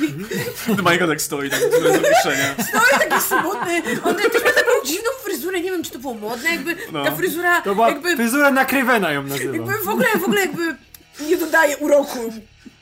[0.91, 2.55] Michael tak stoi, tak bez zawieszenia.
[2.69, 6.51] stoi taki smutny, on też ma taką dziwną fryzurę, nie wiem, czy to było modne,
[6.51, 7.05] jakby No.
[7.05, 9.55] ta fryzura To była jakby, fryzura na Krywena ją nazywam.
[9.55, 10.77] jakby w ogóle, w ogóle jakby
[11.21, 12.33] nie dodaje uroku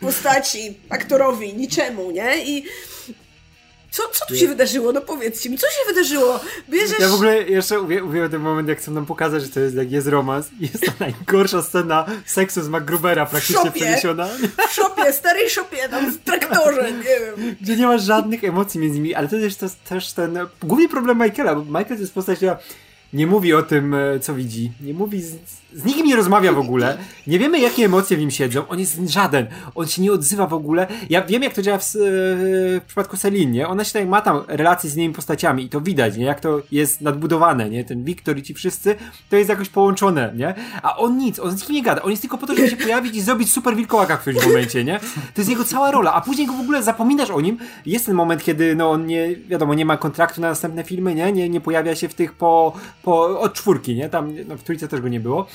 [0.00, 2.44] postaci, aktorowi, niczemu, nie?
[2.44, 2.64] I
[3.92, 4.92] co, co tu się wydarzyło?
[4.92, 6.40] No powiedzcie mi, co się wydarzyło?
[6.70, 6.98] Bierzesz...
[7.00, 9.76] Ja w ogóle jeszcze uwie- uwielbiam ten moment, jak chcą nam pokazać, że to jest,
[9.76, 10.46] jak jest romans.
[10.60, 13.70] Jest to najgorsza scena seksu z MacGrubera praktycznie szopie.
[13.80, 14.28] przeniesiona.
[14.68, 17.56] w szopie, starej szopie, tam w traktorze, nie wiem.
[17.60, 21.18] Gdzie nie ma żadnych emocji między nimi, ale to też, jest też ten główny problem
[21.22, 22.58] Michaela, bo Michael to jest postać, która
[23.12, 24.72] nie mówi o tym, e, co widzi.
[24.80, 25.36] Nie mówi, z,
[25.74, 26.98] z nikim nie rozmawia w ogóle.
[27.26, 28.68] Nie wiemy, jakie emocje w nim siedzą.
[28.68, 29.46] On jest żaden.
[29.74, 30.86] On się nie odzywa w ogóle.
[31.10, 31.86] Ja wiem, jak to działa w, e,
[32.80, 33.68] w przypadku Celine, nie?
[33.68, 36.24] Ona się tak ma tam relacje z innymi postaciami i to widać, nie?
[36.24, 37.84] Jak to jest nadbudowane, nie?
[37.84, 38.94] Ten Wiktor i ci wszyscy,
[39.30, 40.54] to jest jakoś połączone, nie?
[40.82, 42.02] A on nic, on z nikim nie gada.
[42.02, 44.84] On jest tylko po to, żeby się pojawić i zrobić super wilkołaka w którymś momencie,
[44.84, 45.00] nie?
[45.34, 47.58] To jest jego cała rola, a później go w ogóle zapominasz o nim.
[47.86, 51.32] Jest ten moment, kiedy no on nie, wiadomo, nie ma kontraktu na następne filmy, nie?
[51.32, 52.72] Nie, nie pojawia się w tych po,
[53.02, 54.08] po od czwórki, nie?
[54.08, 55.46] Tam no, w trójce też go nie było.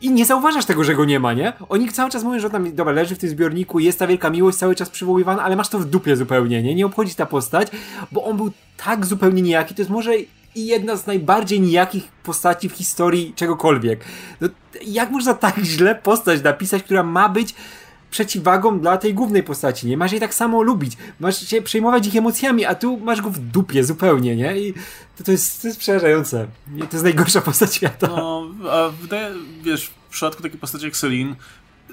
[0.00, 1.52] I nie zauważasz tego, że go nie ma, nie?
[1.68, 4.58] Oni cały czas mówią, że tam, dobra, leży w tym zbiorniku, jest ta wielka miłość
[4.58, 6.74] cały czas przywoływana, ale masz to w dupie zupełnie, nie?
[6.74, 7.68] Nie obchodzi ta postać,
[8.12, 10.12] bo on był tak zupełnie nijaki, to jest może
[10.54, 14.04] i jedna z najbardziej nijakich postaci w historii czegokolwiek.
[14.40, 14.48] No,
[14.86, 17.54] jak można tak źle postać napisać, która ma być
[18.14, 19.96] przeciwwagą dla tej głównej postaci, nie?
[19.96, 23.38] Masz jej tak samo lubić, masz się przejmować ich emocjami, a tu masz go w
[23.38, 24.58] dupie zupełnie, nie?
[24.58, 24.74] I
[25.16, 26.46] to, to, jest, to jest przerażające.
[26.78, 28.06] To jest najgorsza postać świata.
[28.06, 31.34] No, a wydaje, wiesz, w przypadku takiej postaci jak Celine,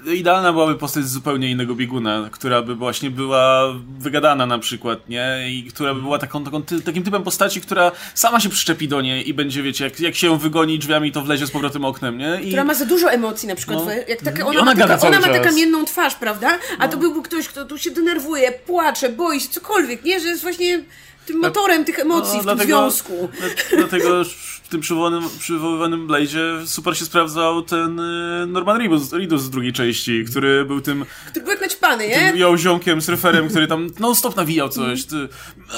[0.06, 5.38] idealna byłaby postać z zupełnie innego bieguna, która by właśnie była wygadana na przykład, nie?
[5.50, 9.00] I która by była taką, taką ty, takim typem postaci, która sama się przyczepi do
[9.00, 12.18] niej i będzie, wiecie, jak, jak się ją wygoni drzwiami, to wlezie z powrotem oknem,
[12.18, 12.40] nie?
[12.42, 13.78] I Która ma za dużo emocji na przykład.
[13.86, 13.92] No.
[14.08, 15.36] Jak taka, I ona, ona ma, taka, ona ma czas.
[15.36, 16.58] taka mienną twarz, prawda?
[16.78, 20.20] A to byłby ktoś, kto tu się denerwuje, płacze, boi się, cokolwiek, nie?
[20.20, 20.84] Że jest właśnie
[21.26, 23.28] tym motorem tych emocji No, w tym związku.
[23.70, 24.22] dla- Dlatego
[24.72, 30.24] tym przywołanym, przywoływanym Blade'zie super się sprawdzał ten y, Norman Reedus, Reedus z drugiej części,
[30.30, 32.14] który był tym, Który był jak naćpany, nie?
[32.14, 35.04] tym jąziomkiem, surferem, który tam non-stop nawijał coś.
[35.04, 35.28] Ty,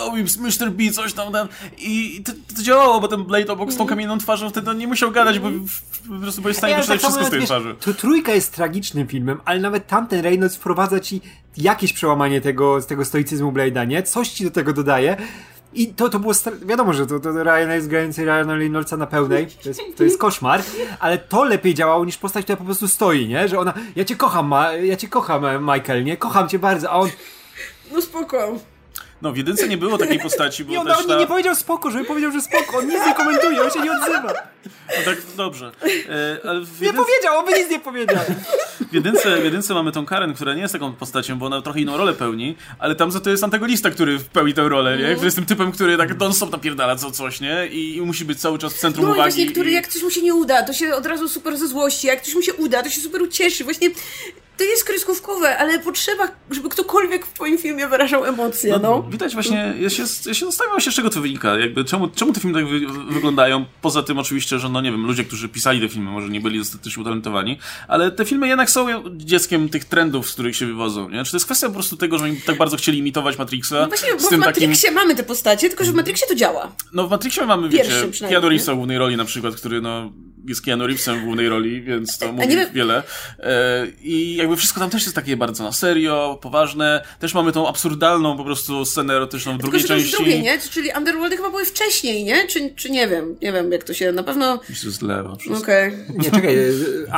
[0.01, 0.71] oh, Mr.
[0.71, 1.49] B, coś tam, tam.
[1.79, 4.89] I to, to działało, bo ten Blade obok z tą kamienną twarzą wtedy on nie
[4.89, 7.41] musiał gadać, bo w- po prostu byłeś w stanie Ja przeczytać tak wszystko z tej
[7.41, 7.75] wiesz, twarzy.
[7.81, 11.21] To trójka jest tragicznym filmem, ale nawet tamten Reynolds wprowadza ci
[11.57, 14.03] jakieś przełamanie tego, z tego stoicyzmu Blade'a, nie?
[14.03, 15.17] Coś ci do tego dodaje.
[15.75, 19.07] I to, to było, stra- wiadomo, że to, to Ryan jest grający Ryana Reynoldsa na
[19.07, 20.63] pełnej, to jest, to jest koszmar,
[21.01, 23.49] ale to lepiej działało niż postać, która po prostu stoi, nie?
[23.49, 25.43] Że ona, ja cię kocham, ma, ja cię kocham,
[25.75, 26.17] Michael, nie?
[26.17, 27.09] Kocham cię bardzo, a on,
[27.93, 28.59] No spoko.
[29.23, 31.15] No, w jedynce nie było takiej postaci, bo I on też nawet ta...
[31.15, 32.79] nie, nie powiedział spoko, żeby powiedział, że spoko.
[32.79, 34.33] On nic nie komentuje, on się nie odzywa.
[34.89, 35.73] No tak, dobrze.
[35.85, 38.19] E, ale w Nie jedynce, powiedział, on by nic nie powiedział.
[38.91, 41.81] w, jedynce, w jedynce mamy tą Karen, która nie jest taką postacią, bo ona trochę
[41.81, 45.11] inną rolę pełni, ale tam za to jest antagonista, który pełni tę rolę, nie?
[45.13, 47.67] Który jest tym typem, który tak non-stop napierdala co coś, nie?
[47.67, 49.31] I, musi być cały czas w centrum No uwagi.
[49.31, 52.07] właśnie, który jak coś mu się nie uda, to się od razu super ze złości,
[52.07, 53.65] jak coś mu się uda, to się super ucieszy.
[53.65, 53.89] Właśnie
[54.57, 59.03] to jest kreskówkowe, ale potrzeba, żeby ktokolwiek w twoim filmie wyrażał emocje, no.
[59.03, 61.59] Widać właśnie, ja się, ja się zastanawiam się, z czego to wynika.
[61.59, 62.81] Jakby, czemu, czemu te filmy tak wy,
[63.15, 63.65] wyglądają?
[63.83, 66.59] Poza tym oczywiście, że no nie wiem, ludzie, którzy pisali te filmy, może nie byli
[66.59, 67.59] dostatecznie utalentowani,
[67.89, 68.87] ale te filmy jednak są
[69.17, 71.25] dzieckiem tych trendów, z których się wywodzą, nie?
[71.25, 73.75] Czy to jest kwestia po prostu tego, że oni tak bardzo chcieli imitować Matrixa?
[73.81, 74.63] No właśnie, bo w tym takim...
[74.63, 76.73] Matrixie mamy te postacie, tylko że w Matrixie to działa.
[76.93, 80.13] No w Matrixie mamy, Pierwszym wiecie, Keanu Reevesa w głównej roli na przykład, który no
[80.49, 83.03] jest Keanu Reevesem w głównej roli, więc to mówi nie wiele.
[83.39, 87.05] E, I jakby wszystko tam też jest takie bardzo na serio, poważne.
[87.19, 90.11] Też mamy tą absurdalną po prostu scenę erotyczną w drugiej Tylko, części.
[90.11, 90.59] już drugie, nie?
[90.59, 92.47] Czyli Underworldy chyba były wcześniej, nie?
[92.47, 94.61] Czy, czy nie wiem, nie wiem jak to się, na pewno...
[94.71, 95.63] Mi się zlewa wszystko.
[95.63, 95.93] Okej.
[96.19, 96.57] Nie, czekaj,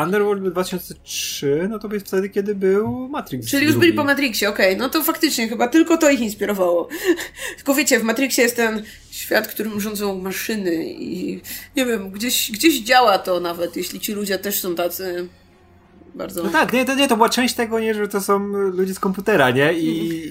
[0.03, 3.51] Underworld był 2003, no to jest wtedy, kiedy był Matrix.
[3.51, 3.87] Czyli już drugi.
[3.87, 6.89] byli po Matrixie, okej, no to faktycznie chyba tylko to ich inspirowało.
[7.57, 8.83] Tylko wiecie, w Matrixie jest ten
[9.17, 11.41] świat, którym rządzą maszyny i
[11.77, 15.29] nie wiem, gdzieś, gdzieś działa to nawet, jeśli ci ludzie też są tacy
[16.15, 16.43] bardzo...
[16.43, 19.01] No tak, nie to, nie, to była część tego, nie, że to są ludzie z
[19.01, 19.73] komputera, nie?
[19.73, 19.89] I,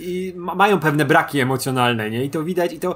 [0.07, 2.25] i ma, mają pewne braki emocjonalne, nie?
[2.25, 2.95] I to widać, i to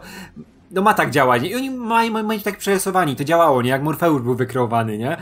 [0.71, 1.41] no ma tak działać.
[1.41, 1.49] nie?
[1.49, 3.15] I oni mają, mają być tak przerysowani.
[3.15, 3.69] To działało, nie?
[3.69, 5.17] Jak Morfeusz był wykreowany, nie?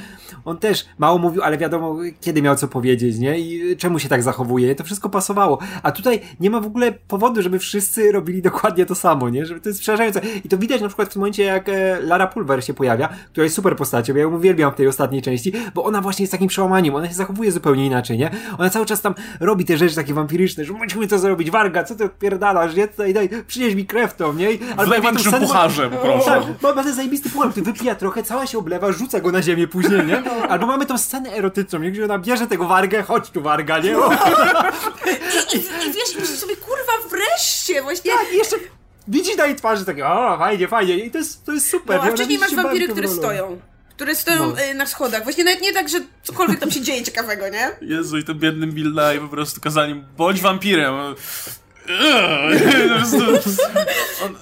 [0.45, 3.39] On też mało mówił, ale wiadomo, kiedy miał co powiedzieć, nie?
[3.39, 4.75] I czemu się tak zachowuje.
[4.75, 5.59] To wszystko pasowało.
[5.83, 9.45] A tutaj nie ma w ogóle powodu, żeby wszyscy robili dokładnie to samo, nie?
[9.45, 10.21] Żeby to jest przerażające.
[10.45, 13.43] I to widać na przykład w tym momencie, jak e, Lara Pulver się pojawia, która
[13.43, 14.15] jest super postacią.
[14.15, 16.95] Ja ją uwielbiam w tej ostatniej części, bo ona właśnie jest takim przełamaniem.
[16.95, 18.31] Ona się zachowuje zupełnie inaczej, nie?
[18.57, 21.51] Ona cały czas tam robi te rzeczy takie wampiryczne, że musimy to zrobić.
[21.51, 22.87] Warga, co ty odpierdalasz, nie?
[22.87, 24.51] Tutaj daj, przynieś mi krew tą, nie?
[24.51, 25.03] I- W jak
[25.39, 26.25] ma scenę- pucharze, proszę.
[26.31, 29.41] tak, ma, ma ten zajebisty puchar, który wypija trochę, cała się oblewa, rzuca go na
[29.41, 30.31] ziemię później, nie?
[30.49, 33.97] Albo mamy tą scenę erotyczną, gdzie ona bierze tego wargę, chodź tu warga, nie?
[33.97, 34.11] O,
[35.53, 38.11] I, i, I wiesz, sobie, kurwa, wreszcie, właśnie...
[38.11, 38.55] tak, i jeszcze
[39.07, 41.97] widzisz na jej twarzy takie, o, fajnie, fajnie, i to jest, to jest super.
[41.97, 43.17] No, a wcześniej masz wampiry, które rolą.
[43.19, 43.59] stoją.
[43.89, 44.61] Które stoją No.
[44.63, 45.23] y, na schodach.
[45.23, 47.69] Właśnie nawet nie tak, że cokolwiek tam się dzieje ciekawego, nie?
[47.81, 50.93] Jezu, i ten biedny Bill Nye po prostu kazaniem, bądź wampirem.
[54.25, 54.35] On,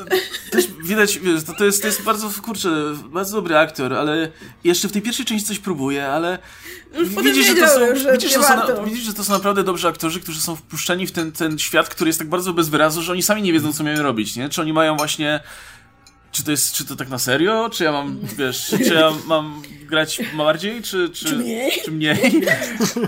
[0.51, 2.69] też widać, to, to, jest, to jest bardzo, kurczę,
[3.09, 4.31] bardzo dobry aktor, ale
[4.63, 6.39] jeszcze w tej pierwszej części coś próbuje, ale
[7.23, 9.87] widzisz, że to są, że widzisz, że są, na- widzisz, że to są naprawdę dobrzy
[9.87, 13.11] aktorzy, którzy są wpuszczeni w ten, ten świat, który jest tak bardzo bez wyrazu, że
[13.11, 14.49] oni sami nie wiedzą, co mają robić, nie?
[14.49, 15.39] Czy oni mają właśnie
[16.31, 17.69] czy to jest, czy to tak na serio?
[17.73, 21.71] Czy ja mam, wiesz, czy ja mam grać bardziej, czy, czy, Czy mniej?
[21.85, 22.17] Czy mniej?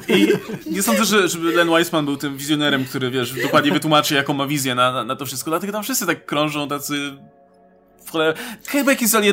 [0.08, 0.28] I
[0.72, 4.48] nie sądzę, że, żeby Len Wiseman był tym wizjonerem, który, wiesz, dokładnie wytłumaczy, jaką ma
[4.48, 5.52] wizję na, na, na to wszystko.
[5.52, 7.18] Dlatego tam wszyscy tak krążą, tacy...
[8.06, 8.34] w cholerę-
[8.68, 8.92] Chyba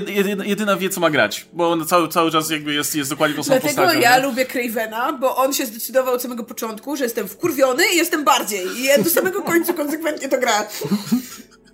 [0.08, 3.36] jedyna, jedyna wie, co ma grać, bo on cały, cały czas jakby jest, jest dokładnie
[3.36, 4.00] tą samą Dlatego postacią.
[4.02, 4.22] ja nie?
[4.26, 8.66] lubię Cravena, bo on się zdecydował od samego początku, że jestem wkurwiony i jestem bardziej.
[8.78, 10.68] I ja do samego końca konsekwentnie to gra.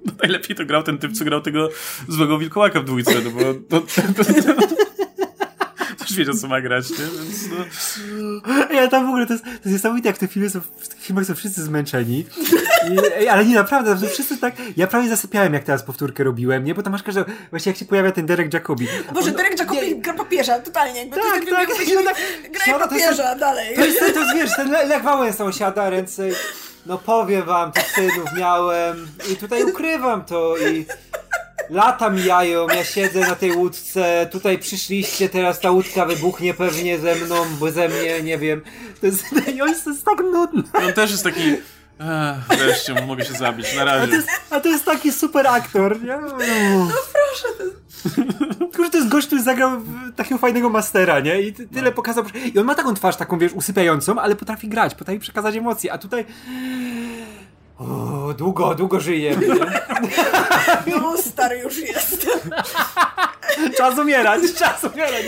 [0.06, 1.68] No, najlepiej to grał ten typ, co grał tego
[2.08, 4.62] złego wilkołaka w dwójce, no bo to, to, to,
[6.10, 6.96] to, też wiedział, co ma grać, nie?
[6.96, 7.64] Więc no...
[8.74, 11.00] Ja tam w ogóle, to jest, to jest niesamowite, jak te filmy są, w tych
[11.02, 12.26] filmach są wszyscy zmęczeni.
[13.22, 16.74] I, ale nie, naprawdę, to wszyscy tak, ja prawie zasypiałem, jak teraz powtórkę robiłem, nie?
[16.74, 18.86] Bo tam masz każdego, właśnie jak się pojawia ten Derek Jacobi.
[19.14, 21.00] Boże, On- Derek Jacobi gra papieża, totalnie.
[21.00, 22.16] Jakby Tak, to tak, jest tak, tak.
[22.64, 23.74] To jest- papieża, dalej.
[23.74, 26.22] To jest, to jest, wiesz, ten Le- Lech Wałęsa osiada ręce
[26.86, 30.86] no powiem wam, tych synów miałem i tutaj ukrywam to i
[31.70, 37.14] lata mijają, ja siedzę na tej łódce, tutaj przyszliście, teraz ta łódka wybuchnie pewnie ze
[37.14, 38.62] mną, bo ze mnie, nie wiem.
[39.00, 39.24] To jest,
[39.84, 40.62] to jest tak nudne.
[40.86, 41.56] On też jest taki...
[42.02, 44.12] Ech, wreszcie, mogę się zabić, na A to razie.
[44.12, 46.16] jest, a to jest taki super aktor, nie?
[46.16, 47.70] No proszę.
[48.58, 49.70] Tylko, że to jest gość, który zagrał
[50.16, 51.40] takiego fajnego mastera, nie?
[51.42, 52.24] I ty, tyle pokazał.
[52.54, 55.98] I on ma taką twarz, taką, wiesz, usypiającą, ale potrafi grać, potrafi przekazać emocje, a
[55.98, 56.24] tutaj...
[57.80, 58.98] O, długo, długo.
[58.98, 59.36] Nie?
[60.86, 62.26] No, stary już jest.
[63.76, 65.24] Czas umierać, czas umierać.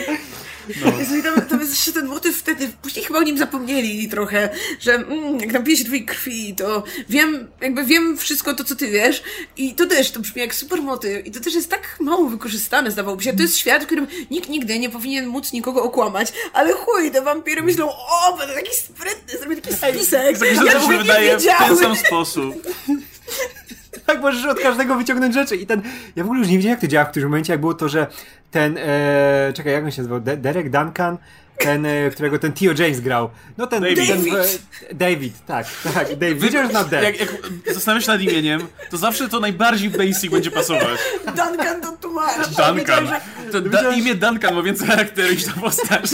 [0.98, 4.48] Jezu, i tam, tam jest jeszcze ten motyw wtedy, później chyba o nim zapomnieli trochę,
[4.80, 8.90] że mm, jak napije się twojej krwi, to wiem, jakby wiem wszystko to, co ty
[8.90, 9.22] wiesz
[9.56, 12.90] i to też, to brzmi jak super motyw i to też jest tak mało wykorzystane,
[12.90, 13.32] zdawałoby się.
[13.32, 17.22] To jest świat, w którym nikt nigdy nie powinien móc nikogo okłamać, ale chuj, te
[17.22, 20.98] wampiry myślą, o, będę taki sprytny, zrobię taki spisek, Tak, że ja to się nie
[20.98, 22.54] wydaje w ten sam sposób.
[24.12, 25.56] Tak, możesz od każdego wyciągnąć rzeczy.
[25.56, 25.82] I ten.
[26.16, 27.88] Ja w ogóle już nie wiedziałem, jak to działa w którymś momencie, jak było to,
[27.88, 28.06] że
[28.50, 28.78] ten.
[28.78, 30.20] E, czekaj, jak on się nazywał?
[30.20, 31.18] De Derek Duncan
[31.58, 33.30] ten, e, którego ten Theo James grał.
[33.58, 33.96] No ten David.
[34.08, 34.34] Ten, David.
[34.90, 36.16] e, David, tak, tak.
[36.16, 36.38] David.
[36.40, 37.02] Wiedziałem, na D.
[37.02, 37.28] Jak, jak
[37.74, 40.98] zastanawiam się nad imieniem, to zawsze to najbardziej basic będzie pasować.
[41.26, 42.48] Duncan to tłumacz.
[42.48, 43.08] Duncan.
[43.52, 46.10] To da, imię Duncan ma więcej charakteru niż ta postać.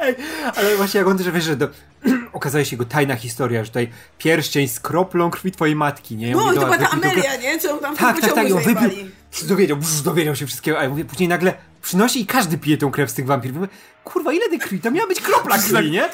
[0.00, 0.14] Ej,
[0.56, 1.68] ale właśnie jak on też wiesz, że do,
[2.32, 3.88] okazała się jego tajna historia, że tutaj
[4.18, 6.28] pierścień z kroplą krwi twojej matki, nie?
[6.28, 7.58] Ja No mówię, i to była ta Amelia, nie?
[7.58, 9.10] Co tam w Tak, tym tak, tak, wypił, zajebali.
[9.48, 12.90] Dowiedział, brz, dowiedział się wszystkiego, a ja mówię, później nagle przynosi i każdy pije tą
[12.90, 13.56] krew z tych wampirów.
[13.56, 13.68] Mówię,
[14.04, 14.80] kurwa, ile tej krwi?
[14.80, 16.08] To miała być kropla krwi, nie?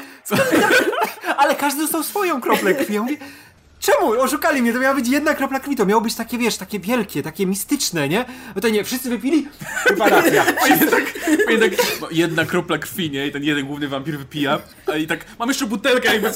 [1.36, 2.94] Ale każdy dostał swoją kroplę krwi.
[2.94, 3.16] Ja mówię,
[3.80, 4.20] czemu?
[4.20, 7.22] Oszukali mnie, to miała być jedna kropla krwi, to miało być takie, wiesz, takie wielkie,
[7.22, 8.24] takie mistyczne, nie?
[8.54, 9.48] No to nie, wszyscy wypili?
[9.84, 10.44] Chyba racja.
[10.90, 11.04] Tak,
[11.44, 11.70] pamiętam,
[12.00, 13.26] no, jedna kropla krwi, nie?
[13.26, 14.58] I ten jeden główny wampir wypija.
[14.92, 16.30] A i tak, mam jeszcze butelkę, jakby.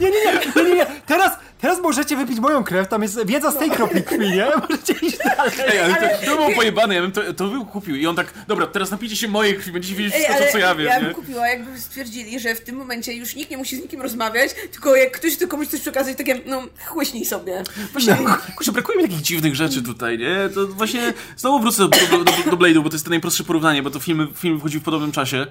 [0.00, 0.86] Nie, nie, nie, nie, nie, nie.
[1.06, 1.32] Teraz,
[1.62, 4.46] teraz możecie wypić moją krew, tam jest wiedza z tej kropli krwi, nie?
[4.68, 5.52] Możecie iść dalej.
[5.68, 7.96] Ej, ale to, to było pojebane, ja bym to, to bym kupił.
[7.96, 10.52] I on tak, dobra, teraz napijcie się mojej krwi, będziecie wiedzieć Ej, wszystko, ale to,
[10.52, 11.14] co ja wiem, ja bym nie?
[11.14, 14.96] kupiła, jakby stwierdzili, że w tym momencie już nikt nie musi z nikim rozmawiać, tylko
[14.96, 17.62] jak ktoś chce komuś coś przekazać, takie, no, chłyśnij sobie.
[17.92, 18.16] Właśnie,
[18.56, 20.48] kurczę, brakuje mi takich dziwnych rzeczy tutaj, nie?
[20.54, 23.82] To właśnie, znowu wrócę do, do, do, do Blade'u, bo to jest to najprostsze porównanie,
[23.82, 25.46] bo to film, film wychodził w podobnym czasie.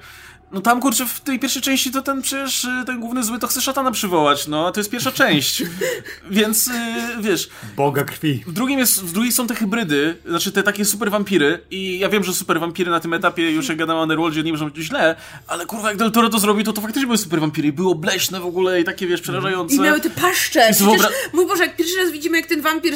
[0.53, 3.47] No tam, kurczę, w tej pierwszej części to ten przecież, y, ten główny zły to
[3.47, 5.63] chce szatana przywołać, no, a to jest pierwsza część.
[6.31, 6.71] Więc, y,
[7.19, 8.43] wiesz, Boga krwi.
[8.47, 12.09] w drugim, jest, w drugiej są te hybrydy, znaczy te takie super wampiry i ja
[12.09, 14.75] wiem, że super wampiry na tym etapie już jak gadam o Underworldzie nie może być
[14.75, 15.15] źle,
[15.47, 17.95] ale kurwa jak Del Toro to zrobił, to to faktycznie były super wampiry i było
[17.95, 19.75] bleśne w ogóle i takie, wiesz, przerażające.
[19.75, 20.69] I miały te paszcze.
[20.69, 21.01] I Przecież,
[21.33, 22.93] mój Boże, jak pierwszy raz widzimy, jak ten wampir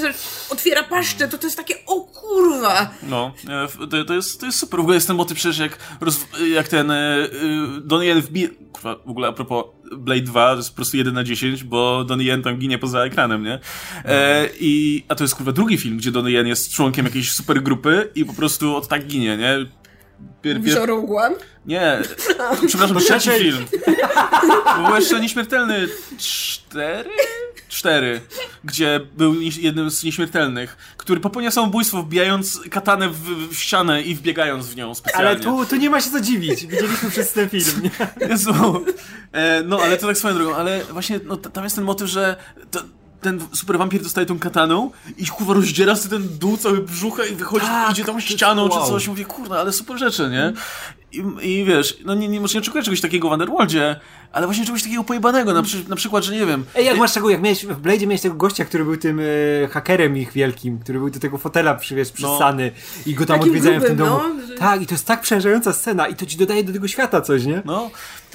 [0.49, 2.89] otwiera paszczę, to to jest takie, o kurwa.
[3.03, 4.79] No, e, to, to, jest, to jest super.
[4.79, 5.77] W ogóle jest ten motyw przecież jak,
[6.53, 7.27] jak ten e,
[7.83, 8.49] Donnie Yen wbije...
[8.71, 9.65] Kurwa, w ogóle a propos
[9.97, 13.05] Blade 2, to jest po prostu 1 na 10, bo Donnie Yen tam ginie poza
[13.05, 13.59] ekranem, nie?
[14.05, 17.63] E, i, a to jest kurwa drugi film, gdzie Donnie Yen jest członkiem jakiejś super
[17.63, 19.65] grupy i po prostu od tak ginie, nie?
[20.41, 21.35] Pier, One?
[21.65, 22.01] nie,
[22.67, 23.65] przepraszam, trzeci film.
[24.77, 25.87] Bo był jeszcze Nieśmiertelny
[26.17, 27.09] 4?
[27.75, 28.21] 4,
[28.63, 34.67] gdzie był jednym z nieśmiertelnych, który popełnia samobójstwo wbijając katanę w, w ścianę i wbiegając
[34.67, 35.29] w nią specjalnie.
[35.29, 36.65] Ale tu, tu nie ma się co dziwić.
[36.67, 38.27] Widzieliśmy przez ten film, nie?
[38.27, 38.85] Jezu.
[39.31, 42.35] E, no, ale to tak swoją drogą, ale właśnie no, tam jest ten motyw, że
[42.71, 42.79] to,
[43.25, 47.35] ten super wampir dostaje tą kataną i kurwa rozdziera sobie ten dół, cały brzucha i
[47.35, 48.71] wychodzi, Tak, idzie tą ścianą wow.
[48.81, 49.07] czy coś.
[49.07, 50.53] Mówię, kurwa, ale super rzeczy, nie?
[51.11, 53.99] I, I wiesz, no nie, nie, może nie oczekuję czegoś takiego w Underworldzie,
[54.35, 57.13] ale właśnie czegoś takiego pojebanego, na, przy, na przykład, że nie wiem, Ej, jak masz
[57.13, 60.79] tego, jak miałeś w Blade'zie miałeś tego gościa, który był tym e, hakerem ich wielkim,
[60.79, 62.71] który był do tego fotela przywiesz, przysany
[63.05, 64.33] i go tam Takim odwiedzają w tym grubym, domu.
[64.41, 66.87] no, że- Tak, i to jest tak przerażająca scena i to ci dodaje do tego
[66.87, 67.61] świata coś, nie?
[67.65, 67.89] No.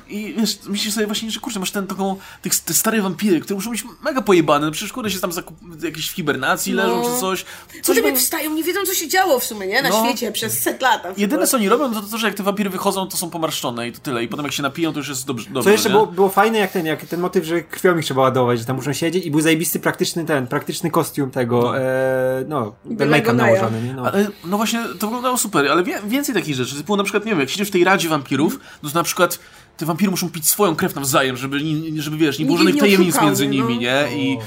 [0.08, 3.54] I wiesz, myślisz sobie właśnie, że kurczę, masz ten taką, tych, te stare wampiry, które
[3.54, 6.82] muszą być mega pojebane, no przecież kurde się tam zakup, jakieś w hibernacji No.
[6.82, 7.44] leżą czy coś.
[7.44, 9.82] Co coś sobie by- wstają, nie wiedzą, co się działo w sumie, nie?
[9.82, 10.04] Na No.
[10.04, 11.18] świecie przez set lat.
[11.18, 13.92] Jedyne co oni robią, to to, że jak te wampiry wychodzą, to są pomarszczone i
[13.92, 14.24] to tyle.
[14.24, 15.46] I potem jak się napiją, to już jest dobrze.
[15.46, 15.94] Co dobrze jeszcze nie?
[15.98, 18.76] było, było fajne, jak ten, jak ten motyw, że krwią ich trzeba ładować, że tam
[18.76, 23.32] muszą siedzieć i był zajebisty praktyczny ten, praktyczny kostium tego, no, e, no ten make-up
[23.32, 23.92] nałożony, nie?
[23.92, 24.02] No.
[24.02, 26.76] Ale, no właśnie, to wyglądało super, ale wie, więcej takich rzeczy.
[26.76, 29.38] Typu na przykład, nie wiem, jak siedzisz w tej radzie wampirów, no to na przykład
[29.76, 31.58] te wampiry muszą pić swoją krew nawzajem, żeby,
[31.96, 33.80] żeby wiesz, nie było żadnych tajemnic między nimi, no.
[33.80, 34.04] nie?
[34.16, 34.38] I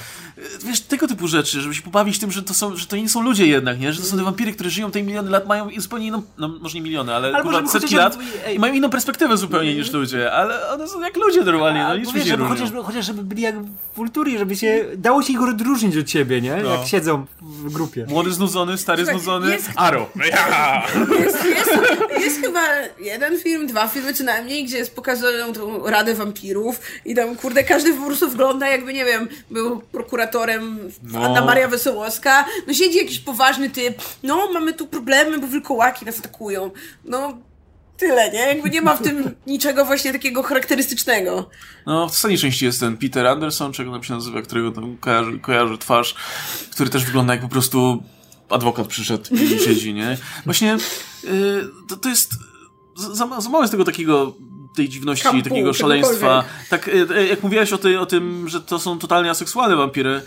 [0.66, 3.22] wiesz, tego typu rzeczy, żeby się pobawić tym, że to są, że to nie są
[3.22, 3.94] ludzie jednak, nie?
[3.94, 6.76] Że to są te wampiry, które żyją tej miliony lat, mają zupełnie inną, no może
[6.76, 8.56] nie miliony, ale Albo kurwa, setki chociaż- lat ej.
[8.56, 12.12] i mają inną perspektywę zupełnie niż ludzie, ale one są jak ludzie normalnie, no nic
[12.12, 12.66] wiesz, się żeby różnią.
[12.66, 16.42] chociaż, chociaż żeby byli jak w kulturie, żeby się, dało się ich odróżnić od ciebie,
[16.42, 16.56] nie?
[16.64, 16.70] No.
[16.70, 18.06] Jak siedzą w grupie.
[18.10, 20.10] Młody znudzony, stary Słuchaj, znudzony, jest- Aro.
[20.30, 20.84] Ja!
[21.20, 21.70] Jest, jest,
[22.20, 22.62] jest chyba
[23.00, 27.64] jeden film, dwa filmy co najmniej, gdzie jest pokazują tą Radę Wampirów i tam, kurde,
[27.64, 29.82] każdy po prostu wygląda jakby, nie wiem, był
[30.34, 31.26] prokuratorem No.
[31.26, 32.46] Anna Maria Wesołowska.
[32.68, 36.72] No siedzi jakiś poważny typ, no mamy tu problemy, bo wilkołaki nas atakują.
[37.06, 37.38] No...
[37.98, 38.40] Tyle, nie?
[38.40, 41.50] Jakby nie ma w tym niczego właśnie takiego charakterystycznego.
[41.86, 45.40] No, w ostatniej części jest ten Peter Anderson, czego tam się nazywa, którego tam kojarzy,
[45.40, 46.16] kojarzy twarz,
[46.72, 48.04] który też wygląda jak po prostu
[48.50, 50.18] adwokat przyszedł i siedzi, nie?
[50.46, 50.78] Właśnie
[51.24, 52.32] y, to, to jest
[52.96, 54.34] za, za mało jest tego takiego
[54.76, 56.44] tej dziwności, Kampu, takiego szaleństwa.
[56.70, 60.22] Tak, y, jak mówiłaś o, tej, o tym, że to są totalnie aseksualne wampiry,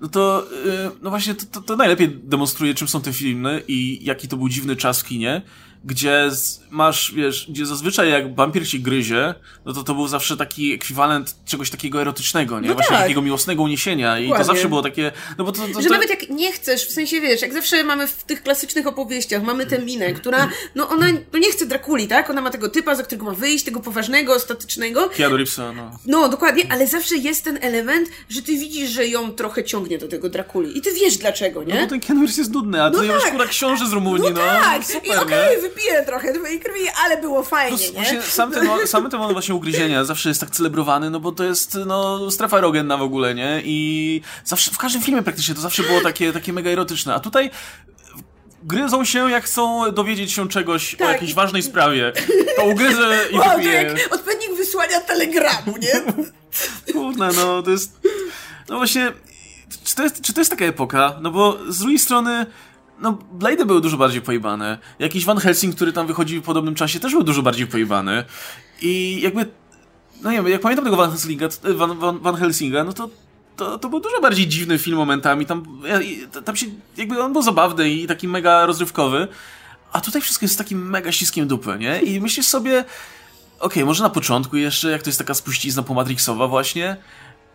[0.00, 4.04] no to, y, no właśnie, to, to, to najlepiej demonstruje, czym są te filmy i
[4.04, 5.42] jaki to był dziwny czas w kinie,
[5.84, 9.34] gdzie z, masz, wiesz, gdzie zazwyczaj jak wampir ci gryzie,
[9.64, 12.68] no to to był zawsze taki ekwiwalent czegoś takiego erotycznego, nie?
[12.68, 13.02] No Właśnie tak.
[13.02, 14.46] takiego miłosnego uniesienia i to Dokładnie.
[14.54, 17.20] zawsze było takie, no bo to, to, Że to nawet jak nie chcesz, w sensie
[17.20, 21.38] wiesz, jak zawsze mamy w tych klasycznych opowieściach, mamy tę minę, która, no ona no
[21.38, 22.30] nie chce Drakuli, tak?
[22.30, 25.08] Ona ma tego typa, za którego ma wyjść, tego poważnego, statycznego.
[25.08, 25.98] Keanu Reevesa, no.
[26.06, 30.08] No, dokładnie, ale zawsze jest ten element, że ty widzisz, że ją trochę ciągnie do
[30.08, 30.78] tego Drakuli.
[30.78, 31.74] I ty wiesz dlaczego, nie?
[31.74, 33.30] No bo ten Keanu Reeves jest nudny, a ty No masz tak.
[33.30, 34.40] kurwa książę z Rumunii, no.
[34.40, 35.68] no tak, Super, i okej, nie?
[35.74, 37.92] Wypiję trochę twojej krwi, ale było fajnie, Plus nie?
[37.94, 41.44] właśnie sam ten, sam ten moment właśnie ugryzienia zawsze jest tak celebrowany, no bo to
[41.44, 43.62] jest no, strefa erogenna w ogóle, nie?
[43.64, 47.50] I zawsze, w każdym filmie praktycznie to zawsze było takie, takie mega erotyczne, a tutaj
[48.62, 51.08] gryzą się, jak chcą dowiedzieć się czegoś o Tak.
[51.12, 52.12] jakiejś ważnej sprawie.
[52.56, 53.72] To ugryzę i Wow, to wypiję.
[53.72, 56.02] jak odpowiednik wysłania telegramu, nie?
[56.92, 58.00] Kurde, no to jest...
[58.68, 59.12] No właśnie,
[59.84, 61.18] czy to, jest, czy to jest taka epoka?
[61.22, 62.46] No bo z drugiej strony...
[63.00, 64.78] No, Blade były dużo bardziej pojebane.
[64.98, 68.24] Jakiś Van Helsing, który tam wychodzi w podobnym czasie, też był dużo bardziej pojebany.
[68.82, 69.46] I jakby...
[70.22, 73.08] No nie wiem, jak pamiętam tego Van Helsinga, Van, Van, Van Helsinga no to
[73.56, 75.46] to, to był dużo bardziej dziwny film momentami.
[75.46, 75.80] Tam,
[76.44, 76.66] tam się,
[76.96, 79.28] jakby on był zabawny i taki mega rozrywkowy.
[79.92, 82.00] A tutaj wszystko jest takim mega ściskiem dupy, nie?
[82.00, 82.84] I myślisz sobie,
[83.60, 86.96] okej, może na początku jeszcze, jak to jest taka spuścizna pomatrixowa właśnie,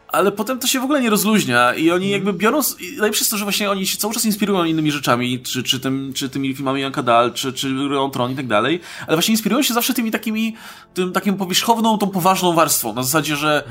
[0.07, 3.37] ale potem to się w ogóle nie rozluźnia i oni jakby biorą, najlepsze jest to,
[3.37, 6.81] że właśnie oni się cały czas inspirują innymi rzeczami, czy, czy, tym, czy tymi filmami
[6.81, 10.11] Janka Dahl, czy, czy Grą Tron i tak dalej, ale właśnie inspirują się zawsze tymi
[10.11, 10.55] takimi,
[10.93, 13.63] tym takim powierzchowną, tą poważną warstwą, na zasadzie, że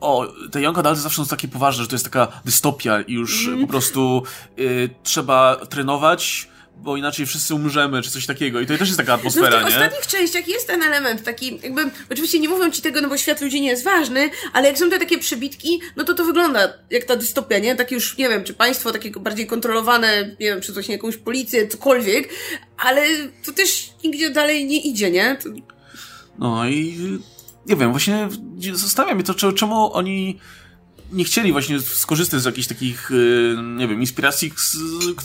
[0.00, 3.50] o, te Janka Dahl zawsze są takie poważne, że to jest taka dystopia i już
[3.60, 4.22] po prostu
[4.58, 9.12] y, trzeba trenować, bo inaczej wszyscy umrzemy, czy coś takiego i to też jest taka
[9.12, 9.74] No w atmosfera, tych nie?
[9.74, 13.40] ostatnich częściach jest ten element taki, jakby, oczywiście nie mówią ci tego, no bo świat
[13.40, 17.04] ludzi nie jest ważny, ale jak są te takie przebitki, no to to wygląda jak
[17.04, 17.76] ta dystopia, nie?
[17.76, 21.68] Takie już, nie wiem, czy państwo takie bardziej kontrolowane, nie wiem, czy właśnie jakąś policję,
[21.68, 22.28] cokolwiek,
[22.78, 23.02] ale
[23.44, 25.36] to też nigdzie dalej nie idzie, nie?
[25.42, 25.48] To,
[26.38, 26.98] No i
[27.66, 28.28] nie wiem, właśnie
[28.74, 30.38] zastanawia mnie to, cze- czemu oni
[31.12, 34.52] nie chcieli właśnie skorzystać z jakichś takich, y, nie wiem, inspiracji,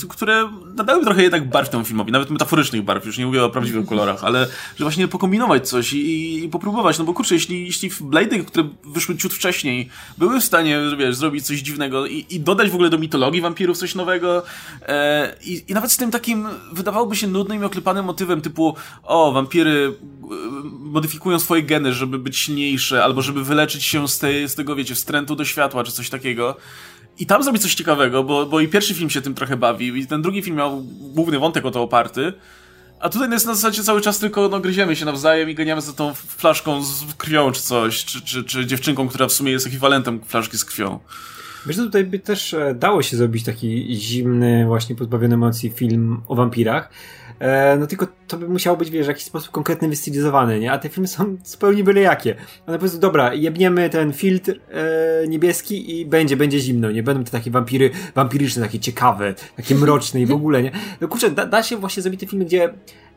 [0.10, 3.86] które nadały trochę jednak barw temu filmowi, nawet metaforycznych barw, już nie mówię o prawdziwych
[3.86, 4.48] kolorach, ale
[4.78, 9.18] że właśnie pokombinować coś i, i popróbować, no bo kurczę, jeśli, jeśli Blade'y, które wyszły
[9.18, 12.98] ciut wcześniej, były w stanie, wiesz, zrobić coś dziwnego i, i dodać w ogóle do
[12.98, 14.44] mitologii wampirów coś nowego
[14.82, 19.32] e, i, i nawet z tym takim wydawałoby się nudnym i oklepanym motywem typu o,
[19.32, 19.94] wampiry
[20.24, 20.28] e,
[20.80, 24.96] modyfikują swoje geny, żeby być silniejsze, albo żeby wyleczyć się z, tej, z tego, wiecie,
[24.96, 26.58] wstrętu do światła, czy coś takiego.
[27.20, 30.08] I tam zrobić coś ciekawego, bo, bo i pierwszy film się tym trochę bawił, i
[30.08, 32.34] ten drugi film miał główny wątek o to oparty.
[33.00, 35.94] A tutaj jest na zasadzie cały czas tylko no, gryziemy się nawzajem i ganiamy za
[35.94, 40.22] tą flaszką z krwią czy coś, czy, czy, czy dziewczynką, która w sumie jest ekwiwalentem
[40.24, 41.00] flaszki z krwią.
[41.66, 46.22] Wiesz, że tutaj by też e, dało się zrobić taki zimny, właśnie pozbawiony emocji film
[46.28, 46.90] o wampirach.
[47.40, 50.72] E, no tylko to by musiało być, wiesz, w jakiś sposób konkretny, wystylizowany, nie?
[50.72, 52.36] A te filmy są zupełnie byle jakie.
[52.68, 57.04] One po prostu, dobra, jebniemy ten filtr e, niebieski i będzie, będzie zimno, nie?
[57.04, 60.72] Będą te takie wampiry, wampiryczne, takie ciekawe, takie mroczne i w ogóle, nie?
[61.02, 62.74] No kurczę, da, da się właśnie zrobić te filmy, gdzie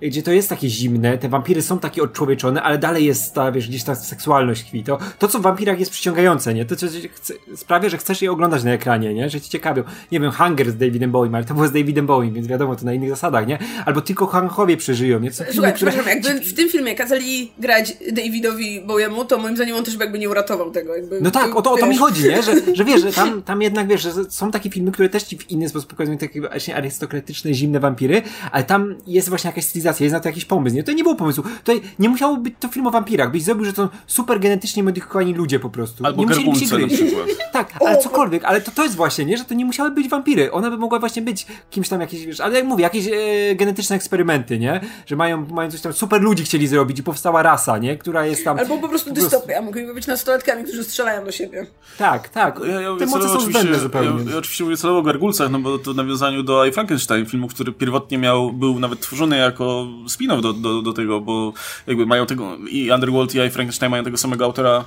[0.08, 3.68] gdzie to jest takie zimne, te wampiry są takie odczłowieczone, ale dalej jest ta, wiesz,
[3.68, 4.84] gdzieś ta seksualność tkwi.
[4.84, 6.64] To, to co w wampirach jest przyciągające, nie?
[6.64, 9.30] To, co chce, sprawia, że chcesz je oglądać na ekranie, nie?
[9.30, 9.82] Że ci ciekawią.
[10.12, 12.84] Nie wiem, Hunger z Davidem Bowie, ale to było z Davidem Bowie, więc wiadomo, to
[12.84, 13.58] na innych zasadach, nie?
[13.86, 15.30] Albo tylko Hankowie przeżyją, nie?
[15.30, 15.92] To są filmy, Słuchaj, które...
[15.92, 20.04] przepraszam, jakby w tym filmie kazali grać Davidowi Bowiemu, to moim zdaniem on też by
[20.04, 20.96] jakby nie uratował tego.
[20.96, 22.42] Jakby, No tak, o to, o to mi chodzi, nie?
[22.42, 25.38] Że, że wiesz, że tam, tam jednak wiesz, że są takie filmy, które też ci
[25.38, 28.22] w inny sposób pokazują takie właśnie arystokratyczne, zimne wampiry,
[28.52, 30.82] ale tam jest właśnie jakaś stylizacja, jest na to jakiś pomysł, nie?
[30.82, 31.44] To nie było pomysłu.
[31.58, 34.82] Tutaj nie musiało być to film o wampirach, byś zrobił, że to są super genetycznie
[34.82, 36.06] modyfikowani ludzie po prostu.
[36.06, 36.94] Albo nie musieli się gryźć.
[36.94, 37.26] przykład.
[37.52, 39.36] Tak, ale cokolwiek, ale to, to jest właśnie, nie?
[39.36, 40.52] Że to nie musiały być wampiry.
[40.52, 43.96] One by mogły właśnie być kimś tam jakieś, wiesz, ale jak mówię, jakieś e, genetyczne
[43.96, 44.80] eksperymenty, nie?
[45.06, 47.96] Że mają, mają coś tam, super ludzi chcieli zrobić i powstała rasa, nie?
[47.96, 48.58] Która jest tam...
[48.58, 51.66] Albo po prostu dystopia, mogliby być nastolatkami, którzy strzelają do siebie.
[51.98, 52.60] Tak, tak.
[52.68, 54.24] Ja, ja Te moce są oczywiście- zbędne zupełnie.
[54.24, 57.26] Ja, ja oczywiście mówię celowo o Gargulcach, no bo to w nawiązaniu do I Frankenstein,
[57.26, 61.52] filmu, który pierwotnie miał, był nawet tworzony jako spin-off do, do, do tego, bo
[61.86, 64.84] jakby mają tego, i Underworld i I Frankenstein mają tego samego autora,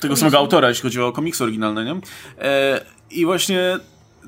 [0.00, 2.00] tego samego autora, jeśli chodzi o komiksy oryginalne, nie?
[2.38, 2.80] E,
[3.10, 3.78] I właśnie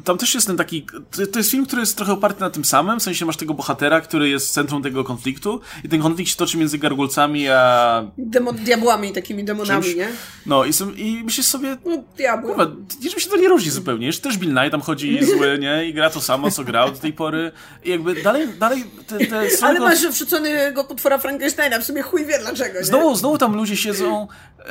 [0.05, 0.87] tam też jest ten taki,
[1.33, 4.01] to, jest film, który jest trochę oparty na tym samym, w sensie masz tego bohatera,
[4.01, 8.05] który jest centrum tego konfliktu i ten konflikt się toczy między gargulcami a...
[8.19, 9.97] Demo, diabłami, takimi demonami, Czymś?
[9.97, 10.09] nie?
[10.47, 12.55] No i, są, i myślisz sobie, No, diabły.
[12.55, 12.71] Kurwa,
[13.03, 14.07] niczym się to nie różni zupełnie.
[14.07, 15.85] Jeszcze też Bill Nye tam chodzi zły, nie?
[15.85, 17.53] I gra to samo, co grał do tej pory.
[17.85, 22.39] I jakby dalej, dalej te, te Ale masz wrzuconego potwora Frankensteina, w sumie chuj wie
[22.39, 22.85] dlaczego, nie?
[22.85, 24.29] Znowu, znowu tam ludzie siedzą,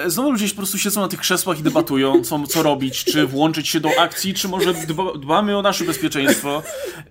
[0.08, 3.70] znowu ludzie po prostu siedzą na tych krzesłach i debatują, co, co robić, czy włączyć
[3.70, 6.64] się do akcji, czy może dba, dbamy o nasze bezpieczeństwo.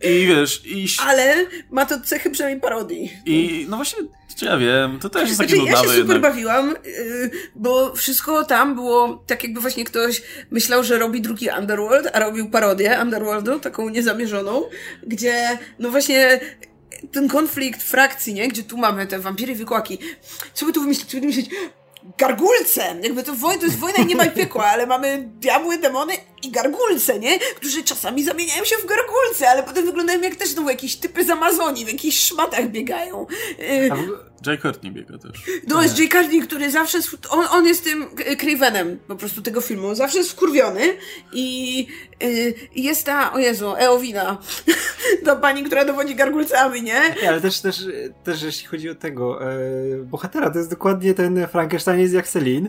[0.03, 3.13] I wiesz, i, Ale ma to cechy przynajmniej parodii.
[3.27, 3.99] i no właśnie,
[4.37, 6.21] czy ja wiem, to też jest takie Znaczy, ja się super jednak.
[6.23, 12.09] bawiłam, yy, bo wszystko tam było tak jakby właśnie ktoś myślał, że robi drugi Underworld,
[12.13, 14.63] a robił parodię Underworldu, taką niezamierzoną,
[15.07, 16.41] gdzie no właśnie
[17.13, 18.49] ten konflikt frakcji, nie?
[18.49, 19.99] Gdzie tu mamy te wampiry i wykłaki.
[20.55, 21.11] Co by tu wymyślić?
[21.11, 21.51] Co by tu wymyślić?
[22.19, 22.97] Gargulce!
[23.03, 26.13] Jakby to, woj, to jest wojna i nie ma piekła, ale mamy diabły, demony
[26.43, 27.39] i gargulce, nie?
[27.39, 31.31] Którzy czasami zamieniają się w gargulce, ale potem wyglądają jak też znowu jakieś typy z
[31.31, 33.27] Amazonii, w jakichś szmatach biegają.
[33.61, 33.91] Y,
[34.47, 35.33] Jay Courtney biega też.
[35.67, 36.99] no jest Jay Courtney, który zawsze,
[37.31, 38.07] on, on jest tym
[38.39, 40.81] Cravenem po prostu tego filmu, zawsze jest wkurwiony
[41.33, 41.87] i
[42.23, 44.39] y, jest ta, o Jezu, Eowina,
[45.25, 47.15] ta pani, która dowodzi gargulcami, nie?
[47.23, 47.87] Nie, ale też, też,
[48.25, 49.57] też jeśli chodzi o tego e,
[50.05, 52.69] bohatera, to jest dokładnie ten Frankenstein jest jak Selin.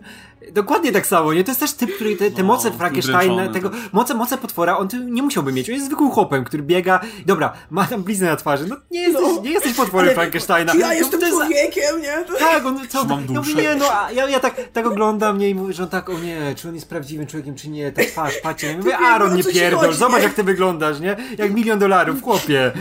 [0.52, 1.44] Dokładnie tak samo, nie?
[1.44, 3.82] To jest też typ, który te, te No, moce Frankensteina, udręczony.
[3.84, 5.70] tego, moce, moce potwora, on nie musiałby mieć.
[5.70, 8.66] On jest zwykłym chłopem, który biega, dobra, ma tam bliznę na twarzy.
[8.68, 9.42] No nie jesteś, No.
[9.42, 10.74] nie jesteś potworem Ale Frankensteina.
[10.76, 12.40] Ja no, jestem jest, człowiekiem, nie?
[12.40, 13.06] Tak, on co?
[13.06, 13.62] Mam Ja duszę.
[13.62, 16.20] nie, no, a ja, ja tak, tak oglądam mnie i mówię, że on tak, o
[16.20, 18.68] nie, czy on jest prawdziwym człowiekiem, czy nie, ta twarz, patrzcie.
[18.68, 20.24] Ja mówię, Aaron, nie pierdol, chodzi, zobacz nie?
[20.24, 21.18] jak ty wyglądasz, nie?
[21.38, 22.72] Jak milion dolarów, chłopie.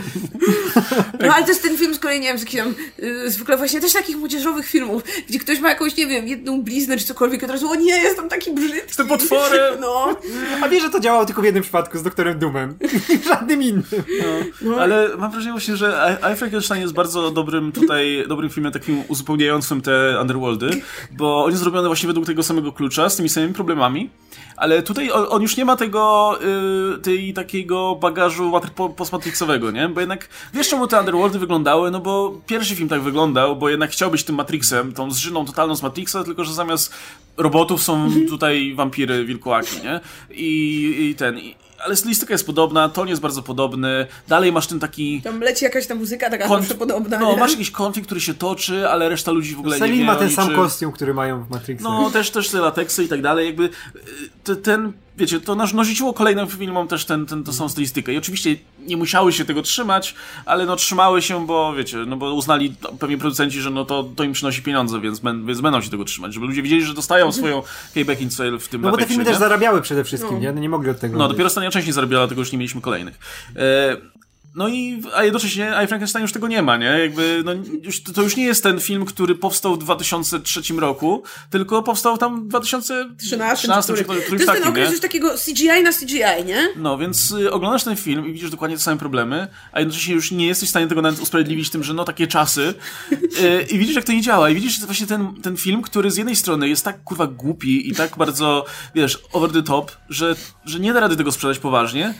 [1.19, 3.57] No ale to jest ten film z kolei, nie wiem, z jakim tam, y, zwykle
[3.57, 7.43] właśnie też takich młodzieżowych filmów, gdzie ktoś ma jakąś, nie wiem, jedną bliznę czy cokolwiek,
[7.43, 8.79] od razu, o nie, jestem taki brzydki.
[8.87, 9.79] Jestem potworem!
[9.79, 10.15] No.
[10.63, 12.77] A wiesz, że to działało tylko w jednym przypadku z doktorem Doomem.
[13.21, 13.83] W żadnym innym.
[14.61, 18.71] No, ale mam wrażenie właśnie, że I, I Frankenstein jest bardzo dobrym tutaj, dobrym filmem
[18.71, 20.69] takim uzupełniającym te Underworldy,
[21.11, 24.09] bo on jest zrobiony właśnie według tego samego klucza, z tymi samymi problemami,
[24.59, 26.37] ale tutaj on, on już nie ma tego,
[26.95, 28.51] y, tej takiego bagażu
[28.95, 29.89] postmatrixowego, nie?
[29.89, 31.91] Bo jednak, wiesz czemu te Underworldy wyglądały?
[31.91, 35.75] No bo pierwszy film tak wyglądał, bo jednak chciał być tym Matrixem, tą zżyną totalną
[35.75, 36.93] z Matrixa, tylko że zamiast
[37.37, 39.99] robotów są tutaj wampiry, wilkołaki, nie?
[40.29, 41.39] I, i ten...
[41.39, 45.21] I, ale stylistyka jest podobna, ton jest bardzo podobny, dalej masz ten taki...
[45.21, 47.37] Tam leci jakaś ta muzyka taka konf- podobna, No, nie?
[47.37, 50.15] masz jakiś konflikt, który się toczy, ale reszta ludzi w ogóle nie Selin wie ma
[50.15, 51.83] ten sam kostium, który mają w Matrixie.
[51.89, 53.69] No, też, też te lateksy i tak dalej, jakby y,
[54.43, 58.17] te, ten, wiecie, to nasz narzuciło kolejnym filmom też ten, ten, tą samą stylistykę i
[58.17, 58.55] oczywiście
[58.87, 60.15] nie musiały się tego trzymać,
[60.45, 64.03] ale no trzymały się, bo wiecie, no bo uznali no, pewnie producenci, że no to,
[64.15, 66.93] to im przynosi pieniądze, więc, ben, więc będą się tego trzymać, żeby ludzie wiedzieli, że
[66.93, 67.63] dostają swoją
[67.93, 69.29] payback in sale w tym No bo te filmy nie?
[69.29, 70.51] też zarabiały przede wszystkim, nie?
[70.51, 71.35] No nie mogli od tego No, odejść.
[71.35, 73.19] dopiero ostatnia część nie zarobiła, dlatego już nie mieliśmy kolejnych.
[73.55, 73.97] E,
[74.55, 76.85] no i, a jednocześnie I Frankenstein już tego nie ma, nie?
[76.85, 77.51] Jakby, no,
[77.83, 82.45] już, to już nie jest ten film, który powstał w 2003 roku, tylko powstał tam
[82.45, 86.45] w 2013 13, czy który, którymś to jest ten okres już takiego CGI na CGI,
[86.45, 86.67] nie?
[86.75, 90.31] No, więc y, oglądasz ten film i widzisz dokładnie te same problemy, a jednocześnie już
[90.31, 92.73] nie jesteś w stanie tego nawet usprawiedliwić tym, że no takie czasy.
[93.11, 94.49] Y, I widzisz, jak to nie działa.
[94.49, 97.95] I widzisz właśnie ten, ten film, który z jednej strony jest tak kurwa głupi i
[97.95, 98.65] tak bardzo,
[98.95, 100.35] wiesz, over the top, że,
[100.65, 102.13] że nie da rady tego sprzedać poważnie.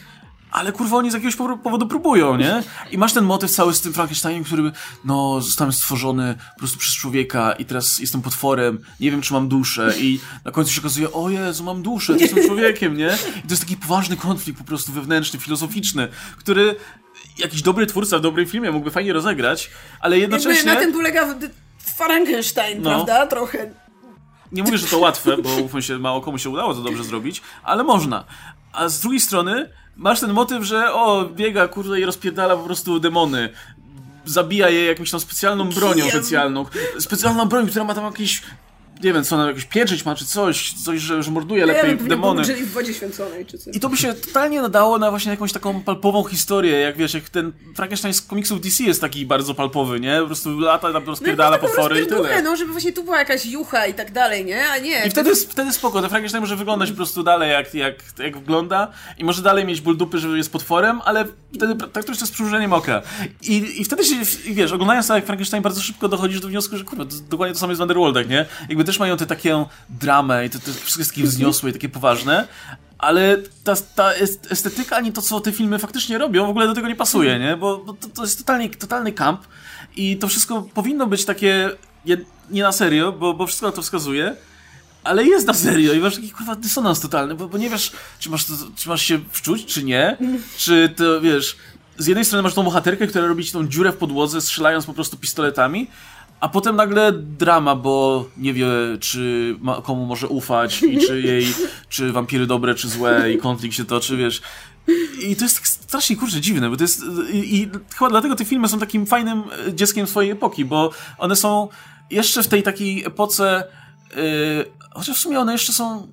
[0.51, 2.63] Ale kurwa oni z jakiegoś powo- powodu próbują, nie?
[2.91, 4.71] I masz ten motyw cały z tym Frankensteinem, który,
[5.05, 9.47] no, zostałem stworzony po prostu przez człowieka i teraz jestem potworem, nie wiem, czy mam
[9.47, 13.17] duszę i na końcu się okazuje, o Jezu, mam duszę, to jestem człowiekiem, nie?
[13.37, 16.07] I to jest taki poważny konflikt po prostu wewnętrzny, filozoficzny,
[16.37, 16.75] który
[17.37, 19.69] jakiś dobry twórca w dobrym filmie mógłby fajnie rozegrać,
[19.99, 20.73] ale Jakby jednocześnie...
[20.73, 21.35] na tym polega
[21.97, 22.89] Frankenstein, No.
[22.89, 23.27] prawda?
[23.27, 23.71] Trochę.
[24.51, 27.41] Nie mówię, że to łatwe, bo mówmy się, mało komu się udało to dobrze zrobić,
[27.63, 28.23] ale można.
[28.73, 32.99] A z drugiej strony masz ten motyw, że o, biega, kurde, i rozpierdala po prostu
[32.99, 33.49] demony.
[34.25, 36.09] Zabija je jakąś tam specjalną bronią Kijem.
[36.09, 36.65] specjalną.
[36.99, 38.41] Specjalną broń, która ma tam jakieś,
[39.03, 41.97] nie wiem, co ona, jakieś pieprzyć ma, czy coś, coś, że, że morduje lepiej Ja
[41.97, 42.45] bym demony.
[42.45, 43.75] Czyli w wodzie święconej, czy coś.
[43.75, 47.29] I to by się totalnie nadało na właśnie jakąś taką palpową historię, jak wiesz, jak
[47.29, 50.19] ten Frankenstein z komiksów DC jest taki bardzo palpowy, nie?
[50.19, 52.41] Po prostu lata tam rozpierdala no, potwory i tyle.
[52.41, 54.69] No, żeby właśnie tu była jakaś jucha i tak dalej, nie?
[54.69, 55.05] A nie.
[55.05, 58.91] I wtedy, wtedy spoko, ten Frankenstein może wyglądać po prostu dalej jak, jak, jak wygląda
[59.17, 62.73] i może dalej mieć ból dupy, że jest potworem, ale wtedy tak to z przymrużeniem
[62.73, 63.01] oka.
[63.41, 64.15] I, I wtedy się,
[64.45, 67.59] wiesz, oglądając tak jak Frankenstein bardzo szybko dochodzisz do wniosku, że kurwa, to dokładnie to
[67.59, 68.45] samo jest w Underworldach, nie?
[68.69, 72.47] Jakby też mają tę taką dramę i wszystko jest takie wzniosłe i takie poważne,
[72.97, 76.73] ale ta, ta est- estetyka ani to, co te filmy faktycznie robią, w ogóle do
[76.73, 77.57] tego nie pasuje, nie?
[77.57, 79.41] Bo, bo to, to jest totalnie, totalny kamp
[79.95, 81.69] i to wszystko powinno być takie
[82.05, 82.17] je-
[82.51, 84.35] nie na serio, bo, bo wszystko na to wskazuje,
[85.03, 88.29] ale jest na serio i masz taki kurwa dysonans totalny, bo, bo nie wiesz, czy
[88.29, 90.17] masz, to, czy masz się wczuć, czy nie,
[90.57, 91.55] czy to wiesz,
[91.97, 95.17] z jednej strony masz tą bohaterkę, która robi tą dziurę w podłodze, strzelając po prostu
[95.17, 95.87] pistoletami,
[96.39, 98.67] a potem nagle drama, bo nie wie,
[98.99, 101.47] czy ma, komu może ufać i czy jej,
[101.89, 104.41] czy wampiry dobre, czy złe i konflikt się toczy, wiesz.
[105.21, 107.03] I to jest strasznie, kurczę, dziwne, bo to jest...
[107.33, 111.35] I, i chyba dlatego te filmy są takim fajnym e, dzieckiem swojej epoki, bo one
[111.35, 111.67] są
[112.11, 113.63] jeszcze w tej takiej epoce...
[114.15, 116.11] Yy, chociaż w sumie one jeszcze są...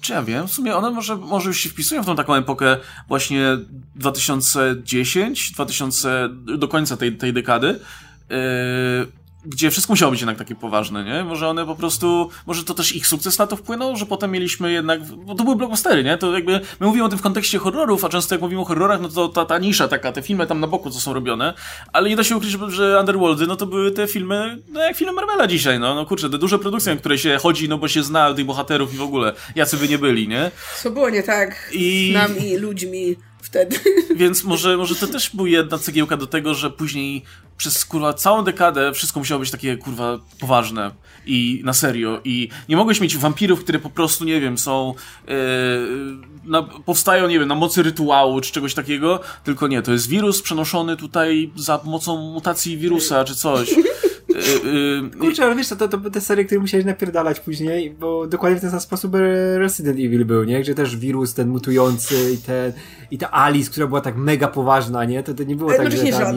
[0.00, 0.48] Czy ja wiem?
[0.48, 2.76] W sumie one może, może już się wpisują w tą taką epokę
[3.08, 3.58] właśnie
[3.94, 6.28] 2010, 2000,
[6.58, 7.66] do końca tej, tej dekady.
[8.30, 8.36] Yy,
[9.46, 11.24] gdzie wszystko musiało być jednak takie poważne, nie?
[11.24, 14.72] Może one po prostu, może to też ich sukces na to wpłynął, że potem mieliśmy
[14.72, 16.18] jednak, bo to były blockbustery, nie?
[16.18, 19.00] To jakby, my mówimy o tym w kontekście horrorów, a często jak mówimy o horrorach,
[19.00, 21.54] no to ta, ta nisza taka, te filmy tam na boku, co są robione,
[21.92, 25.12] ale nie da się ukryć, że, Underworldy, no to były te filmy, no jak filmy
[25.12, 28.02] Marvela dzisiaj, no, no kurczę, te duże produkcje, na które się chodzi, no bo się
[28.02, 30.50] zna tych bohaterów i w ogóle, jacy by nie byli, nie?
[30.82, 33.16] Co było nie tak I- z nami, ludźmi
[33.56, 33.80] wtedy.
[34.16, 37.22] Więc może, może to też był jedna cegiełka do tego, że później
[37.56, 40.90] przez kurwa całą dekadę wszystko musiało być takie kurwa poważne
[41.26, 42.20] i na serio.
[42.24, 44.94] I nie mogłeś mieć wampirów, które po prostu, nie wiem, są.
[45.28, 45.34] Yy,
[46.44, 50.42] na, powstają, nie wiem, na mocy rytuału czy czegoś takiego, tylko nie, to jest wirus
[50.42, 53.74] przenoszony tutaj za pomocą mutacji wirusa czy coś.
[54.36, 58.26] Yy, Kurczę, ale wiesz co, to, to były te serie, które musiałeś napierdalać później, bo
[58.26, 60.60] dokładnie w ten sam sposób e, Resident Evil był, nie?
[60.60, 62.72] Gdzie też wirus ten mutujący i ten,
[63.10, 65.22] i ta Alice, która była tak mega poważna, nie?
[65.22, 66.36] To, to nie było tak, że tam...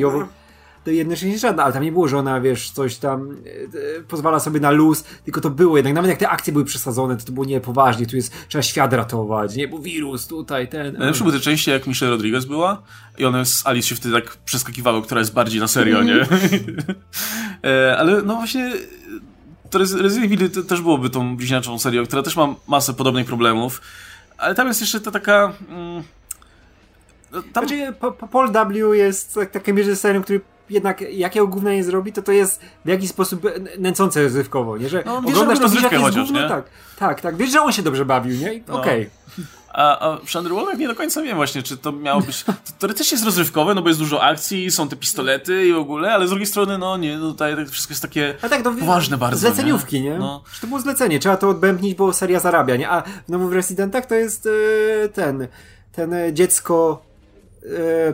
[0.90, 4.40] to jednocześnie żadna, ale tam nie było, że ona, wiesz, coś tam e, e, pozwala
[4.40, 7.32] sobie na luz, tylko to było jednak, nawet jak te akcje były przesadzone, to to
[7.32, 9.68] było niepoważnie, tu jest, trzeba świat ratować, nie?
[9.68, 10.98] Bo wirus tutaj, ten...
[10.98, 12.82] Najlepsze były te części, jak Michelle Rodriguez była
[13.18, 16.16] i one z Alice się wtedy tak przeskakiwały, która jest bardziej na serio, nie?
[17.70, 18.72] e, ale no właśnie
[19.70, 23.82] to Resident Evil te- też byłoby tą bliźniaczą serią, która też ma masę podobnych problemów,
[24.38, 25.54] ale tam jest jeszcze ta taka...
[25.70, 26.04] Mm,
[27.32, 27.94] no, tam, Znaczy,
[28.32, 28.94] Paul W.
[28.94, 33.10] jest tak, takim reżyserem, który jednak jakiego gówna nie zrobi, to to jest w jakiś
[33.10, 33.42] sposób
[33.80, 34.90] nęcące rozrywkowo, nie?
[34.90, 36.50] Że No, on wie, oglądasz że to, wiesz, rozrywkę jest nie?
[36.50, 36.66] tak,
[36.98, 38.64] tak, tak, wiesz, że on się dobrze bawił, nie?
[38.68, 38.80] No.
[38.80, 39.10] Okej.
[39.74, 42.44] A, a przy Underworldach nie do końca wiem właśnie, czy to miało być...
[42.44, 46.14] To teoretycznie jest rozrywkowe, no bo jest dużo akcji, są te pistolety i w ogóle,
[46.14, 49.18] ale z drugiej strony, no nie, no tutaj wszystko jest takie A tak, to poważne
[49.18, 50.10] bardzo, Zleceniówki, nie?
[50.10, 50.18] nie?
[50.20, 50.44] No.
[50.54, 52.90] Że to było zlecenie, trzeba to odbębnić, bo seria zarabia, nie?
[52.90, 54.48] A w nowych Residentach to jest
[55.06, 55.48] e, ten,
[55.92, 57.02] ten e, dziecko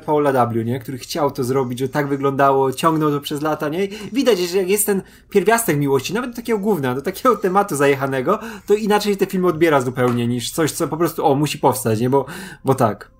[0.06, 0.80] Paula W., nie?
[0.80, 3.88] Który chciał to zrobić, że tak wyglądało, ciągnął to przez lata, nie?
[3.88, 8.40] Widać, że jak jest ten pierwiastek miłości, nawet do takiego gówna, do takiego tematu zajechanego,
[8.66, 12.10] to inaczej te filmy odbiera zupełnie niż coś, co po prostu, o, musi powstać, nie?
[12.10, 12.26] Bo,
[12.66, 13.12] bo tak.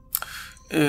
[0.72, 0.80] Yy,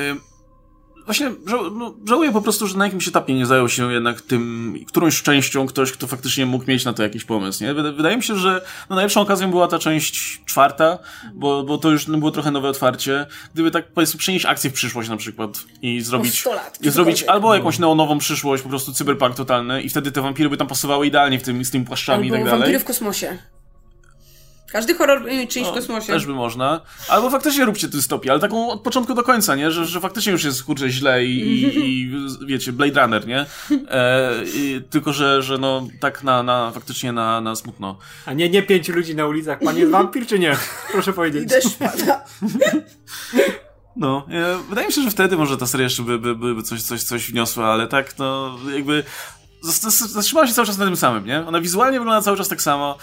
[1.07, 4.75] Właśnie ża- no, żałuję po prostu, że na jakimś etapie nie zajął się jednak tym,
[4.87, 7.75] którąś częścią ktoś, kto faktycznie mógł mieć na to jakiś pomysł, nie?
[7.75, 10.99] Wyda- Wydaje mi się, że no, najlepszą okazją była ta część czwarta,
[11.35, 13.27] bo, bo to już no, było trochę nowe otwarcie.
[13.55, 17.23] Gdyby tak powiedzmy przenieść akcję w przyszłość na przykład i zrobić, 100 lat, i zrobić
[17.23, 21.07] albo jakąś neonową przyszłość, po prostu cyberpunk totalny i wtedy te wampiry by tam pasowały
[21.07, 22.61] idealnie w tym, z tymi płaszczami i Albo tak dalej.
[22.61, 23.39] wampiry w kosmosie.
[24.77, 26.07] Każdy horror y, czyjś w No, kosmosie.
[26.13, 26.81] Też by można.
[27.09, 29.71] Albo faktycznie róbcie dystopię, ale taką od początku do końca, nie?
[29.71, 32.11] Że, że faktycznie już jest kurczę źle i, i, i
[32.47, 33.47] wiecie, Blade Runner, nie?
[33.91, 37.99] E, i, tylko, że, że no tak na, na faktycznie na, na smutno.
[38.27, 40.57] A nie, nie pięciu ludzi na ulicach, pan jest wampir czy nie?
[40.93, 41.49] Proszę I powiedzieć.
[41.49, 42.25] deszcz pada.
[43.97, 46.83] No, e, wydaje mi się, że wtedy może ta seria jeszcze by, by, by, coś,
[46.83, 49.05] coś, coś wniosła, ale tak, no jakby
[49.63, 51.47] zatrzymała się cały czas na tym samym, nie?
[51.47, 52.99] Ona wizualnie wygląda cały czas tak samo.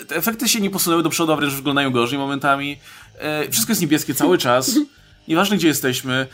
[0.00, 2.78] E, Te efekty się nie posunęły do przodu, a wręcz wyglądają gorzej momentami.
[3.18, 4.70] E, Wszystko jest niebieskie cały czas.
[5.28, 6.26] Nieważne, gdzie jesteśmy.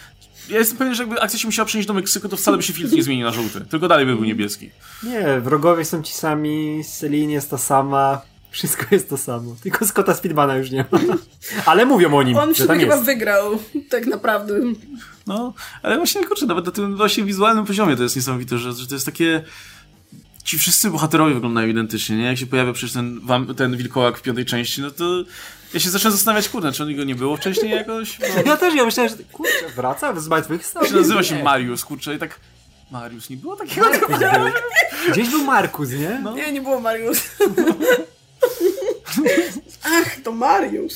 [0.49, 2.73] Ja jestem pewien, że jakby akcja się musiała przenieść do Meksyku, to wcale by się
[2.73, 3.61] filtr nie zmienił na żółty.
[3.71, 4.71] Tylko dalej by był niebieski.
[5.03, 8.21] Nie, wrogowie są ci sami, Celine jest ta sama,
[8.51, 9.57] wszystko jest to samo.
[9.63, 10.99] Tylko Scotta Speedmana już nie ma.
[11.67, 13.05] Ale mówią o nim, On że chyba jest.
[13.05, 13.59] wygrał,
[13.91, 14.55] tak naprawdę.
[15.27, 18.87] No, ale właśnie, kurczę, nawet na tym właśnie wizualnym poziomie to jest niesamowite, że, że
[18.87, 19.45] to jest takie...
[20.45, 22.25] Ci wszyscy bohaterowie wyglądają identycznie, nie?
[22.25, 25.25] Jak się pojawia przecież ten, wam, ten wilkołak w piątej części, no to
[25.75, 28.19] ja się zacząłem zastanawiać, kurde, czy go nie było wcześniej jakoś?
[28.45, 32.15] Bo Ja też, ja myślałem, że kurczę, wraca z martwych się nazywa się Marius, kurczę,
[32.15, 32.41] i tak...
[32.91, 33.87] Marius, nie było takiego?
[33.87, 35.13] Markus był.
[35.13, 36.21] Gdzieś był Markus, nie?
[36.23, 36.35] No.
[36.35, 37.19] Nie, nie było Mariusz.
[39.83, 40.95] Ach, to Mariusz.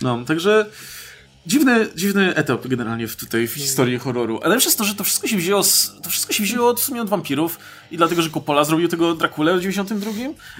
[0.00, 0.66] No, także
[1.46, 4.40] dziwny, dziwny etap generalnie w, tutaj w historii horroru.
[4.42, 6.84] Ale jest to, że to wszystko się wzięło z, to wszystko się wzięło od, w
[6.84, 7.58] sumie od wampirów
[7.90, 10.10] i dlatego, że Coppola zrobił tego Drakulę w 92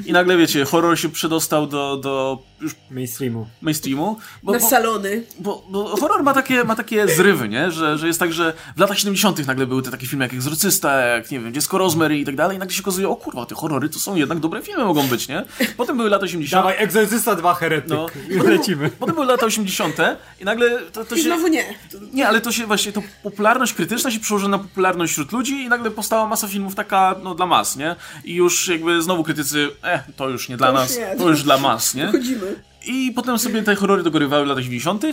[0.07, 3.47] i nagle, wiecie, horror się przedostał do, do już Mainstreamu.
[3.63, 4.19] mainstreamu.
[4.43, 5.23] Bo, Na bo, salony.
[5.39, 7.71] bo, bo horror ma takie, ma takie zrywy, nie?
[7.71, 11.01] Że, że jest tak, że w latach 70 nagle były te takie filmy jak Egzorcysta,
[11.01, 13.55] jak, nie wiem, Dziecko Rosemary i tak dalej i nagle się okazuje, o kurwa, te
[13.55, 15.45] horrory to są jednak dobre filmy mogą być, nie?
[15.77, 17.91] Potem były lata 80 Dawaj, Egzorcysta 2 heretyk.
[17.91, 18.07] No.
[18.37, 18.45] No.
[18.45, 18.91] Lecimy.
[18.91, 19.97] Potem były lata 80
[20.41, 21.25] i nagle to, to I się...
[21.25, 21.65] znowu nie.
[22.13, 25.69] Nie, ale to się właśnie, to popularność krytyczna się przełożyła na popularność wśród ludzi i
[25.69, 27.97] nagle powstała masa filmów taka, no, dla mas, nie?
[28.25, 31.17] I już jakby znowu krytycy, eh, to już nie dla To już nas, nie.
[31.17, 32.07] to już dla mas, nie?
[32.07, 32.63] Chodzimy.
[32.87, 35.13] I potem sobie te horrory dogorywały w latach 90 yy,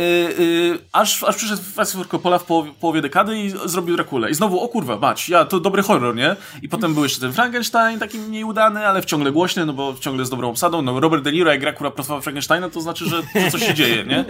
[0.00, 4.30] yy, aż, aż przyszedł Francis Coppola w połowie, połowie dekady i zrobił Drakulę.
[4.30, 6.36] I znowu, o kurwa, bać, ja, to dobry horror, nie?
[6.62, 10.24] I potem był jeszcze ten Frankenstein, taki mniej udany, ale ciągle głośny, no bo ciągle
[10.24, 10.82] z dobrą obsadą.
[10.82, 13.74] No Robert De Niro jak gra akurat profesora Frankensteina, to znaczy, że, że coś się
[13.74, 14.24] dzieje, nie?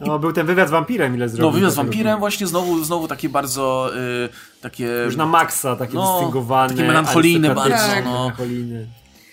[0.00, 1.46] No, był ten wywiad z wampirem, ile zrobił.
[1.46, 4.28] No, wywiad z wampirem właśnie znowu, znowu takie bardzo y,
[4.60, 4.84] takie...
[5.04, 6.74] Już na maksa, takie No, dystyngowane.
[6.74, 8.12] takie melancholijne bardzo, no.
[8.12, 8.86] melancholijne.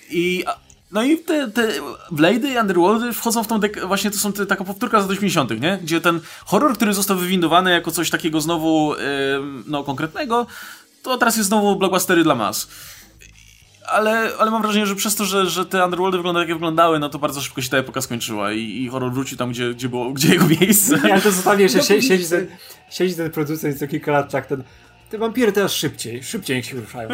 [0.09, 0.43] I,
[0.91, 1.67] no i te, te
[2.11, 5.11] Blade'y i Underworldy wchodzą w tą dek- właśnie to są te, taka powtórka z lat
[5.11, 5.79] 80., nie?
[5.83, 8.93] Gdzie ten horror, który został wywindowany jako coś takiego znowu,
[9.35, 10.45] ym, no, konkretnego,
[11.03, 12.67] to teraz jest znowu blockbustery dla mas.
[13.87, 17.09] Ale, ale mam wrażenie, że przez to, że, że te Underworldy wyglądały jak wyglądały, no
[17.09, 20.11] to bardzo szybko się ta epoka skończyła i, i horror wrócił tam, gdzie, gdzie, było,
[20.11, 20.99] gdzie jego miejsce.
[21.03, 22.29] Ale to zostawię jeszcze, Do sie- siedzi piwnicy.
[22.47, 22.57] ten,
[22.89, 24.63] siedzi ten producent co kilka lat tak, ten,
[25.09, 27.09] te wampiry teraz szybciej, szybciej niech się ruszają.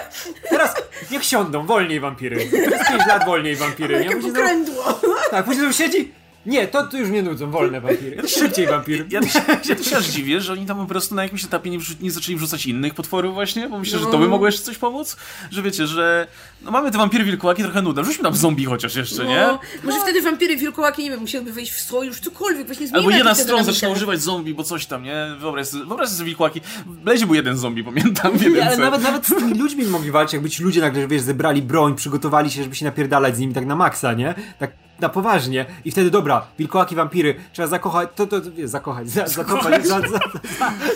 [0.50, 0.74] Teraz
[1.10, 2.36] niech siądą, wolniej wampiry.
[2.36, 3.94] Przez 5 lat wolniej wampiry.
[3.98, 4.04] Nie?
[4.04, 5.00] Jakie Później znowu, pokrętło.
[5.30, 6.12] tak, później znowu siedzi,
[6.48, 8.28] nie, to, to już mnie nudzą, wolne wampiry.
[8.28, 9.06] Szybciej wampiry.
[9.10, 11.70] Ja, ja, ja też się aż dziwię, że oni tam po prostu na jakimś etapie
[11.70, 14.78] nie, nie zaczęli wrzucać innych potworów właśnie, bo myślę, że to by mogło jeszcze coś
[14.78, 15.16] pomóc.
[15.50, 16.26] Że wiecie, że
[16.62, 19.46] no mamy te wampiry wilkołaki trochę nudne, wrzućmy tam zombie chociaż jeszcze, nie?
[19.46, 23.06] No, może wtedy wampiry wilkołaki, nie wiem, musiałyby wejść w sojusz, cokolwiek, właśnie zmienić.
[23.06, 25.26] Albo jedna strona zaczyna używać zombie, bo coś tam, nie?
[25.38, 26.60] Wyobraź sobie, wyobraź sobie wilkołaki.
[26.86, 30.10] W Blazie był jeden zombie, pamiętam, w Nie, ale nawet, nawet z tymi ludźmi mogli
[30.10, 33.54] walczyć, jakby ci ludzie nagle, wiesz, zebrali broń, przygotowali się, żeby się napierdalać z nimi
[33.54, 34.34] tak na maksa, nie?
[34.58, 35.66] Tak na poważnie.
[35.84, 40.00] I wtedy, dobra, wilkołaki, wampiry, trzeba zakochać, to, to, to wiesz, zakochać, za, zakochać, za,
[40.00, 40.18] za,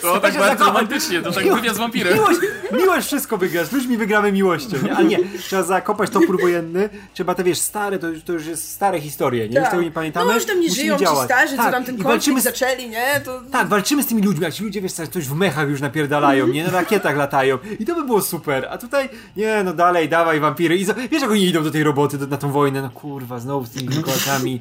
[0.03, 0.59] To tak bardzo zakochać.
[0.67, 2.15] romantycznie, to tak wywiad z wampirem.
[2.15, 2.39] Miłość,
[2.73, 4.97] miłość wszystko wygrasz, z ludźmi wygramy miłością, nie?
[4.97, 8.71] Ale nie, trzeba zakopać topór wojenny, trzeba te, wiesz, stare, to, już- to już jest
[8.73, 9.61] stare historie, nie?
[9.61, 10.27] Już tego nie pamiętamy.
[10.27, 11.25] No już tam nie musimy żyją ci działać.
[11.25, 13.21] starzy, co Tak, tam ten i walczymy z zaczęli, nie?
[13.25, 13.41] To...
[13.53, 16.65] tak, walczymy z tymi ludźmi, a ci ludzie, wiesz, coś w mechach już napierdalają, nie?
[16.65, 17.59] Na rakietach latają.
[17.81, 18.69] I to by było super.
[18.71, 20.77] A tutaj, nie, no dalej, dawaj, wampiry.
[20.77, 23.39] I za, wiesz, jak oni idą do tej roboty, do, na tą wojnę, no kurwa,
[23.39, 24.61] znowu z tymi wilkołakami.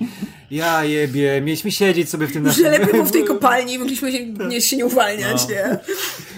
[0.52, 4.26] Ja jebie, mieliśmy siedzieć sobie w tym Że lepiej było w tej kopalni, mogliśmy się
[4.26, 5.50] nie, się nie uwalniać, No.
[5.56, 5.80] nie?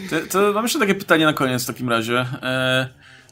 [0.10, 2.26] To, to mam jeszcze takie pytanie na koniec w takim razie.
[2.44, 2.88] E,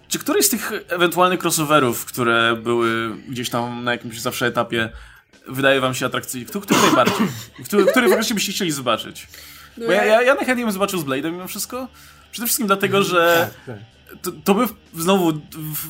[0.08, 4.90] czy któryś z tych ewentualnych crossoverów, które były gdzieś tam na jakimś zawsze etapie,
[5.48, 6.46] wydaje wam się atrakcyjny?
[6.48, 7.28] Który, który najbardziej?
[7.66, 9.28] Który, który faktycznie byście chcieli zobaczyć?
[9.78, 11.88] Bo ja, ja, ja najchętniej bym zobaczył z Blade'em mimo wszystko.
[12.32, 13.76] Przede wszystkim dlatego, że Tak,
[14.22, 15.42] to, to by znowu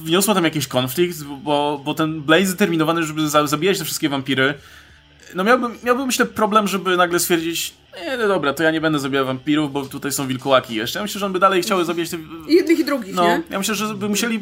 [0.03, 4.53] wniosło tam jakiś konflikt, bo, bo ten Blade zdeterminowany, żeby za, zabijać te wszystkie wampiry,
[5.35, 7.73] no miałbym, miałbym myślę problem, żeby nagle stwierdzić,
[8.05, 10.99] nie, no dobra, to ja nie będę zabijał wampirów, bo tutaj są wilkołaki jeszcze.
[10.99, 12.17] Ja myślę, że on by dalej chciały zabijać te...
[12.49, 13.43] I jednych i drugich, No, nie?
[13.49, 14.35] ja myślę, że by musieli...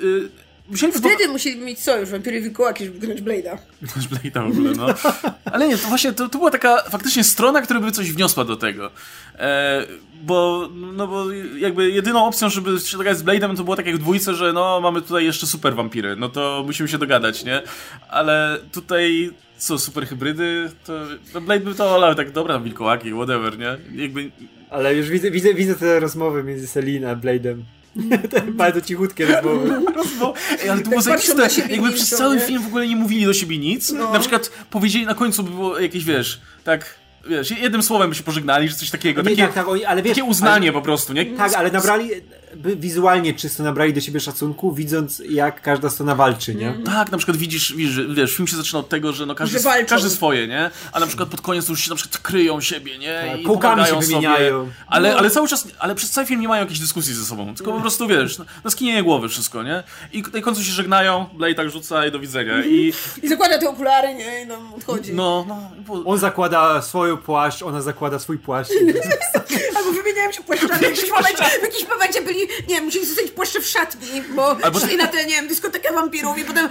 [0.00, 0.30] Yy, yy,
[0.70, 3.58] musieli Wtedy musieliby mieć sojusz, wampiry i wilkołaki, żeby wygnąć Blade'a.
[3.94, 4.86] Też Blade'a w ogóle, no.
[5.52, 8.56] Ale nie, to właśnie, to, to była taka faktycznie strona, która by coś wniosła do
[8.56, 8.90] tego.
[9.38, 9.86] E,
[10.22, 13.96] bo, no bo jakby jedyną opcją, żeby się dogadać z Blade'em, to było tak jak
[13.96, 17.62] w dwójce, że no, mamy tutaj jeszcze super wampiry, no to musimy się dogadać, nie?
[18.08, 20.92] Ale tutaj, co, super hybrydy, to,
[21.32, 24.02] to Blade by to olał, tak, dobra, wilkołaki, whatever, nie?
[24.02, 24.30] Jakby,
[24.70, 27.62] Ale już widzę, widzę, widzę te rozmowy między Selina a Blade'em.
[28.52, 29.68] Bardzo cichutkie rozmowy.
[29.70, 30.32] Rozmo-
[30.62, 31.48] Ej, ale to było na zajebiste.
[31.70, 33.90] Jakby przez cały film w ogóle nie mówili do siebie nic.
[33.92, 34.12] No.
[34.12, 36.94] Na przykład powiedzieli na końcu by było jakieś, wiesz, tak,
[37.28, 39.22] wiesz, jednym słowem by się pożegnali, czy coś takiego.
[39.22, 41.26] Nie, Takie, tak, tak, oni- ale wiesz, takie uznanie po prostu, nie?
[41.26, 42.10] Tak, ale nabrali,
[42.56, 46.74] by wizualnie czysto nabrali do siebie szacunku, widząc jak każda strona walczy, nie?
[46.86, 49.84] Tak, na przykład widzisz, widzisz, wiesz, film się zaczyna od tego, że no każdy, Że
[49.84, 50.70] każdy swoje, nie?
[50.92, 53.24] A na przykład pod koniec już się na przykład kryją siebie, nie?
[53.30, 54.60] Tak, I pomagają się wymieniają.
[54.60, 54.72] Sobie.
[54.86, 55.18] Ale, No.
[55.18, 57.80] ale cały czas, ale przez cały film nie mają jakiejś dyskusji ze sobą, tylko po
[57.80, 59.82] prostu, wiesz, na skinienie głowy wszystko, nie?
[60.12, 62.64] I na końcu się żegnają, Blade tak rzuca i do widzenia.
[62.64, 62.92] I
[63.22, 64.42] I zakłada te okulary, nie?
[64.42, 65.12] I nam odchodzi.
[65.14, 68.70] no, no, bo- On zakłada swoją płaszcz, ona zakłada swój płaszcz.
[69.76, 70.74] Albo wymieniałem się płaszczami.
[70.78, 74.96] W jakimś momencie, w byli, nie wiem, musieli zostać płaszcze w szatni, bo Albo- szli
[74.96, 76.68] na tę, nie wiem, dyskotekę wampirów i potem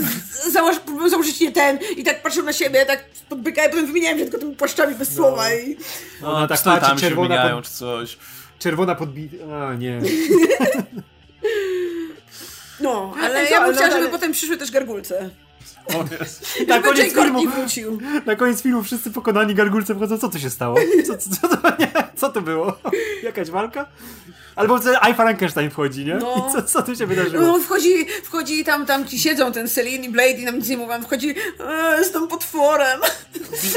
[0.00, 0.76] z- założ,
[1.08, 4.38] założyć nie ten i tak patrzą na siebie, tak podbyka i potem wymieniałem się tylko
[4.38, 5.76] tymi płaszczami bez słowa i...
[6.22, 8.18] no, Ona tak patrzy, się czerwona wymieniają, pod- czy coś.
[8.58, 9.36] Czerwona podbita.
[9.68, 10.00] A nie.
[12.80, 15.30] No, ale Ale ja bym co, chciała, ale- żeby potem przyszły też gargulce.
[15.94, 16.58] O jest.
[16.68, 17.98] Na koniec filmu, wrócił.
[18.26, 20.18] na koniec filmu wszyscy pokonani gargulce wchodzą.
[20.18, 20.76] Co tu się stało?
[21.06, 22.78] Co, co, co, to, nie, co to było?
[23.22, 23.86] Jakaś walka?
[24.58, 24.78] Albo
[25.10, 26.14] I Frankenstein wchodzi, nie?
[26.14, 26.48] No.
[26.48, 27.42] I co, co tu się wydarzyło?
[27.42, 30.76] No, wchodzi, wchodzi tam, tam ci siedzą, ten Celine i Blade i nam nic nie
[30.76, 33.00] mówią, wchodzi, eee, jestem potworem.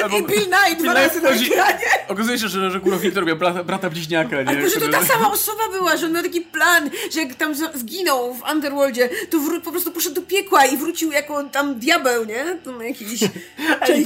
[0.03, 1.80] Albo- I Bill Nye dwa Bill na wchodzi- ekranie.
[2.08, 4.49] Okazuje się, że, że Góra Wiktor miał brata, brata bliźniaka, nie?
[4.49, 7.53] Ale że to ta sama osoba była, że on miał taki plan, że jak tam
[7.74, 12.26] zginął w Underworldzie, to wró- po prostu poszedł do piekła i wrócił jako tam diabeł,
[12.26, 12.45] nie?
[12.66, 13.20] Tam jakiś...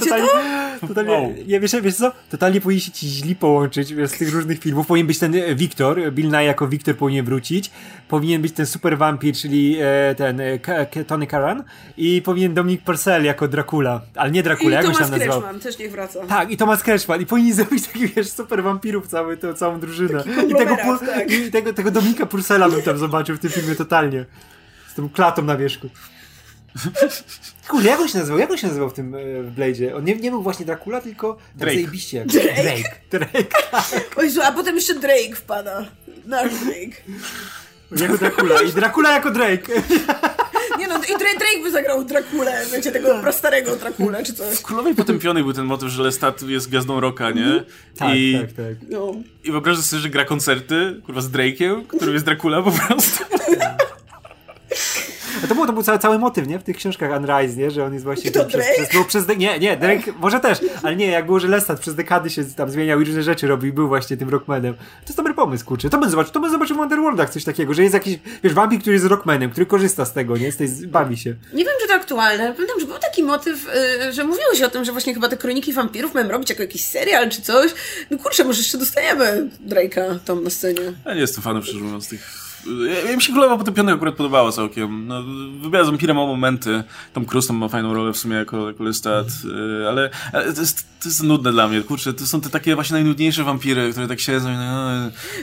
[0.80, 0.86] to?
[0.88, 1.34] totalnie, Wow.
[1.46, 2.12] nie, wiesz, wiesz co?
[2.30, 4.86] Totalnie powinni się ci źli połączyć wiesz, z tych różnych filmów.
[4.86, 7.70] Powinien być ten e, Wiktor, Bill Nye jako Wiktor powinien wrócić.
[8.08, 11.64] Powinien być ten super wampir, czyli e, ten e, Tony Karan.
[11.96, 14.00] I powinien Dominic Purcell jako Dracula.
[14.14, 15.40] Ale nie Dracula, jak on się Thomas tam nazywał?
[15.40, 16.26] Kretschmann też niech wraca.
[16.26, 17.20] Tak, i Thomas Kretschmann.
[17.20, 20.24] I powinni zrobić takich, wiesz, super wampirów cały, tą całą drużynę.
[20.48, 20.76] I tego,
[21.06, 21.30] tak.
[21.30, 24.24] I tego, tego Dominika Purcella bym tam zobaczył w tym filmie totalnie.
[24.88, 25.88] Z tą klatą na wierzchu.
[27.68, 28.38] Kurde, jak on się nazywał?
[28.38, 29.96] Jak on się nazywał w tym e, w Blade'zie?
[29.96, 31.74] On nie, nie był właśnie Dracula, tylko tak Drake.
[31.74, 32.24] zajebiście.
[32.24, 32.62] Drake.
[32.62, 33.00] Drake.
[33.10, 33.56] Drake.
[34.16, 35.86] O Jezu, a potem jeszcze Drake wpada.
[36.26, 37.02] Nasz Drake.
[38.00, 38.62] Jako Dracula.
[38.62, 39.72] I Dracula jako Drake.
[40.78, 44.56] Nie no, i Dra- Drake by zagrał Drakulę, wiecie, tego prastarego Drakulę, czy coś.
[44.58, 47.64] W Królowej Potępionej był ten motyw, że Lestat jest gwiazdą rocka, nie?
[47.98, 48.74] Tak, I, tak, tak.
[48.90, 49.12] No.
[49.44, 53.24] I wyobrażasz sobie, że gra koncerty, kurwa, z Drake'iem, który jest Dracula po prostu.
[55.44, 56.58] A to, było, to był cały, cały motyw, nie?
[56.58, 57.70] W tych książkach Unrise, nie?
[57.70, 58.30] Że on jest właśnie...
[58.30, 61.26] Kto, ten przez, przez, no, przez de- Nie, nie, Drake może też, ale nie, jak
[61.26, 64.16] było, że Lestat przez dekady się tam zmieniał i różne rzeczy robił i był właśnie
[64.16, 64.74] tym rockmanem.
[64.74, 65.90] To jest dobry pomysł, kurczę.
[65.90, 68.80] To bym zobaczył, to bym zobaczył w Underworldach coś takiego, że jest jakiś, wiesz, wampir,
[68.80, 70.52] który jest rockmanem, który korzysta z tego, nie?
[70.52, 71.34] Z tej, bawi się.
[71.52, 73.66] Nie wiem, czy to aktualne, ale pamiętam, że był taki motyw,
[74.08, 76.62] y, że mówiło się o tym, że właśnie chyba te kroniki wampirów mają robić jako
[76.62, 77.70] jakiś serial czy coś.
[78.10, 80.92] No kurczę, może jeszcze dostajemy Drake'a tam na scenie.
[81.06, 82.45] Ja nie jestem fanem, szczerze mówiąc, tych...
[82.88, 85.06] Ja, ja mi się Królowa Potępionej akurat podobała całkiem.
[85.06, 85.22] No,
[85.62, 86.84] wybiera z Vampirem ma momenty.
[87.12, 89.26] Tom Cruise tam ma fajną rolę w sumie jako, jako Lestat,
[89.82, 91.82] y, ale, ale to, jest, to jest nudne dla mnie.
[91.82, 94.90] Kurczę, to są te takie właśnie najnudniejsze wampiry, które tak siedzą i no,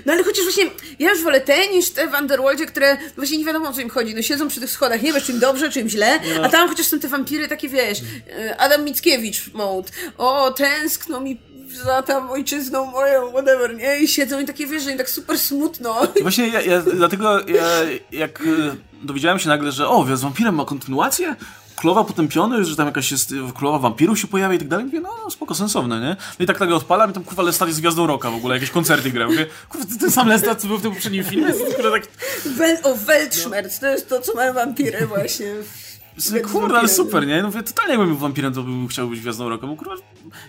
[0.05, 0.63] No ale chociaż właśnie,
[0.99, 3.89] ja już wolę te niż te w Underworldzie, które właśnie nie wiadomo o co im
[3.89, 4.15] chodzi.
[4.15, 6.69] No siedzą przy tych schodach, nie wiesz, czy im dobrze, czy im źle, a tam
[6.69, 9.89] chociaż są te wampiry takie, wiesz, y, Adam Mickiewicz mode.
[10.17, 13.99] O, tęskno mi za tam ojczyzną moją, whatever, nie?
[13.99, 16.07] I siedzą i takie, wiesz, im tak super smutno.
[16.19, 17.65] I Właśnie ja, ja dlatego ja,
[18.11, 21.35] jak e, dowiedziałem się nagle, że o, z wampirem ma kontynuację,
[21.75, 25.09] Królowa Potępiony, że tam jakaś jest, Królowa Wampirów się pojawia i tak dalej, mówię, no,
[25.23, 26.15] no spoko, sensowne, nie?
[26.39, 28.69] No i tak nagle odpalam i tam kurwa Lestat jest gwiazdą roka w ogóle, jakieś
[28.69, 29.27] koncerty gra.
[29.27, 31.47] Mówię, kurwa, ten sam Lestat, co był w tym poprzednim filmie?
[31.53, 32.07] Jest, tak,
[32.45, 35.47] Wel, o, Weltschmerz, to jest to, co mają wampiry właśnie.
[36.17, 37.41] Z kurde, ale super, nie?
[37.41, 39.95] No mówię, totalnie jakbym był wampirem, to bym chciał być gwiazdą roka, bo kurwa,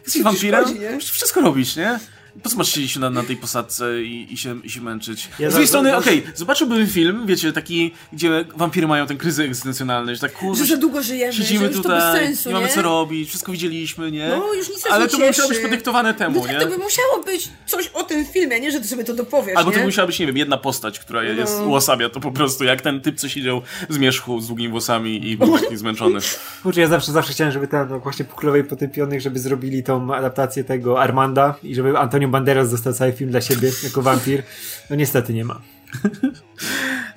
[0.04, 0.90] jesteś wampirem, nie?
[0.90, 2.00] musisz wszystko robić, nie?
[2.42, 5.28] Po co masz siedzieć na, na tej posadce i, i, się, i się męczyć?
[5.38, 10.14] Ja z drugiej strony, okej, zobaczyłbym film, wiecie, taki, gdzie wampiry mają ten kryzys egzystencjonalny,
[10.14, 12.68] że tak kurde, Że długo żyjemy, siedzimy że już to bez tutaj, sensu, nie mamy
[12.68, 14.28] co robić, wszystko widzieliśmy, nie?
[14.28, 16.60] No, już nic Ale to musiało być podyktowane temu, No tak, nie?
[16.60, 18.72] to by musiało być coś o tym filmie, nie?
[18.72, 19.74] Że ty sobie to dopowiesz, Albo nie?
[19.76, 21.66] to by musiała być, nie wiem, jedna postać, która jest, No.
[21.66, 25.36] uosabia to po prostu, jak ten typ, co siedział z mieszchu z długimi włosami i
[25.36, 26.18] był taki zmęczony.
[26.62, 30.14] Kurczę, ja zawsze, zawsze chciałem, żeby tam no, właśnie po Królowej Potępionych, żeby zrobili tą
[30.14, 34.42] adaptację tego Armanda i żeby Antonio Banderas dostał cały film dla siebie jako wampir.
[34.90, 35.60] No niestety nie ma.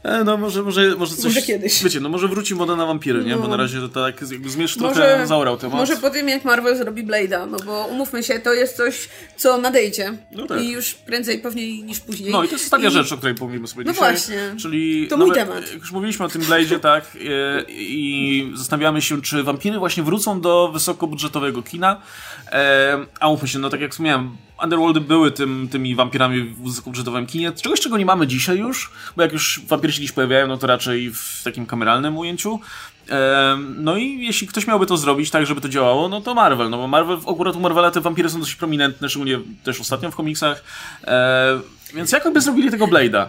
[0.03, 1.25] E, no może, może, może coś...
[1.25, 1.83] Może kiedyś.
[1.83, 3.35] Wiecie, no może wróci moda na wampiry, nie?
[3.35, 3.47] Bo No.
[3.47, 5.77] na razie to tak jakby zmierz trochę zaorał temat.
[5.77, 9.57] może po tym jak Marvel zrobi Blade'a, no bo umówmy się, to jest coś, co
[9.57, 10.13] nadejdzie.
[10.31, 10.61] No tak.
[10.61, 12.31] I już prędzej pewnie niż później.
[12.31, 14.11] No i to jest ostatnia I- rzecz, o której pomówimy sobie No dzisiaj.
[14.11, 14.55] właśnie.
[14.61, 15.71] Czyli To mój temat.
[15.71, 20.41] Jak już mówiliśmy o tym Blade'zie, tak, e, i zastanawiamy się, czy wampiry właśnie wrócą
[20.41, 22.01] do wysokobudżetowego kina.
[22.51, 27.27] E, a mówmy się, no tak jak wspomniałem, Underworldy były tym, tymi wampirami w wysokobudżetowym
[27.27, 27.51] kinie.
[27.51, 30.67] Czegoś, czego nie mamy dzisiaj już, bo jak już wampiry się gdzieś pojawiają, no to
[30.67, 32.59] raczej w takim kameralnym ujęciu.
[33.75, 36.69] No i jeśli ktoś miałby to zrobić tak, żeby to działało, no to Marvel.
[36.69, 40.15] No bo Marvel, akurat u Marvela te wampiry są dość prominentne, szczególnie też ostatnio w
[40.15, 40.63] komiksach.
[41.03, 41.59] E,
[41.93, 43.27] więc jak by zrobili tego Blade'a?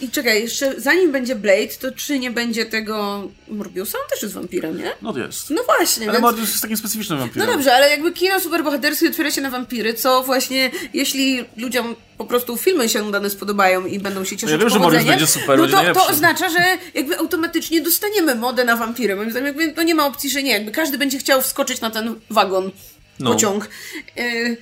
[0.00, 3.98] I czekaj, jeszcze zanim będzie Blade, to czy nie będzie tego Morbiusa?
[3.98, 4.92] On też jest wampirem, nie?
[5.02, 5.50] No jest.
[5.50, 6.22] No właśnie, Ale więc...
[6.22, 7.46] Morbius jest takim specyficznym wampirem.
[7.48, 12.24] No dobrze, ale jakby kino superbohaterskie otwiera się na wampiry, co właśnie, jeśli ludziom po
[12.24, 15.58] prostu filmy się dane spodobają i będą się cieszyć Ja wiem, że Morbius będzie super,
[15.58, 16.58] no będzie to, to oznacza, że
[16.94, 19.16] jakby automatycznie dostaniemy modę na wampiry.
[19.16, 20.52] Moim zdaniem jakby to nie ma opcji, że nie.
[20.52, 22.70] Jakby każdy będzie chciał wskoczyć na ten wagon,
[23.18, 23.32] No.
[23.32, 23.68] pociąg.
[24.16, 24.56] Yy,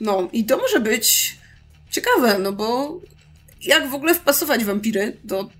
[0.00, 1.36] no i to może być
[1.90, 3.00] ciekawe, no bo
[3.62, 5.50] jak w ogóle wpasować wampiry do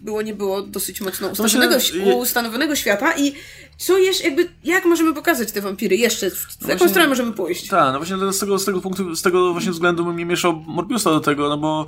[0.00, 1.76] było nie było dosyć mocno ustanowionego,
[2.16, 3.32] ustanowionego świata i
[3.80, 6.30] co jeszcze, jakby, jak możemy pokazać te wampiry jeszcze?
[6.30, 7.68] W, w jaką właśnie- stronę możemy pójść?
[7.68, 10.64] Tak, no właśnie z tego, z tego punktu, z tego właśnie względu bym nie mieszał
[10.66, 11.86] Morbiusa do tego, no bo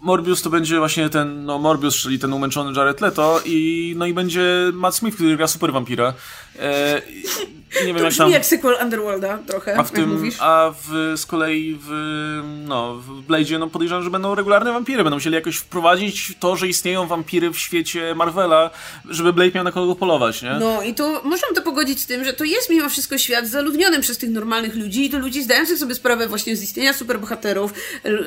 [0.00, 4.14] Morbius to będzie właśnie ten, no Morbius, czyli ten umęczony Jared Leto i no i
[4.14, 6.14] będzie Matt Smith, który gra super wampira.
[6.58, 7.02] E,
[7.86, 8.30] nie wiem jak tam...
[8.30, 10.36] jak sequel Underworlda trochę, A w tym, mówisz.
[10.40, 11.90] a w, z kolei w,
[12.66, 15.04] no, w Blade'zie no podejrzewam, że będą regularne wampiry.
[15.04, 18.70] Będą musieli jakoś wprowadzić to, że istnieją wampiry w świecie Marvela,
[19.10, 20.56] żeby Blade miał na kogo polować, nie?
[20.60, 24.00] No i to można to pogodzić z tym, że to jest mimo wszystko świat zaludniony
[24.00, 27.74] przez tych normalnych ludzi i to ludzi zdających sobie sprawę właśnie z istnienia superbohaterów,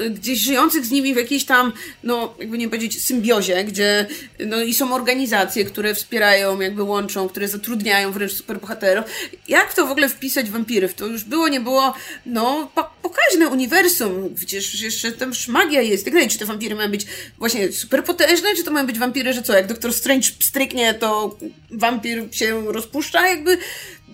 [0.10, 1.73] gdzieś żyjących z nimi w jakiejś tam,
[2.03, 4.07] no jakby nie powiedzieć, symbiozie, gdzie
[4.45, 9.06] no i są organizacje, które wspierają, jakby łączą, które zatrudniają wręcz superbohaterów.
[9.48, 10.88] Jak to w ogóle wpisać wampiry?
[10.88, 11.94] W to już było, nie było,
[12.26, 12.72] no
[13.02, 16.30] pokaźne uniwersum, przecież jeszcze tam magia jest, tak dalej.
[16.30, 17.06] Czy te wampiry mają być
[17.38, 21.38] właśnie superpotężne, czy to mają być wampiry, że co, jak doktor Strange stryknie, to
[21.72, 23.58] wampir się rozpuszcza, jakby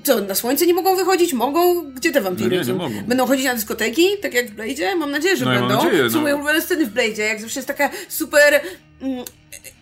[0.03, 1.33] co, na słońce nie mogą wychodzić?
[1.33, 1.91] Mogą?
[1.91, 2.75] Gdzie te wampiry No nie, nie są?
[2.75, 3.01] mogą.
[3.07, 4.95] Będą chodzić na dyskoteki, tak jak w Blade'zie?
[4.97, 5.83] Mam nadzieję, że No ja mam będą.
[5.83, 6.21] nadzieję, Są no.
[6.21, 8.61] moje ulubione sceny w Blade'zie, jak zawsze jest taka super
[9.01, 9.25] mm,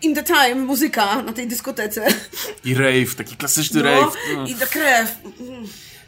[0.01, 2.07] In the Time muzyka na tej dyskotece.
[2.65, 4.13] I rave, taki klasyczny No, rave.
[4.35, 4.47] No.
[4.47, 5.15] i ta krew.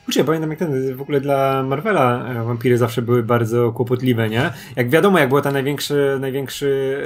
[0.06, 4.30] Kurczę, ja pamiętam jak ten, w ogóle dla Marvela e, wampiry zawsze były bardzo kłopotliwe,
[4.30, 4.54] nie?
[4.76, 6.98] Jak wiadomo, jak była ta największy, największy,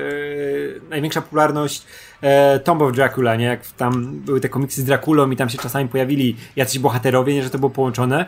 [0.86, 1.84] e, największa popularność
[2.26, 3.46] e, Tomb of Dracula, nie?
[3.46, 7.44] Jak tam były te komiksy z Draculą i tam się czasami pojawili jacyś bohaterowie, nie?
[7.44, 8.26] Że to było połączone,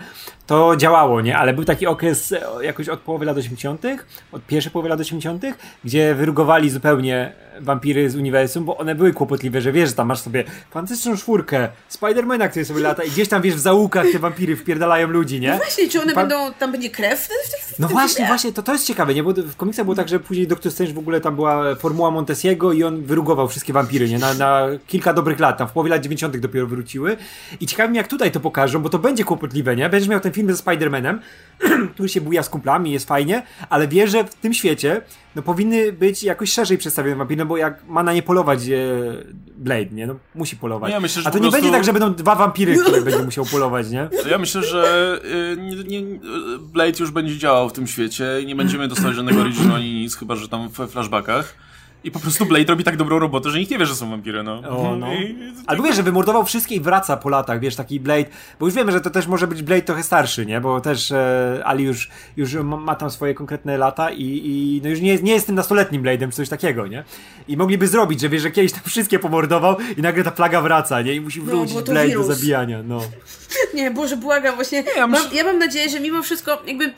[0.48, 1.38] to działało, nie?
[1.38, 3.84] Ale był taki okres e, jakoś od połowy lat 80.,
[4.32, 5.44] od pierwszej połowy lat 80.,
[5.84, 10.20] gdzie wyrugowali zupełnie wampiry z uniwersum, bo one były kłopotliwe, że wiesz, że tam masz
[10.20, 14.56] sobie fantastyczną czwórkę, Spidermana, który sobie lata i gdzieś tam, wiesz, w zaułkach te wampiry
[14.56, 15.58] wpierdalają ludzi, nie?
[15.58, 18.74] Właśnie, czy one będą, tam będzie krew w tych w No właśnie, właśnie, to, to
[18.74, 19.24] jest ciekawe, nie?
[19.24, 22.74] Bo w komiksach było tak, że później Doktor Strange w ogóle tam była formuła Montesiego
[22.74, 24.20] i on wyrugował wszystkie wampiry, nie?
[24.20, 26.38] Na, na kilka dobrych lat, tam w połowie lat 90.
[26.38, 27.18] dopiero wróciły.
[27.60, 29.90] I ciekawe mnie, jak tutaj to pokażą, bo to będzie kłopotliwe, nie?
[29.90, 31.20] Będziesz miał ten film ze Spider-Manem,
[31.94, 35.02] który się buja z kumplami, jest fajnie, ale wiesz, że w tym świecie
[35.36, 38.78] no powinny być jakoś szerzej przedstawione wampiry, no bo jak ma na nie polować e,
[39.58, 40.08] Blade, nie?
[40.08, 40.90] No musi polować.
[40.90, 43.24] No ja myślę, A to nie prostu- będzie tak, że będą dwa wampiry, które będzie
[43.24, 44.10] musiał polować, nie?
[44.30, 45.20] Ja myślę, że
[45.54, 46.20] y, nie, nie,
[46.60, 50.16] Blade już będzie działał w tym świecie i nie będziemy dostawać żadnego originu ani nic,
[50.16, 51.67] chyba że tam w flashbackach.
[52.04, 54.44] I po prostu Blade robi tak dobrą robotę, że nikt nie wie, że są wampiry,
[54.44, 54.54] no.
[54.70, 55.14] O, no.
[55.14, 55.36] I,
[55.68, 58.26] Albo wiesz, że wymordował wszystkie i wraca po latach, wiesz, taki Blade,
[58.60, 61.62] bo już wiemy, że to też może być Blade trochę starszy, nie, bo też e,
[61.66, 65.34] Ali już, już ma, tam swoje konkretne lata i, i no już nie jest, nie
[65.34, 67.04] jest tym nastoletnim Blade'em, czy coś takiego, nie?
[67.48, 71.02] I mogliby zrobić, że wiesz, że kiedyś tam wszystkie pomordował i nagle ta plaga wraca,
[71.02, 71.14] nie?
[71.14, 72.28] I musi wrócić bo to Blade wirus.
[72.28, 73.02] do zabijania, no.
[73.76, 74.84] Nie, Boże, błagam, właśnie.
[74.96, 76.94] ja mam, ja mam nadzieję, że mimo wszystko, jakby.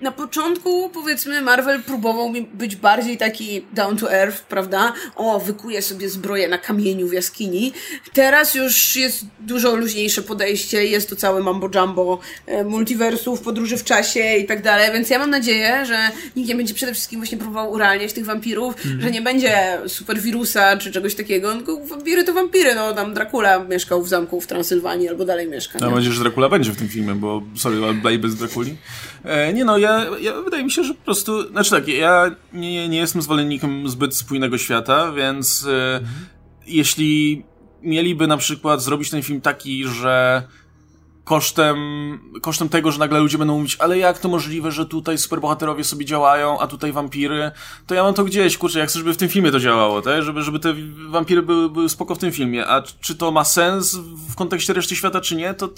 [0.00, 4.92] Na początku, powiedzmy, Marvel próbował mi być bardziej taki down to earth, prawda?
[5.16, 7.72] O, wykuje sobie zbroję na kamieniu w jaskini.
[8.12, 13.84] Teraz już jest dużo luźniejsze podejście, jest to całe mambo jumbo e, multiversów, podróży w
[13.84, 17.38] czasie i tak dalej, więc ja mam nadzieję, że nikt nie będzie przede wszystkim właśnie
[17.38, 22.74] próbował urealniać tych wampirów, że nie będzie superwirusa czy czegoś takiego, tylko wampiry to wampiry,
[22.74, 25.78] no tam Dracula mieszkał w zamku w Transylwanii albo dalej mieszka.
[25.80, 28.76] Mam nadzieję, że Dracula będzie w tym filmie, bo sorry, ale bez Draculi.
[29.24, 32.88] E, nie no, ja, ja wydaje mi się, że po prostu, znaczy tak, ja nie,
[32.88, 36.00] nie jestem zwolennikiem zbyt spójnego świata, więc e,
[36.66, 37.44] jeśli
[37.82, 40.42] mieliby na przykład zrobić ten film taki, że
[41.24, 41.76] kosztem,
[42.42, 46.04] kosztem tego, że nagle ludzie będą mówić, ale jak to możliwe, że tutaj superbohaterowie sobie
[46.04, 47.50] działają, a tutaj wampiry,
[47.86, 50.22] to ja mam to gdzieś, kurczę, jak chcę, żeby w tym filmie to działało, tak?
[50.22, 50.74] Żeby, żeby te
[51.08, 53.96] wampiry były, były spoko w tym filmie, a czy to ma sens
[54.30, 55.68] w kontekście reszty świata, czy nie, to...
[55.68, 55.74] to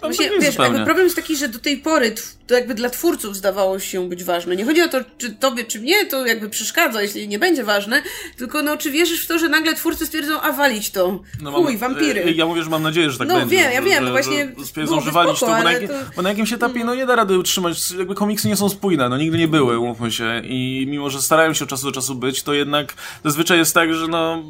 [0.00, 2.14] Właśnie, wiesz, problem jest taki, że do tej pory
[2.46, 4.56] to jakby dla twórców zdawało się być ważne.
[4.56, 8.02] Nie chodzi o to, czy tobie, czy mnie to jakby przeszkadza, jeśli nie będzie ważne,
[8.36, 11.20] tylko no, czy wierzysz w to, że nagle twórcy stwierdzą, a walić to.
[11.42, 12.24] No Chuj, mam- wampiry.
[12.24, 13.56] e, Ja mówię, że mam nadzieję, że tak No, będzie.
[13.56, 16.22] wiem, ja że- wiem, że, no właśnie Spoko, to, bo na, ale jakie, to- bo
[16.22, 19.38] na jakimś etapie no nie da rady utrzymać, jakby komiksy nie są spójne, no nigdy
[19.38, 20.42] nie były, umówmy się.
[20.44, 22.94] I mimo, że starają się od czasu do czasu być, to jednak
[23.24, 24.42] zazwyczaj jest tak, że no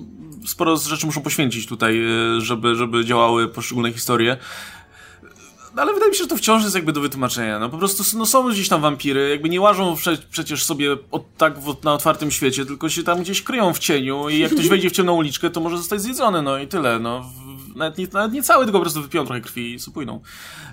[0.47, 2.05] sporo rzeczy muszą poświęcić tutaj,
[2.37, 4.37] e, żeby, żeby działały poszczególne historie.
[5.77, 7.59] No, ale wydaje mi się, że to wciąż jest jakby do wytłumaczenia.
[7.59, 11.37] No po prostu no, są gdzieś tam wampiry, jakby nie łażą prze, przecież sobie od,
[11.37, 14.69] tak w, na otwartym świecie, tylko się tam gdzieś kryją w cieniu i jak ktoś
[14.73, 16.99] wejdzie w ciemną uliczkę, to może zostać zjedzony, no i tyle.
[16.99, 17.25] No.
[17.77, 20.21] Nawet nie, nawet nie cały, tylko po prostu wypiją trochę krwi i supłyną.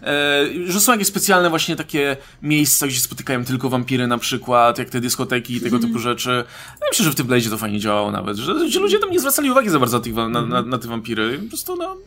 [0.02, 4.90] E, że są jakieś specjalne właśnie takie miejsca, gdzie spotykają tylko wampiry na przykład, jak
[4.90, 6.44] te dyskoteki i tego typu rzeczy.
[6.82, 9.20] Ja myślę, że w tym Blade'zie to fajnie działało nawet, że, że ludzie tam nie
[9.20, 11.40] zwracali uwagi za bardzo na, na, na, na te wampiry.
[11.40, 11.98] Po prostu no...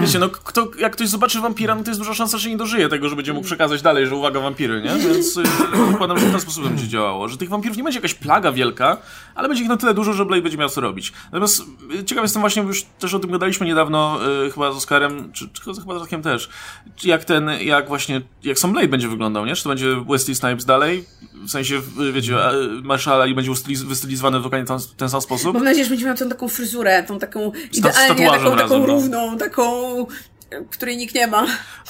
[0.00, 2.88] Wiecie, no kto, jak ktoś zobaczy wampira, no to jest duża szansa, że nie dożyje
[2.88, 5.08] tego, że będzie mógł przekazać dalej, że uwaga, wampiry, nie?
[5.08, 5.42] Więc y,
[5.90, 7.28] zakładam, że w ten sposób będzie działało.
[7.28, 8.96] Że tych wampirów nie będzie jakaś plaga wielka,
[9.34, 11.12] ale będzie ich na tyle dużo, że Blade będzie miał co robić.
[11.24, 11.62] Natomiast
[12.00, 15.48] y, ciekaw jestem właśnie, już też o tym gadaliśmy niedawno, y, chyba z Oscarem, czy,
[15.48, 16.48] czy chyba z Oscarem też,
[17.04, 19.56] jak ten, jak właśnie, jak sam Blade będzie wyglądał, nie?
[19.56, 21.04] Czy to będzie Wesley Snipes dalej?
[21.34, 21.80] W sensie,
[22.12, 25.54] wiecie, a, Marshall Ali będzie ustyliz- wystylizowany w dokładnie ten, ten sam sposób?
[25.54, 28.86] Mam nadzieję, że będzie miał tą taką fryzurę, tą taką idealnie, taką, taką razem, no.
[28.86, 30.06] równą, taką, e,
[30.70, 31.46] której nikt nie ma.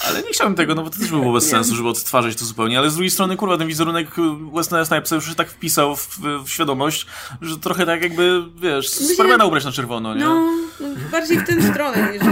[0.09, 2.45] Ale nie chciałem tego, no bo to też by było bez sensu, żeby odtwarzać to
[2.45, 2.79] zupełnie.
[2.79, 4.09] Ale z drugiej strony, kurwa, ten wizerunek
[4.55, 7.07] Wesley Snipesa już się tak wpisał w, w świadomość,
[7.41, 10.25] że trochę tak jakby, wiesz, Supermana ubrać na czerwono, nie?
[10.25, 12.23] No, no bardziej w tę stronę niż...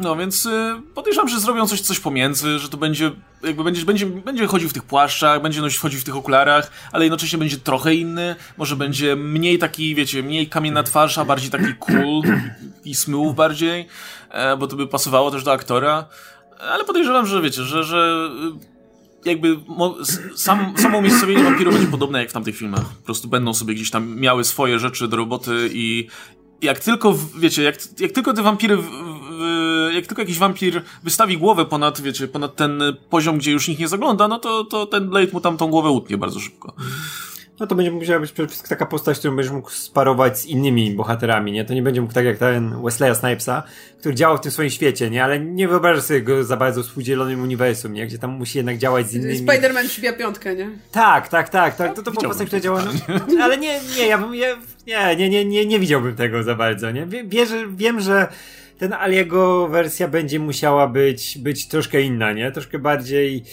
[0.00, 0.50] No więc y,
[0.94, 3.10] podejrzewam, że zrobią coś, coś pomiędzy, że to będzie,
[3.42, 7.04] jakby będzie, będzie, będzie chodził w tych płaszczach, będzie nosić, chodził w tych okularach, ale
[7.04, 11.74] jednocześnie będzie trochę inny, może będzie mniej taki, wiecie, mniej kamienna twarz, a bardziej taki
[11.78, 12.22] cool
[12.84, 13.86] i smooth bardziej,
[14.30, 16.08] e, bo to by pasowało też do aktora,
[16.60, 18.30] ale podejrzewam, że wiecie, że, że
[19.24, 19.56] y, jakby
[20.36, 22.84] sam, samo umiejscowienie wampiru będzie podobne jak w tamtych filmach.
[22.84, 26.08] Po prostu będą sobie gdzieś tam miały swoje rzeczy do roboty i
[26.62, 28.78] jak tylko, wiecie, jak, jak tylko te wampiry,
[29.94, 33.88] jak tylko jakiś wampir wystawi głowę ponad, wiecie, ponad ten poziom, gdzie już nikt nie
[33.88, 36.72] zagląda, no to, to ten Blade mu tam tą głowę utnie bardzo szybko.
[37.60, 40.90] no to będzie musiała być przede wszystkim taka postać, którą będziesz mógł sparować z innymi
[40.90, 41.64] bohaterami, nie?
[41.64, 43.62] To nie będzie mógł tak jak ten Wesleya Snipesa,
[44.00, 45.24] który działał w tym swoim świecie, nie?
[45.24, 48.06] Ale nie wyobrażasz sobie go za bardzo w współdzielonym uniwersum, nie?
[48.06, 49.46] Gdzie tam musi jednak działać z innymi...
[49.46, 50.70] Spider-Man przybija piątkę, nie?
[50.92, 51.94] Tak, tak, tak, tak.
[51.94, 52.84] To, to była Widziałbym postać, która to działa...
[53.38, 54.34] No, ale nie, nie, ja bym...
[54.34, 57.06] Ja, nie, nie, nie, nie, nie widziałbym tego za bardzo, nie?
[57.06, 57.24] Wie,
[57.76, 58.28] wiem, że
[58.78, 62.52] ten Aliego wersja będzie musiała być, być troszkę inna, nie?
[62.52, 63.44] Troszkę bardziej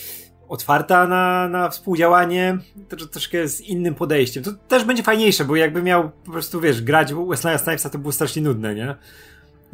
[0.48, 2.58] otwarta na, na współdziałanie,
[2.90, 4.44] to, troszkę z innym podejściem.
[4.44, 8.12] To też będzie fajniejsze, bo jakby miał po prostu, wiesz, grać Wesley'a Snipesa, to było
[8.12, 8.96] strasznie nudne, nie?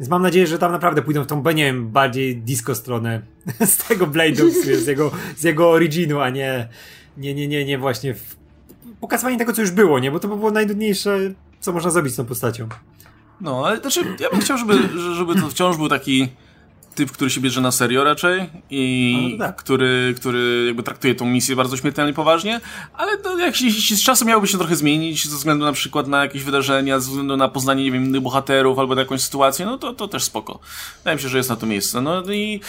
[0.00, 3.22] Więc mam nadzieję, że tam naprawdę pójdą w tą, nie wiem, bardziej disco stronę
[3.66, 6.68] z tego Blade'u, z jego, z jego originu, a nie,
[7.16, 8.36] nie, nie, nie, nie właśnie w
[9.00, 10.10] pokazywanie tego, co już było, nie?
[10.10, 11.18] Bo to by było najnudniejsze,
[11.60, 12.68] co można zrobić z tą postacią.
[13.42, 14.74] No, ale znaczy, ja bym chciał, żeby,
[15.14, 16.28] żeby to wciąż był taki
[16.94, 19.56] typ, który się bierze na serio raczej i no tak.
[19.56, 22.60] który, który jakby traktuje tą misję bardzo śmiertelnie poważnie,
[22.94, 26.08] ale to jak się, jeśli z czasem miałoby się trochę zmienić ze względu na przykład
[26.08, 29.66] na jakieś wydarzenia, ze względu na poznanie, nie wiem, innych bohaterów albo na jakąś sytuację,
[29.66, 30.58] no to, to też spoko.
[30.98, 32.00] Wydaje mi się, że jest na to miejsce.
[32.00, 32.60] No i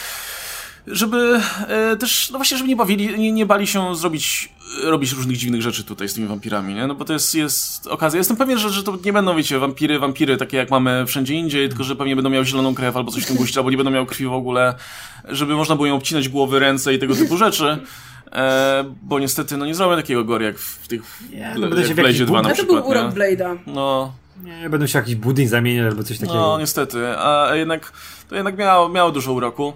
[0.86, 4.48] żeby e, też, no właśnie, żeby nie bawili, nie, nie bali się zrobić,
[4.84, 6.86] robić różnych dziwnych rzeczy tutaj z tymi wampirami, nie?
[6.86, 8.18] No bo to jest, jest okazja.
[8.18, 11.68] Jestem pewien, że, że to nie będą, wiecie, wampiry, wampiry takie jak mamy wszędzie indziej,
[11.68, 13.90] tylko że pewnie będą miały zieloną krew albo coś w tym guście, albo nie będą
[13.90, 14.74] miały krwi w ogóle,
[15.28, 17.78] żeby można było ją obcinać głowy, ręce i tego typu rzeczy.
[18.32, 21.82] E, bo niestety, no nie zrobię takiego gore jak w tych, Nie, w, no będę
[21.82, 23.14] się jak w Blazie 2 na A to przykład, był urok?
[23.14, 23.56] Blade'a.
[23.66, 24.12] No,
[24.44, 26.38] Nie, będą się jakiś budyń zamieniać albo coś takiego.
[26.38, 27.92] no niestety, a jednak,
[28.28, 29.72] to jednak miało, miało dużo uroku.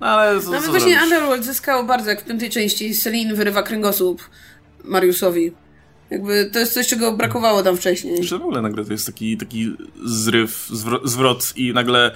[0.00, 1.12] No ale co, Nawet co właśnie zrobić?
[1.12, 4.22] Underworld zyskało bardzo, jak w piątej części Celine wyrywa kręgosłup
[4.84, 5.52] Mariusowi.
[6.10, 8.24] Jakby to jest coś, czego brakowało tam wcześniej.
[8.24, 12.10] Że w ogóle nagle to jest taki, taki zryw, zwro- zwrot i nagle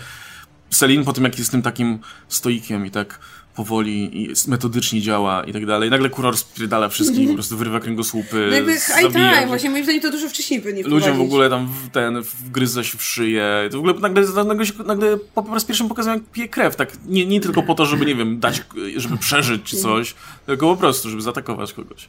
[0.71, 1.99] Selin po tym, jak jest tym takim
[2.29, 3.19] stoikiem i tak
[3.55, 5.91] powoli i metodycznie działa i tak dalej.
[5.91, 10.03] Nagle kuror spierdala wszystkich, po prostu wyrywa kręgosłupy, No jakby high time, właśnie moim zdaniem
[10.03, 13.69] to dużo wcześniej powinni Ludziom w ogóle tam w ten, wgryza się w szyję.
[13.71, 16.77] To w ogóle nagle, nagle, się, nagle po, po raz pierwszy pokazują, jak pije krew.
[16.77, 18.63] Tak, nie, nie tylko po to, żeby, nie wiem, dać,
[18.97, 20.15] żeby przeżyć czy coś,
[20.47, 22.09] tylko po prostu, żeby zaatakować kogoś.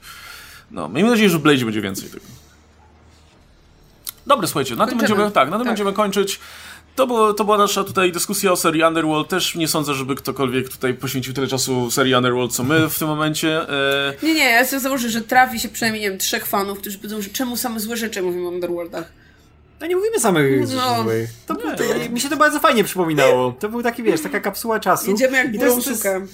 [0.72, 2.26] No, miejmy nadzieję, że w Blade'zie będzie więcej tego.
[4.28, 5.68] Dobra, słuchajcie, na tym będziemy, tak, na tym Tak.
[5.68, 6.40] będziemy kończyć.
[6.96, 9.28] To, było, to była nasza tutaj dyskusja o serii Underworld.
[9.30, 13.08] Też nie sądzę, żeby ktokolwiek tutaj poświęcił tyle czasu serii Underworld, co my w tym
[13.08, 13.70] momencie.
[13.70, 16.98] E, Nie, nie, ja sobie założę, że trafi się przynajmniej, nie wiem, trzech fanów, którzy
[16.98, 19.12] powiedzą, że czemu same złe rzeczy mówimy o Underworldach.
[19.82, 21.04] No nie mówimy samych No.
[21.04, 21.30] złych.
[21.48, 23.52] To, było- to, mi się to bardzo fajnie przypominało.
[23.60, 25.12] To był taki, wiesz, taka kapsuła czasu.
[25.12, 26.26] Jedziemy jak I to jest- to jest- sukę.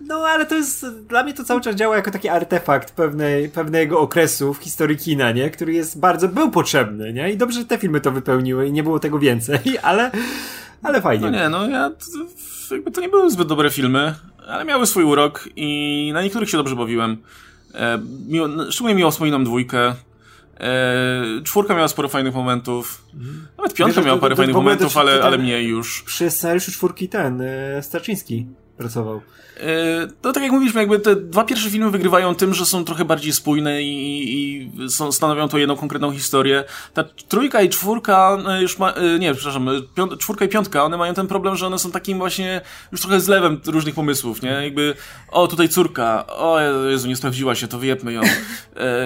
[0.00, 4.00] No ale to jest, dla mnie to cały czas działa jako taki artefakt pewnej, pewnego
[4.00, 5.50] okresu w historii kina, nie?
[5.50, 7.30] Który jest bardzo, był potrzebny, nie?
[7.32, 10.10] I dobrze, że te filmy to wypełniły i nie było tego więcej, ale,
[10.82, 11.30] ale fajnie.
[11.30, 11.90] No nie, no ja.
[11.90, 14.14] to- Jakby to nie były zbyt dobre filmy,
[14.48, 17.16] ale miały swój urok i na niektórych się dobrze bawiłem.
[17.74, 17.98] E,
[18.28, 19.94] miło, szczególnie miło wspominam dwójkę.
[20.60, 23.02] E, czwórka miała sporo fajnych momentów.
[23.58, 25.24] Nawet piątka Wiesz, miała to- parę to- fajnych w ogóle momentów, to- to- ale, to-
[25.24, 26.02] ale mniej już.
[26.02, 28.46] Przy scenariuszu czwórki ten, e, Starczyński
[28.76, 29.20] pracował.
[29.60, 33.04] E, No tak jak mówiliśmy, jakby te dwa pierwsze filmy wygrywają tym, że są trochę
[33.04, 36.64] bardziej spójne i, i są, stanowią to jedną konkretną historię.
[36.94, 40.84] Ta trójka i czwórka e, już ma, e, nie, przepraszam, e, piąt, czwórka i piątka,
[40.84, 42.60] one mają ten problem, że one są takim właśnie
[42.92, 44.50] już trochę zlewem różnych pomysłów, nie?
[44.50, 44.94] Jakby,
[45.30, 46.60] o tutaj córka, o
[46.90, 48.20] Jezu, nie sprawdziła się, to wyjebmy ją.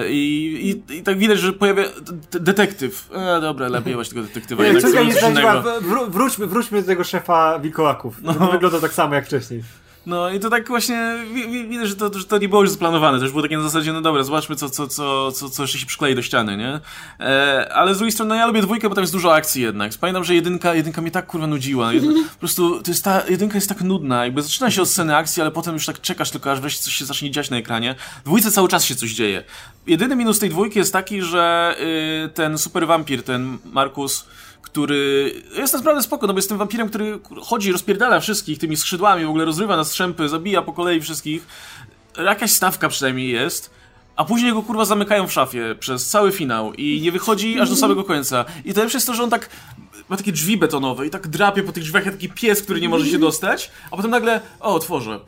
[0.09, 1.83] I, i, i tak widać, że pojawia
[2.31, 3.09] detektyw.
[3.13, 4.63] E, dobra, lepiej jebać tego detektywa.
[4.63, 8.15] Nie, córka nie wró- wróćmy, wróćmy do tego szefa wilkołaków.
[8.21, 8.33] No.
[8.51, 9.63] Wygląda tak samo jak wcześniej.
[10.05, 12.69] No i to tak właśnie wi- wi- widać, że to, że to nie było już
[12.71, 13.17] zaplanowane.
[13.17, 15.85] To już było takie na zasadzie, no dobra, zobaczmy, co, co, co, co, co się
[15.85, 16.79] przyklei do ściany, nie?
[17.19, 19.91] E, ale z drugiej strony, no ja lubię dwójkę, bo tam jest dużo akcji jednak.
[19.99, 21.93] Pamiętam, że jedynka, jedynka mnie tak kurwa nudziła.
[21.93, 24.25] Jedna, po prostu to jest ta, jedynka jest tak nudna.
[24.25, 26.95] Jakby zaczyna się od sceny akcji, ale potem już tak czekasz tylko, aż wreszcie coś
[26.95, 27.95] się zacznie dziać na ekranie.
[28.21, 29.43] W dwójce cały czas się coś dzieje.
[29.87, 31.75] Jedyny minus tej dwójki jest taki, że
[32.25, 34.25] y, ten super wampir, ten Markus,
[34.63, 39.25] który jest naprawdę spoko, no bo jest tym wampirem, który chodzi, rozpierdala wszystkich tymi skrzydłami,
[39.25, 41.47] w ogóle rozrywa na strzępy, zabija po kolei wszystkich.
[42.25, 43.69] Jakaś stawka przynajmniej jest.
[44.15, 47.75] A później go kurwa zamykają w szafie przez cały finał i nie wychodzi aż do
[47.75, 48.45] samego końca.
[48.65, 49.49] I to lepsze jest to, że on tak
[50.09, 52.89] ma takie drzwi betonowe i tak drapie po tych drzwiach jak taki pies, który nie
[52.89, 55.19] może się dostać, a potem nagle, o, otworzę.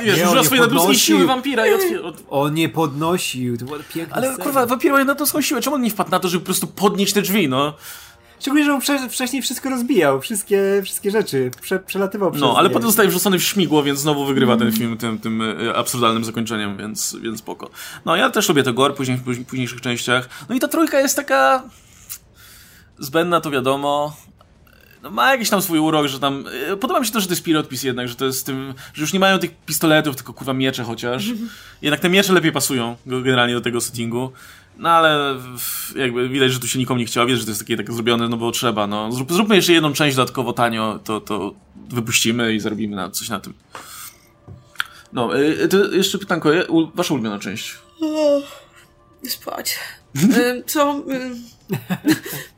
[0.00, 2.12] I, wiesz, używa swojej nadludzkiej siły wampira i otwiera.
[2.30, 4.44] On nie podnosił, to była piękna Ale scena.
[4.44, 7.12] kurwa, wampir ma nadludzką siłę, czemu on nie wpadł na to, żeby po prostu podnieść
[7.12, 7.74] te drzwi, no?
[8.40, 12.68] Szczególnie, że on wcze- wcześniej wszystko rozbijał, wszystkie, wszystkie rzeczy, prze, przelatywał przez No, ale
[12.68, 12.72] nie.
[12.72, 16.76] potem zostaje wrzucony w śmigło, więc znowu wygrywa ten film tym, tym e, absurdalnym zakończeniem,
[16.76, 17.70] więc, więc spoko.
[18.04, 20.28] No, ja też lubię to gore później, w póź- późniejszych częściach.
[20.48, 21.62] No i ta trójka jest taka
[22.98, 24.16] zbędna, to wiadomo.
[25.02, 26.44] No, ma jakiś tam swój urok, że tam...
[26.72, 28.74] e, Podoba mi się to, że to jest Pirotpis jednak, że to jest tym...
[28.94, 31.24] Że już nie mają tych pistoletów, tylko kurwa miecze chociaż.
[31.82, 34.32] Jednak te miecze lepiej pasują generalnie do tego settingu.
[34.80, 35.36] No ale
[35.96, 38.28] jakby widać, że tu się nikomu nie chciało, wiesz, że to jest takie, takie zrobione,
[38.28, 39.12] no bo trzeba, no.
[39.12, 41.54] Zrób, zróbmy jeszcze jedną część dodatkowo tanio, to, to
[41.88, 43.54] wypuścimy i zarobimy na, coś na tym.
[45.12, 46.50] No, y, to jeszcze pytanko,
[46.94, 47.78] wasza ulubiona część?
[49.28, 49.78] Spać.
[50.16, 51.02] Y, co?
[51.10, 51.36] Y,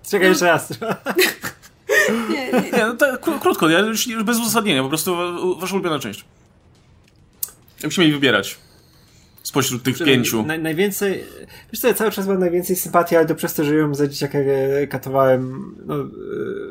[0.11, 0.69] Czekaj jeszcze raz.
[2.31, 2.70] nie, nie.
[2.70, 5.16] nie no to, krótko, ja już, już bez uzasadnienia, po prostu
[5.61, 6.24] wasza ulubiona część.
[7.77, 8.59] Jakbyśmy mieli wybierać
[9.43, 10.43] spośród tych pięciu.
[10.43, 11.24] Naj, najwięcej,
[11.73, 14.06] wiesz co, ja cały czas mam najwięcej sympatii, ale to przez to, że ją za
[14.09, 14.39] dzieciaka
[14.90, 16.06] katowałem no, e,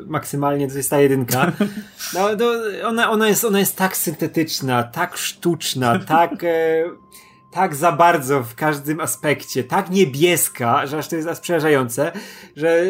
[0.06, 1.52] maksymalnie, to jest ta jedynka.
[2.14, 2.46] No, no,
[2.88, 6.44] ona, ona, jest, ona jest tak syntetyczna, tak sztuczna, tak...
[6.44, 6.84] E,
[7.50, 12.12] tak za bardzo w każdym aspekcie, tak niebieska, że aż to jest aż przerażające,
[12.56, 12.84] że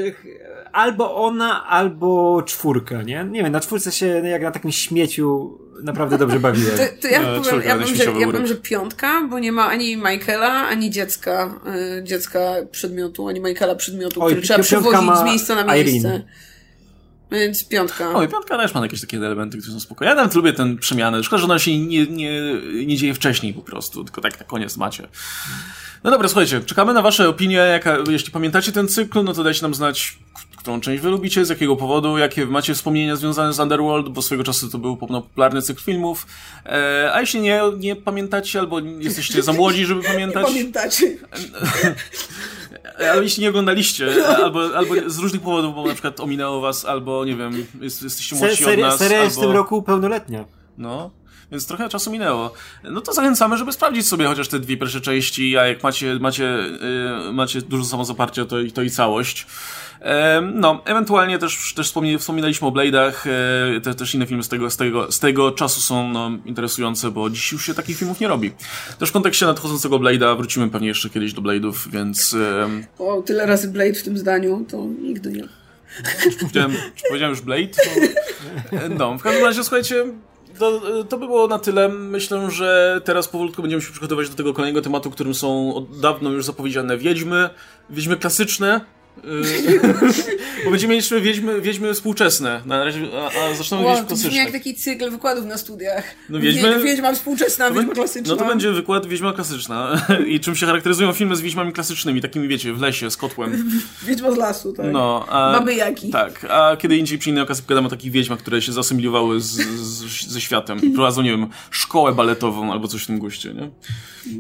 [0.73, 3.25] albo ona, albo czwórka, nie?
[3.31, 6.77] Nie wiem, na czwórce się jak na takim śmieciu naprawdę dobrze bawiłem.
[6.77, 9.67] To, to ja, no, powiem, ja, bym, że, ja bym, że piątka, bo nie ma
[9.67, 11.55] ani Michaela, ani dziecka,
[11.99, 12.41] y, dziecka
[12.71, 15.99] przedmiotu, ani Michaela przedmiotu, Oj, który trzeba przewozić z miejsca na miejsce.
[15.99, 16.25] Irene.
[17.33, 18.15] Więc piątka.
[18.15, 20.11] Oj, piątka też ma jakieś takie elementy, które są spokojne.
[20.11, 21.25] Ja nawet lubię tę przemianę.
[21.25, 22.41] Szkoda, że ona się nie, nie,
[22.87, 25.09] nie dzieje wcześniej po prostu, tylko tak na koniec macie.
[26.05, 27.57] No dobra, słuchajcie, czekamy na wasze opinie.
[27.57, 30.19] Jaka, jeśli pamiętacie ten cykl, no to dajcie nam znać,
[30.63, 34.45] którą część wy lubicie, z jakiego powodu, jakie macie wspomnienia związane z Underworld, bo swego
[34.45, 36.27] czasu to był popularny cykl filmów.
[36.67, 40.43] E, a jeśli nie, nie pamiętacie, albo jesteście za młodzi, żeby pamiętać...
[40.43, 41.17] Nie pamiętacie.
[43.13, 47.25] Ale jeśli nie oglądaliście, albo, albo z różnych powodów, bo na przykład ominęło was, albo
[47.25, 48.99] nie wiem, jest, jesteście młodsi Se, od nas.
[48.99, 49.49] Seria jest albo...
[49.49, 50.45] w tym roku pełnoletnia.
[50.79, 51.11] No,
[51.53, 52.53] więc trochę czasu minęło.
[52.85, 56.45] No to zachęcamy, żeby sprawdzić sobie chociaż te dwie pierwsze części, a jak macie, macie,
[56.45, 59.47] yy, macie dużo samozaparcia, to, to i całość.
[60.55, 63.13] No, ewentualnie też, też wspominaliśmy o Blade'ach,
[63.77, 67.11] e, te, też inne filmy z tego, z, tego, z tego czasu są no, interesujące,
[67.11, 68.53] bo dziś już się takich filmów nie robi.
[68.99, 72.37] Też w kontekście nadchodzącego Blade'a wrócimy pewnie jeszcze kiedyś do Blade'ów, więc...
[72.99, 75.49] O, tyle razy Blade w tym zdaniu, to nigdy nie.
[76.41, 76.73] Powiedziałem,
[77.09, 77.67] powiedziałem już Blade?
[77.67, 77.91] To...
[78.99, 80.05] No, w każdym razie, słuchajcie,
[80.59, 81.89] to, to by było na tyle.
[81.89, 86.31] Myślę, że teraz powolutku będziemy się przygotować do tego kolejnego tematu, którym są od dawno
[86.31, 87.51] już zapowiedziane Wiedźmy.
[87.91, 88.81] Wiedźmy klasyczne,
[89.25, 90.39] よし!
[90.65, 92.63] Bo będziemy mieli wiedźmy, wiedźmy współczesne.
[92.67, 94.39] Na razie, a, a zaczynamy wow, wiedźmy klasyczne.
[94.39, 96.05] jak taki cykl wykładów na studiach.
[96.29, 98.35] No wiedźmy, wiedźma współczesna, no, wiedźma klasyczna.
[98.35, 100.07] No to będzie wykład wiedźma klasyczna.
[100.27, 103.71] I czym się charakteryzują filmy z wiedźmami klasycznymi, takimi wiecie, w lesie, z kotłem.
[104.07, 104.87] Wiedźma z lasu, tak.
[104.93, 106.11] No, a, Mamy jaki.
[106.11, 109.51] Tak, a kiedy indziej przy innej okazji pogadamy o takich wiedźmach, które się zasymilowały z,
[109.51, 113.71] z, ze światem i prowadzą, nie wiem, szkołę baletową albo coś w tym guście, nie?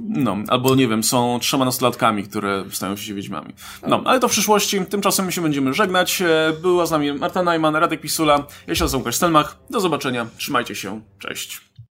[0.08, 3.54] No, albo nie wiem, są trzema nastolatkami, które stają się wiedźmami.
[3.86, 4.80] No, ale to w przyszłości.
[4.86, 6.11] Tymczasem my się będziemy żegnać.
[6.20, 9.58] E, była z nami Marta Najman, Radek Pisula, ja się nazywam Stelmach.
[9.70, 10.26] Do zobaczenia.
[10.36, 11.00] Trzymajcie się.
[11.18, 11.71] Cześć.